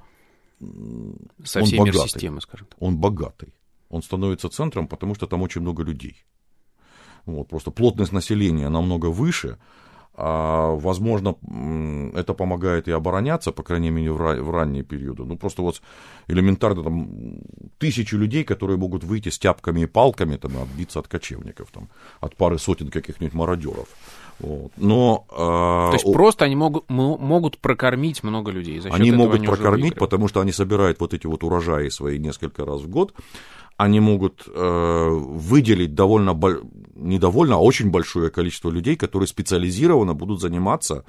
Со 1.44 1.62
всей 1.62 1.78
мир-системы, 1.78 2.40
скажем 2.40 2.66
так. 2.66 2.76
Он 2.80 2.96
богатый. 2.96 3.52
Он 3.88 4.02
становится 4.02 4.48
центром, 4.48 4.88
потому 4.88 5.14
что 5.14 5.26
там 5.26 5.42
очень 5.42 5.60
много 5.60 5.82
людей. 5.82 6.24
Вот, 7.26 7.48
просто 7.48 7.70
плотность 7.70 8.12
населения 8.12 8.68
намного 8.68 9.06
выше, 9.06 9.58
а, 10.18 10.74
возможно, 10.76 11.36
это 12.14 12.32
помогает 12.32 12.88
и 12.88 12.90
обороняться, 12.90 13.52
по 13.52 13.62
крайней 13.62 13.90
мере, 13.90 14.12
в, 14.12 14.16
в 14.16 14.50
ранние 14.50 14.82
периоды. 14.82 15.24
Ну, 15.24 15.36
просто 15.36 15.60
вот 15.60 15.82
элементарно 16.26 16.82
там 16.82 17.08
тысячи 17.78 18.14
людей, 18.14 18.42
которые 18.42 18.78
могут 18.78 19.04
выйти 19.04 19.28
с 19.28 19.38
тяпками 19.38 19.80
и 19.80 19.86
палками, 19.86 20.36
там, 20.36 20.56
отбиться 20.56 21.00
от 21.00 21.08
кочевников, 21.08 21.70
там, 21.70 21.90
от 22.20 22.34
пары 22.34 22.58
сотен 22.58 22.88
каких-нибудь 22.88 23.34
мародеров. 23.34 23.88
Вот. 24.38 24.72
Но, 24.78 25.26
То 25.28 25.90
есть, 25.92 26.10
просто 26.10 26.46
они 26.46 26.56
могут, 26.56 26.88
могут 26.88 27.58
прокормить 27.58 28.22
много 28.22 28.50
людей. 28.50 28.80
За 28.80 28.88
счет 28.88 28.98
они 28.98 29.10
могут 29.10 29.36
они 29.36 29.46
прокормить, 29.46 29.96
потому 29.96 30.28
что 30.28 30.40
они 30.40 30.52
собирают 30.52 30.98
вот 31.00 31.12
эти 31.12 31.26
вот 31.26 31.44
урожаи 31.44 31.90
свои 31.90 32.18
несколько 32.18 32.64
раз 32.64 32.80
в 32.80 32.88
год 32.88 33.12
они 33.76 34.00
могут 34.00 34.44
э, 34.46 35.08
выделить 35.10 35.94
довольно, 35.94 36.38
не 36.94 37.18
довольно, 37.18 37.56
а 37.56 37.58
очень 37.58 37.90
большое 37.90 38.30
количество 38.30 38.70
людей, 38.70 38.96
которые 38.96 39.26
специализированно 39.26 40.14
будут 40.14 40.40
заниматься 40.40 41.04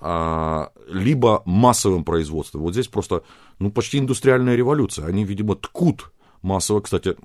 э, 0.00 0.66
либо 0.88 1.42
массовым 1.44 2.04
производством. 2.04 2.62
Вот 2.62 2.72
здесь 2.72 2.88
просто, 2.88 3.22
ну, 3.58 3.70
почти 3.70 3.98
индустриальная 3.98 4.56
революция. 4.56 5.06
Они, 5.06 5.24
видимо, 5.24 5.54
ткут 5.54 6.10
массово. 6.42 6.80
Кстати, 6.80 7.16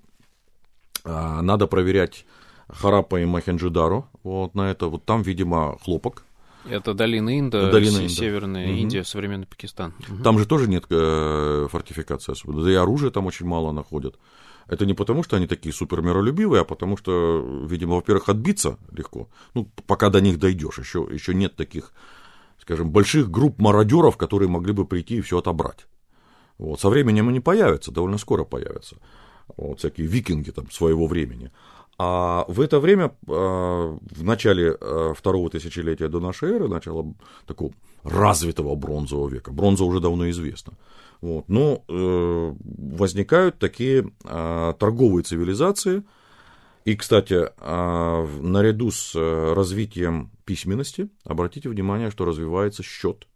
э, 1.04 1.42
надо 1.42 1.66
проверять 1.66 2.26
Харапа 2.68 3.20
и 3.20 3.26
Махенджидару. 3.26 4.08
Вот 4.24 4.54
на 4.54 4.70
это. 4.70 4.88
Вот 4.88 5.04
там, 5.06 5.24
видимо, 5.24 5.78
хлопок. 5.84 6.24
Это 6.70 6.94
долина 6.94 7.40
Инда, 7.40 7.72
долина 7.72 7.98
Инда. 7.98 8.10
Северная 8.10 8.68
угу. 8.68 8.76
Индия, 8.76 9.04
современный 9.04 9.46
Пакистан. 9.46 9.94
Угу. 10.10 10.24
Там 10.24 10.40
же 10.40 10.46
тоже 10.46 10.68
нет 10.68 10.86
э, 10.90 11.68
фортификации 11.72 12.32
особенно. 12.32 12.64
Да 12.64 12.72
и 12.72 12.76
оружия 12.76 13.12
там 13.12 13.26
очень 13.26 13.46
мало 13.46 13.72
находят. 13.72 14.16
Это 14.68 14.86
не 14.86 14.94
потому, 14.94 15.24
что 15.24 15.36
они 15.38 15.48
такие 15.48 15.74
супер 15.74 16.02
миролюбивые, 16.02 16.62
а 16.62 16.66
потому 16.66 16.98
что, 16.98 17.66
видимо, 17.70 17.96
во-первых, 17.96 18.30
отбиться 18.30 18.78
легко. 18.92 19.30
Ну, 19.54 19.70
пока 19.86 20.10
до 20.10 20.22
них 20.22 20.40
дойдешь. 20.40 20.80
Еще, 20.80 21.08
еще 21.12 21.34
нет 21.34 21.56
таких, 21.56 21.94
скажем, 22.60 22.92
больших 22.92 23.30
групп 23.30 23.60
мародеров, 23.60 24.18
которые 24.18 24.50
могли 24.50 24.74
бы 24.74 24.86
прийти 24.86 25.18
и 25.18 25.22
все 25.22 25.38
отобрать. 25.38 25.86
Вот. 26.58 26.80
Со 26.80 26.90
временем 26.90 27.30
они 27.30 27.40
появятся, 27.40 27.92
довольно 27.92 28.18
скоро 28.18 28.44
появятся. 28.44 28.98
Вот, 29.58 29.80
всякие 29.80 30.08
викинги 30.08 30.50
там 30.50 30.72
своего 30.72 31.06
времени. 31.06 31.52
А 31.98 32.46
в 32.48 32.60
это 32.60 32.80
время, 32.80 33.16
а, 33.28 33.98
в 34.02 34.24
начале 34.24 34.76
а, 34.80 35.14
второго 35.14 35.50
тысячелетия 35.50 36.10
до 36.10 36.20
нашей 36.20 36.54
эры, 36.54 36.68
начало 36.68 37.14
такого 37.46 37.72
развитого 38.04 38.76
бронзового 38.76 39.30
века, 39.30 39.52
бронза 39.52 39.84
уже 39.86 40.00
давно 40.00 40.30
известна, 40.30 40.74
вот. 41.26 41.50
Но 41.50 41.84
э, 41.88 42.54
возникают 42.94 43.58
такие 43.58 44.12
э, 44.26 44.74
торговые 44.78 45.24
цивилизации. 45.24 46.04
И, 46.84 46.96
кстати, 46.96 47.50
э, 47.58 48.28
наряду 48.42 48.92
с 48.92 49.16
э, 49.16 49.54
развитием 49.54 50.30
письменности, 50.46 51.10
обратите 51.24 51.68
внимание, 51.68 52.12
что 52.12 52.26
развивается 52.26 52.84
счет. 52.84 53.28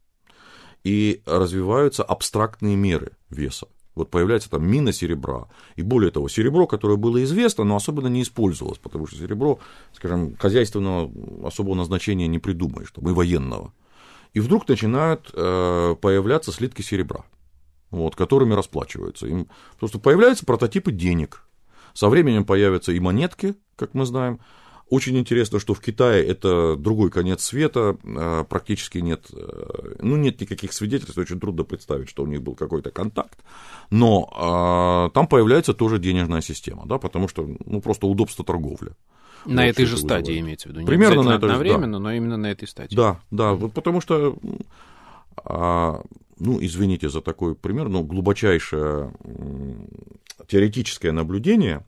И 0.83 1.23
развиваются 1.25 2.03
абстрактные 2.03 2.75
меры 2.75 3.13
веса. 3.31 3.67
Вот 3.95 4.11
появляется 4.11 4.51
там 4.51 4.69
мина 4.69 4.93
серебра. 4.93 5.47
И 5.75 5.81
более 5.81 6.11
того, 6.11 6.29
серебро, 6.29 6.67
которое 6.67 6.97
было 6.97 7.23
известно, 7.23 7.63
но 7.63 7.75
особенно 7.75 8.05
не 8.05 8.21
использовалось, 8.21 8.77
потому 8.77 9.07
что 9.07 9.17
серебро, 9.17 9.57
скажем, 9.93 10.35
хозяйственного 10.37 11.11
особого 11.47 11.73
назначения 11.73 12.27
не 12.27 12.37
придумаешь, 12.37 12.91
там, 12.91 13.09
и 13.09 13.13
военного. 13.13 13.73
И 14.35 14.41
вдруг 14.41 14.67
начинают 14.67 15.31
э, 15.33 15.95
появляться 15.99 16.51
слитки 16.51 16.83
серебра 16.83 17.25
вот, 17.91 18.15
которыми 18.15 18.53
расплачиваются. 18.53 19.27
Им 19.27 19.47
просто 19.79 19.99
появляются 19.99 20.45
прототипы 20.45 20.91
денег. 20.91 21.43
Со 21.93 22.09
временем 22.09 22.45
появятся 22.45 22.91
и 22.91 22.99
монетки, 22.99 23.55
как 23.75 23.93
мы 23.93 24.05
знаем. 24.05 24.39
Очень 24.89 25.19
интересно, 25.19 25.59
что 25.59 25.75
в 25.75 25.81
Китае 25.81 26.25
это 26.25 26.75
другой 26.75 27.11
конец 27.11 27.43
света, 27.43 27.95
а, 28.03 28.43
практически 28.43 28.97
нет, 28.97 29.27
э, 29.31 29.95
ну, 30.01 30.15
нет 30.15 30.41
никаких 30.41 30.73
свидетельств, 30.73 31.17
очень 31.17 31.39
трудно 31.39 31.63
представить, 31.63 32.09
что 32.09 32.23
у 32.23 32.25
них 32.25 32.41
был 32.41 32.55
какой-то 32.55 32.89
контакт, 32.89 33.39
но 33.91 34.27
а, 34.35 35.09
там 35.11 35.27
появляется 35.27 35.75
тоже 35.75 35.99
денежная 35.99 36.41
система, 36.41 36.87
да, 36.87 36.97
потому 36.97 37.27
что, 37.27 37.47
ну, 37.65 37.81
просто 37.81 38.07
удобство 38.07 38.43
торговли. 38.43 38.93
На 39.45 39.61
вот 39.61 39.69
этой 39.69 39.85
же 39.85 39.95
стадии 39.95 40.31
вызывает. 40.31 40.41
имеется 40.41 40.67
в 40.67 40.71
виду. 40.71 40.81
Не 40.81 40.87
Примерно 40.87 41.21
на 41.21 41.29
этой 41.35 41.49
одновременно, 41.49 41.97
да. 41.97 42.03
но 42.03 42.11
именно 42.11 42.37
на 42.37 42.47
этой 42.47 42.67
стадии. 42.67 42.95
Да, 42.95 43.21
да, 43.29 43.53
вот 43.53 43.73
потому 43.73 44.01
что 44.01 44.35
а, 45.37 46.01
ну, 46.39 46.57
извините 46.61 47.09
за 47.09 47.21
такой 47.21 47.55
пример, 47.55 47.89
но 47.89 48.03
глубочайшее 48.03 49.13
теоретическое 50.47 51.11
наблюдение 51.11 51.85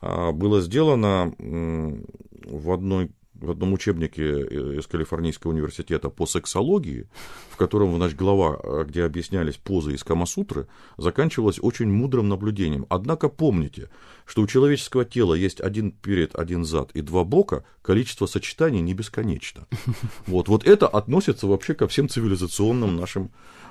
а, 0.00 0.32
было 0.32 0.60
сделано 0.60 1.32
в 1.38 2.70
одной 2.72 3.10
в 3.40 3.50
одном 3.50 3.72
учебнике 3.72 4.42
из 4.78 4.86
Калифорнийского 4.86 5.52
университета 5.52 6.10
по 6.10 6.26
сексологии, 6.26 7.06
в 7.50 7.56
котором, 7.56 7.94
значит, 7.94 8.16
глава, 8.16 8.58
а, 8.60 8.84
где 8.84 9.04
объяснялись 9.04 9.56
позы 9.56 9.94
из 9.94 10.02
Камасутры, 10.02 10.66
заканчивалась 10.96 11.58
очень 11.60 11.88
мудрым 11.88 12.28
наблюдением. 12.28 12.86
Однако 12.88 13.28
помните, 13.28 13.90
что 14.26 14.42
у 14.42 14.46
человеческого 14.46 15.04
тела 15.04 15.34
есть 15.34 15.60
один 15.60 15.92
перед, 15.92 16.34
один 16.34 16.64
зад 16.64 16.90
и 16.92 17.00
два 17.00 17.24
бока, 17.24 17.64
количество 17.82 18.26
сочетаний 18.26 18.80
не 18.80 18.94
бесконечно. 18.94 19.66
Вот, 20.26 20.48
вот 20.48 20.66
это 20.66 20.88
относится 20.88 21.46
вообще 21.46 21.74
ко 21.74 21.86
всем 21.86 22.08
цивилизационным 22.08 22.96
нашим 22.96 23.30
Э, 23.30 23.67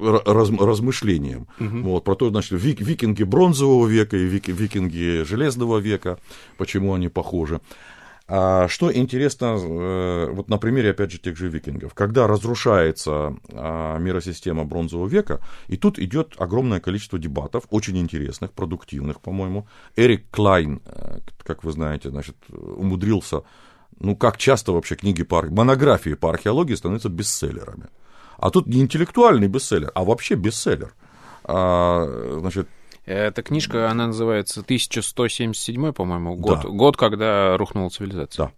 раз, 0.00 0.50
размышлениям. 0.50 1.46
Угу. 1.60 1.78
Вот, 1.82 2.04
про 2.04 2.14
то, 2.14 2.30
значит, 2.30 2.60
викинги 2.62 3.22
бронзового 3.22 3.86
века 3.86 4.16
и 4.16 4.24
викинги 4.24 5.24
железного 5.24 5.78
века, 5.78 6.18
почему 6.56 6.94
они 6.94 7.08
похожи. 7.08 7.60
А 8.30 8.68
что 8.68 8.94
интересно, 8.94 9.56
э, 9.58 10.28
вот 10.30 10.50
на 10.50 10.58
примере, 10.58 10.90
опять 10.90 11.10
же, 11.12 11.18
тех 11.18 11.38
же 11.38 11.48
викингов, 11.48 11.94
когда 11.94 12.26
разрушается 12.26 13.36
а, 13.50 13.96
миросистема 13.96 14.64
бронзового 14.64 15.08
века, 15.08 15.40
и 15.66 15.78
тут 15.78 15.98
идет 15.98 16.34
огромное 16.36 16.78
количество 16.78 17.18
дебатов, 17.18 17.64
очень 17.70 17.96
интересных, 17.96 18.52
продуктивных, 18.52 19.22
по-моему. 19.22 19.66
Эрик 19.96 20.26
Клайн, 20.30 20.82
э, 20.84 21.20
как 21.42 21.64
вы 21.64 21.72
знаете, 21.72 22.10
значит, 22.10 22.36
умудрился 22.50 23.44
ну, 24.00 24.16
как 24.16 24.36
часто 24.36 24.72
вообще 24.72 24.96
книги 24.96 25.22
по 25.22 25.42
монографии 25.42 26.14
по 26.14 26.30
археологии 26.30 26.74
становятся 26.74 27.08
бестселлерами. 27.08 27.88
А 28.38 28.50
тут 28.50 28.66
не 28.66 28.80
интеллектуальный 28.80 29.48
бестселлер, 29.48 29.90
а 29.94 30.04
вообще 30.04 30.34
бестселлер. 30.34 30.94
А, 31.44 32.36
значит, 32.40 32.68
эта 33.04 33.42
книжка, 33.42 33.90
она 33.90 34.08
называется 34.08 34.60
1177, 34.60 35.92
по-моему, 35.92 36.36
год, 36.36 36.60
да. 36.62 36.68
год, 36.68 36.96
когда 36.96 37.56
рухнула 37.56 37.88
цивилизация. 37.88 38.46
Да. 38.46 38.52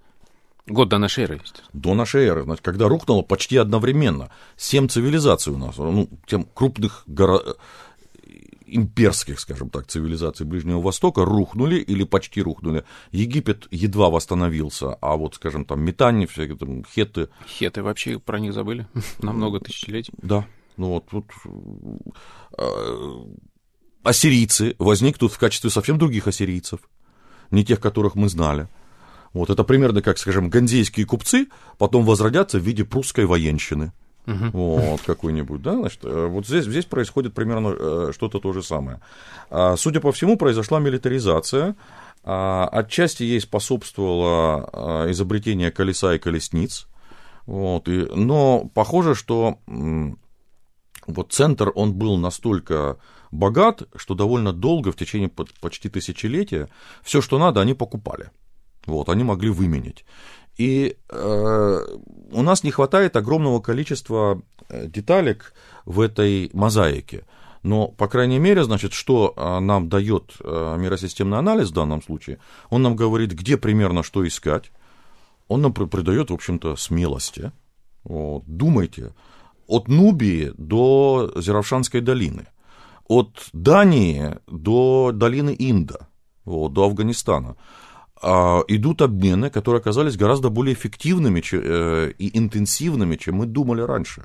Год 0.67 0.89
до 0.89 0.99
нашей 0.99 1.25
эры, 1.25 1.35
естественно. 1.37 1.69
До 1.73 1.95
нашей 1.95 2.27
эры, 2.27 2.43
значит, 2.43 2.65
когда 2.65 2.89
рухнуло 2.89 3.23
почти 3.23 3.57
одновременно. 3.57 4.31
Семь 4.57 4.89
цивилизаций 4.89 5.53
у 5.53 5.57
нас, 5.57 5.77
ну, 5.79 6.09
тем 6.27 6.47
крупных 6.53 7.05
горо 7.07 7.43
имперских, 8.71 9.41
скажем 9.41 9.71
так, 9.71 9.87
цивилизаций 9.87 10.47
Ближнего 10.47 10.81
Востока 10.81 11.25
рухнули 11.25 11.77
или 11.77 12.05
почти 12.05 12.43
рухнули. 12.43 12.85
Египет 13.13 13.67
едва 13.71 14.11
восстановился, 14.11 14.95
а 14.95 15.17
вот, 15.17 15.35
скажем, 15.35 15.65
там 15.65 15.83
метане, 15.83 16.27
всякие 16.27 16.57
там 16.57 16.85
хеты. 16.85 17.29
Хеты 17.47 17.83
вообще 17.83 18.19
про 18.19 18.39
них 18.39 18.53
забыли 18.53 18.87
на 19.21 19.33
много 19.33 19.61
тысячелетий. 19.61 20.13
Да, 20.23 20.47
ну 20.77 20.89
вот 20.89 21.09
тут 21.09 21.27
э, 22.59 23.25
ассирийцы 24.03 24.75
возникнут 24.79 25.33
в 25.33 25.39
качестве 25.39 25.71
совсем 25.71 25.99
других 25.99 26.27
ассирийцев. 26.27 26.81
не 27.51 27.65
тех, 27.65 27.81
которых 27.81 28.15
мы 28.15 28.29
знали. 28.29 28.69
Вот 29.33 29.51
это 29.51 29.63
примерно 29.65 30.03
как, 30.03 30.19
скажем, 30.19 30.51
ганзейские 30.51 31.07
купцы 31.07 31.49
потом 31.79 32.05
возродятся 32.05 32.59
в 32.59 32.63
виде 32.63 32.85
прусской 32.85 33.27
военщины. 33.27 33.93
Uh-huh. 34.31 34.51
Вот, 34.53 35.01
какой-нибудь, 35.03 35.61
да, 35.61 35.75
значит, 35.75 36.05
э, 36.05 36.27
вот 36.27 36.47
здесь, 36.47 36.65
здесь 36.65 36.85
происходит 36.85 37.35
примерно 37.35 37.75
э, 37.77 38.13
что-то 38.15 38.39
то 38.39 38.53
же 38.53 38.63
самое. 38.63 39.01
А, 39.51 39.77
судя 39.77 40.01
по 40.01 40.13
всему, 40.13 40.37
произошла 40.37 40.79
милитаризация, 40.79 41.75
а, 42.23 42.69
отчасти 42.71 43.25
ей 43.25 43.41
способствовало 43.41 44.71
а, 44.73 45.11
изобретение 45.11 45.71
колеса 45.71 46.15
и 46.15 46.19
колесниц, 46.19 46.87
вот, 47.47 47.89
и, 47.89 48.07
но 48.15 48.71
похоже, 48.73 49.15
что 49.15 49.59
вот 51.07 51.33
центр, 51.33 51.73
он 51.75 51.95
был 51.95 52.17
настолько 52.17 52.99
богат, 53.33 53.83
что 53.97 54.15
довольно 54.15 54.53
долго, 54.53 54.93
в 54.93 54.97
течение 54.97 55.31
почти 55.61 55.89
тысячелетия, 55.89 56.69
все, 57.03 57.21
что 57.21 57.39
надо, 57.39 57.61
они 57.61 57.75
покупали. 57.75 58.31
Вот, 58.87 59.09
они 59.09 59.25
могли 59.25 59.51
выменять. 59.51 60.05
И 60.61 60.99
э, 61.09 61.87
у 62.33 62.43
нас 62.43 62.65
не 62.65 62.71
хватает 62.71 63.17
огромного 63.17 63.61
количества 63.61 64.43
э, 64.69 64.89
деталек 64.89 65.55
в 65.87 66.01
этой 66.01 66.51
мозаике. 66.53 67.25
Но, 67.63 67.89
по 67.89 68.09
крайней 68.09 68.39
мере, 68.39 68.63
значит, 68.65 68.93
что 68.93 69.33
э, 69.35 69.61
нам 69.61 69.89
дает 69.89 70.35
э, 70.45 70.77
миросистемный 70.79 71.39
анализ 71.39 71.71
в 71.71 71.73
данном 71.73 72.03
случае, 72.03 72.41
он 72.69 72.83
нам 72.83 72.95
говорит, 72.95 73.33
где 73.33 73.57
примерно 73.57 74.03
что 74.03 74.29
искать, 74.29 74.71
он 75.49 75.63
нам 75.63 75.73
придает, 75.73 76.29
в 76.29 76.35
общем-то, 76.35 76.77
смелости. 76.77 77.53
Вот, 78.05 78.43
думайте, 78.47 79.15
от 79.67 79.89
Нубии 79.89 80.53
до 80.59 81.33
Зеравшанской 81.37 82.03
долины, 82.03 82.49
от 83.09 83.49
Дании 83.55 84.37
до 84.47 85.13
долины 85.15 85.57
Инда, 85.59 86.09
вот, 86.45 86.75
до 86.75 86.85
Афганистана 86.85 87.57
идут 88.23 89.03
обмены, 89.03 89.51
которые 89.51 89.81
оказались 89.81 90.17
гораздо 90.17 90.51
более 90.51 90.75
эффективными 90.75 91.43
э, 91.53 92.13
и 92.19 92.39
интенсивными, 92.39 93.17
чем 93.17 93.37
мы 93.37 93.47
думали 93.47 93.81
раньше. 93.81 94.25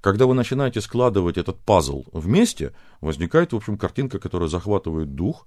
Когда 0.00 0.26
вы 0.26 0.34
начинаете 0.34 0.80
складывать 0.80 1.38
этот 1.38 1.58
пазл 1.58 2.04
вместе, 2.12 2.72
возникает, 3.00 3.52
в 3.52 3.56
общем, 3.56 3.78
картинка, 3.78 4.18
которая 4.18 4.48
захватывает 4.48 5.14
дух, 5.14 5.46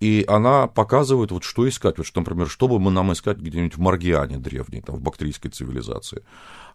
и 0.00 0.24
она 0.28 0.66
показывает, 0.66 1.30
вот 1.30 1.44
что 1.44 1.68
искать. 1.68 1.98
Вот, 1.98 2.06
что, 2.06 2.20
например, 2.20 2.48
что 2.48 2.68
бы 2.68 2.78
мы 2.78 2.90
нам 2.90 3.12
искать 3.12 3.38
где-нибудь 3.38 3.76
в 3.76 3.80
Маргиане 3.80 4.38
древней, 4.38 4.80
там, 4.80 4.96
в 4.96 5.02
бактрийской 5.02 5.50
цивилизации. 5.50 6.22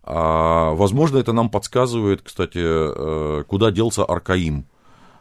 А, 0.03 0.73
возможно, 0.73 1.17
это 1.17 1.33
нам 1.33 1.49
подсказывает, 1.49 2.21
кстати, 2.21 2.59
э, 2.61 3.43
куда 3.47 3.71
делся 3.71 4.05
Аркаим, 4.05 4.65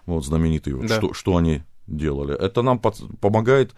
вот 0.05 0.25
знаменитый, 0.27 0.75
вот, 0.75 0.87
да. 0.87 0.97
что, 0.97 1.15
что 1.15 1.37
они 1.37 1.63
делали. 1.87 2.37
Это 2.39 2.61
нам 2.61 2.79
под, 2.79 2.99
помогает 3.21 3.75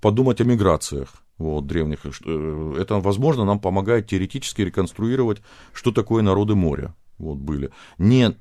подумать 0.00 0.40
о 0.40 0.44
миграциях 0.44 1.22
вот, 1.38 1.66
древних. 1.66 2.00
Э, 2.04 2.74
это, 2.78 2.96
возможно, 2.96 3.44
нам 3.44 3.60
помогает 3.60 4.08
теоретически 4.08 4.62
реконструировать, 4.62 5.42
что 5.72 5.92
такое 5.92 6.22
народы 6.22 6.54
моря 6.54 6.94
вот, 7.18 7.38
были. 7.38 7.70
Не, 7.98 8.34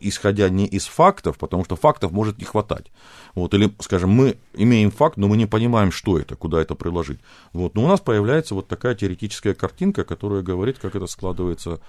исходя 0.00 0.48
не 0.48 0.66
из 0.66 0.86
фактов, 0.86 1.38
потому 1.38 1.64
что 1.64 1.76
фактов 1.76 2.12
может 2.12 2.38
не 2.38 2.44
хватать. 2.44 2.86
Вот, 3.34 3.54
или, 3.54 3.72
скажем, 3.80 4.10
мы 4.10 4.36
имеем 4.54 4.90
факт, 4.90 5.16
но 5.16 5.28
мы 5.28 5.36
не 5.36 5.46
понимаем, 5.46 5.92
что 5.92 6.18
это, 6.18 6.36
куда 6.36 6.60
это 6.60 6.74
приложить. 6.74 7.20
Вот, 7.52 7.74
но 7.74 7.84
у 7.84 7.88
нас 7.88 8.00
появляется 8.00 8.54
вот 8.54 8.68
такая 8.68 8.94
теоретическая 8.94 9.54
картинка, 9.54 10.04
которая 10.04 10.42
говорит, 10.42 10.78
как 10.78 10.96
это 10.96 11.06
складывается 11.06 11.80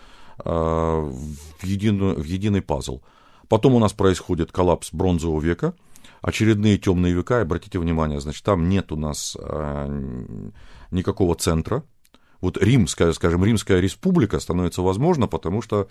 э, 0.43 0.49
в, 0.49 1.63
единую, 1.63 2.15
в 2.15 2.23
единый 2.23 2.61
пазл. 2.61 3.01
Потом 3.49 3.75
у 3.75 3.79
нас 3.79 3.93
происходит 3.93 4.51
коллапс 4.51 4.93
бронзового 4.93 5.41
века, 5.41 5.73
очередные 6.23 6.79
темные 6.79 7.13
века, 7.13 7.41
обратите 7.41 7.77
внимание, 7.77 8.19
значит, 8.19 8.43
там 8.43 8.67
нет 8.69 8.91
у 8.91 8.95
нас 8.95 9.37
э, 9.39 10.33
никакого 10.89 11.35
центра. 11.35 11.83
Вот 12.41 12.57
Римская, 12.57 13.13
скажем, 13.13 13.45
Римская 13.45 13.79
республика 13.79 14.39
становится 14.39 14.81
возможно, 14.81 15.27
потому 15.27 15.61
что 15.61 15.87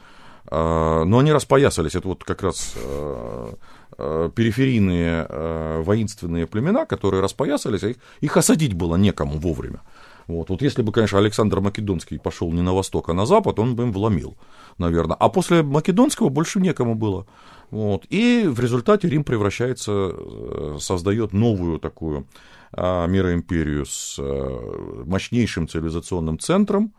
а, 0.47 1.05
но 1.05 1.19
они 1.19 1.33
распоясались. 1.33 1.95
Это 1.95 2.09
вот 2.09 2.25
как 2.25 2.43
раз 2.43 2.75
а, 2.77 3.55
а, 3.97 4.29
периферийные 4.31 5.83
воинственные 5.83 6.47
племена, 6.47 6.87
которые 6.87 7.23
распоясались, 7.23 7.83
их, 7.83 7.97
их 8.21 8.37
осадить 8.37 8.75
было 8.75 8.97
некому 8.97 9.39
вовремя. 9.39 9.81
Вот. 10.27 10.51
вот 10.51 10.63
если 10.63 10.83
бы, 10.83 10.93
конечно, 10.93 11.19
Александр 11.19 11.61
Македонский 11.61 12.19
пошел 12.19 12.53
не 12.53 12.63
на 12.63 12.73
восток, 12.73 13.09
а 13.09 13.15
на 13.15 13.27
запад, 13.27 13.59
он 13.59 13.75
бы 13.75 13.85
им 13.85 13.93
вломил, 13.93 14.37
наверное. 14.79 15.17
А 15.17 15.29
после 15.29 15.63
Македонского 15.63 16.29
больше 16.29 16.61
некому 16.61 16.95
было. 16.95 17.27
Вот. 17.71 18.05
И 18.11 18.45
в 18.47 18.61
результате 18.61 19.09
Рим 19.09 19.25
превращается, 19.25 19.93
э, 19.93 20.77
создает 20.81 21.33
новую 21.33 21.79
такую 21.79 22.27
мироимперию 22.75 23.85
с 23.85 24.17
э, 24.19 25.03
мощнейшим 25.05 25.69
цивилизационным 25.69 26.39
центром, 26.39 26.95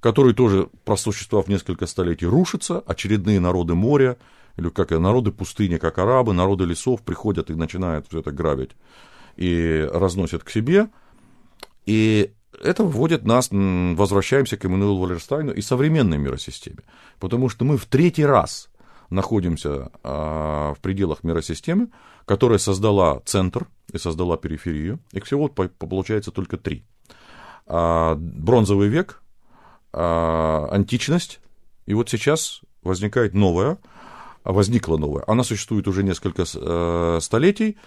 который 0.00 0.34
тоже, 0.34 0.68
просуществовав 0.84 1.46
несколько 1.46 1.86
столетий, 1.86 2.26
рушится, 2.26 2.80
очередные 2.80 3.38
народы 3.38 3.74
моря, 3.74 4.16
или 4.56 4.68
как 4.70 4.90
народы 4.90 5.32
пустыни, 5.32 5.76
как 5.76 5.98
арабы, 5.98 6.32
народы 6.32 6.64
лесов 6.64 7.02
приходят 7.02 7.50
и 7.50 7.54
начинают 7.54 8.06
все 8.08 8.20
это 8.20 8.32
грабить 8.32 8.72
и 9.36 9.88
разносят 9.92 10.44
к 10.44 10.50
себе. 10.50 10.88
И 11.86 12.32
это 12.62 12.84
вводит 12.84 13.24
нас, 13.24 13.48
возвращаемся 13.50 14.56
к 14.56 14.64
Эммануэлу 14.64 15.00
Валерстайну 15.00 15.52
и 15.52 15.60
современной 15.60 16.18
миросистеме. 16.18 16.80
Потому 17.18 17.48
что 17.48 17.64
мы 17.64 17.76
в 17.76 17.86
третий 17.86 18.24
раз 18.24 18.68
находимся 19.10 19.90
а, 20.02 20.74
в 20.74 20.80
пределах 20.80 21.24
миросистемы, 21.24 21.88
которая 22.24 22.58
создала 22.58 23.20
центр 23.24 23.66
и 23.92 23.98
создала 23.98 24.36
периферию. 24.36 24.98
Их 25.12 25.24
всего 25.24 25.48
получается 25.48 26.30
только 26.30 26.56
три. 26.56 26.84
А, 27.66 28.14
бронзовый 28.16 28.88
век, 28.88 29.22
а, 29.92 30.68
античность, 30.70 31.40
и 31.86 31.94
вот 31.94 32.08
сейчас 32.08 32.62
возникает 32.82 33.34
новая, 33.34 33.78
возникла 34.44 34.96
новая. 34.96 35.24
Она 35.26 35.42
существует 35.42 35.88
уже 35.88 36.02
несколько 36.02 36.44
э, 36.54 37.18
столетий, 37.20 37.78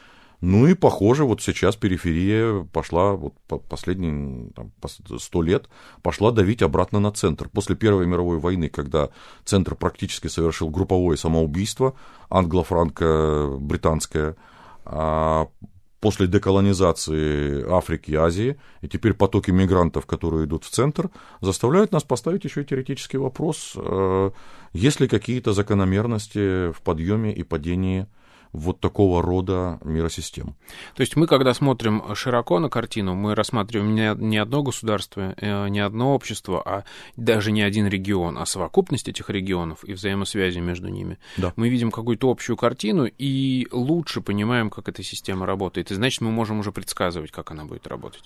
ну 0.42 0.68
и, 0.68 0.76
похоже, 0.76 1.24
вот 1.24 1.42
сейчас 1.42 1.76
периферия 1.76 2.64
пошла, 2.72 3.14
вот 3.14 3.34
последние 3.68 4.52
100 5.18 5.42
лет, 5.42 5.68
пошла 6.04 6.32
давить 6.32 6.62
обратно 6.62 7.00
на 7.00 7.12
центр. 7.12 7.50
После 7.50 7.76
Первой 7.76 8.06
мировой 8.06 8.38
войны, 8.38 8.70
когда 8.70 9.10
центр 9.46 9.74
практически 9.76 10.28
совершил 10.28 10.70
групповое 10.70 11.18
самоубийство, 11.18 11.96
англо-франко-британское, 12.30 14.36
а 14.86 15.48
после 16.00 16.28
деколонизации 16.28 17.68
Африки 17.68 18.12
и 18.12 18.16
Азии, 18.16 18.60
и 18.82 18.88
теперь 18.88 19.14
потоки 19.14 19.50
мигрантов, 19.50 20.06
которые 20.06 20.46
идут 20.46 20.66
в 20.66 20.70
центр, 20.70 21.10
заставляют 21.42 21.92
нас 21.92 22.04
поставить 22.04 22.44
еще 22.44 22.62
и 22.62 22.66
теоретический 22.66 23.18
вопрос, 23.18 23.74
э, 23.76 24.32
есть 24.74 25.00
ли 25.00 25.08
какие-то 25.08 25.54
закономерности 25.54 26.72
в 26.72 26.82
подъеме 26.84 27.34
и 27.34 27.42
падении 27.42 28.06
вот 28.58 28.80
такого 28.80 29.22
рода 29.22 29.80
миросистем. 29.84 30.56
То 30.96 31.02
есть 31.02 31.16
мы, 31.16 31.28
когда 31.28 31.54
смотрим 31.54 32.04
широко 32.16 32.60
на 32.60 32.70
картину, 32.70 33.16
мы 33.16 33.36
рассматриваем 33.36 33.96
не, 33.96 34.14
не 34.16 34.38
одно 34.38 34.64
государство, 34.64 35.34
э, 35.38 35.68
не 35.70 35.80
одно 35.80 36.14
общество, 36.14 36.62
а 36.66 36.84
даже 37.16 37.52
не 37.52 37.62
один 37.62 37.88
регион, 37.88 38.38
а 38.38 38.46
совокупность 38.46 39.08
этих 39.08 39.30
регионов 39.30 39.84
и 39.84 39.94
взаимосвязи 39.94 40.60
между 40.60 40.90
ними. 40.90 41.18
Да. 41.38 41.54
Мы 41.56 41.70
видим 41.70 41.92
какую-то 41.92 42.30
общую 42.30 42.58
картину 42.58 43.06
и 43.06 43.68
лучше 43.72 44.22
понимаем, 44.22 44.70
как 44.70 44.90
эта 44.90 45.04
система 45.04 45.46
работает. 45.46 45.92
И 45.92 45.96
значит, 45.96 46.22
мы 46.22 46.32
можем 46.32 46.60
уже 46.60 46.72
предсказывать, 46.72 47.32
как 47.32 47.52
она 47.52 47.66
будет 47.66 47.88
работать. 47.88 48.24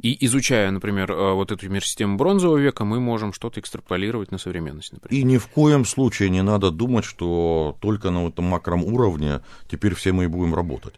И 0.00 0.24
изучая, 0.24 0.70
например, 0.70 1.12
э, 1.12 1.32
вот 1.34 1.52
эту 1.52 1.68
мир-систему 1.68 2.16
бронзового 2.16 2.56
века, 2.56 2.84
мы 2.84 2.98
можем 2.98 3.32
что-то 3.32 3.60
экстраполировать 3.60 4.30
на 4.30 4.38
современность, 4.38 4.92
например. 4.92 5.20
И 5.20 5.24
ни 5.24 5.36
в 5.36 5.48
коем 5.48 5.84
случае 5.84 6.30
не 6.30 6.42
надо 6.42 6.70
думать, 6.70 7.04
что 7.04 7.76
только 7.80 8.10
на 8.10 8.28
этом 8.28 8.46
макром 8.46 8.84
уровне 8.84 9.40
теперь 9.70 9.94
все 9.94 10.12
мы 10.12 10.24
и 10.24 10.28
будем 10.28 10.54
работать. 10.54 10.94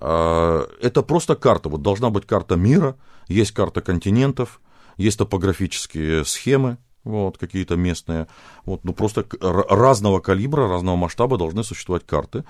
А, 0.00 0.68
это 0.80 1.02
просто 1.02 1.36
карта. 1.36 1.68
Вот 1.68 1.82
должна 1.82 2.10
быть 2.10 2.26
карта 2.26 2.56
мира, 2.56 2.96
есть 3.28 3.52
карта 3.52 3.80
континентов, 3.80 4.60
есть 4.96 5.18
топографические 5.18 6.24
схемы, 6.24 6.78
вот, 7.04 7.38
какие-то 7.38 7.76
местные, 7.76 8.26
вот, 8.64 8.84
ну, 8.84 8.92
просто 8.92 9.24
разного 9.40 10.20
калибра, 10.20 10.68
разного 10.68 10.96
масштаба 10.96 11.38
должны 11.38 11.64
существовать 11.64 12.06
карты, 12.06 12.44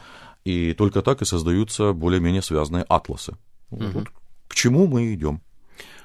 и 0.44 0.74
только 0.74 1.02
так 1.02 1.22
и 1.22 1.24
создаются 1.24 1.92
более-менее 1.92 2.42
связанные 2.42 2.84
атласы. 2.88 3.36
Угу. 3.70 3.84
Вот, 3.92 4.08
к 4.48 4.54
чему 4.54 4.86
мы 4.86 5.14
идем. 5.14 5.40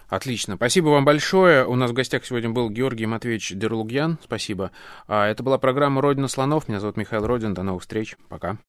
Отлично. 0.09 0.55
Спасибо 0.55 0.87
вам 0.89 1.03
большое. 1.03 1.65
У 1.65 1.75
нас 1.75 1.91
в 1.91 1.93
гостях 1.93 2.25
сегодня 2.25 2.49
был 2.49 2.69
Георгий 2.69 3.05
Матвеевич 3.05 3.53
Дерлугьян. 3.53 4.17
Спасибо. 4.23 4.71
А, 5.07 5.27
это 5.27 5.43
была 5.43 5.57
программа 5.57 6.01
«Родина 6.01 6.27
слонов». 6.27 6.67
Меня 6.67 6.79
зовут 6.79 6.95
Михаил 6.97 7.27
Родин. 7.27 7.53
До 7.53 7.63
новых 7.63 7.81
встреч. 7.81 8.15
Пока. 8.29 8.57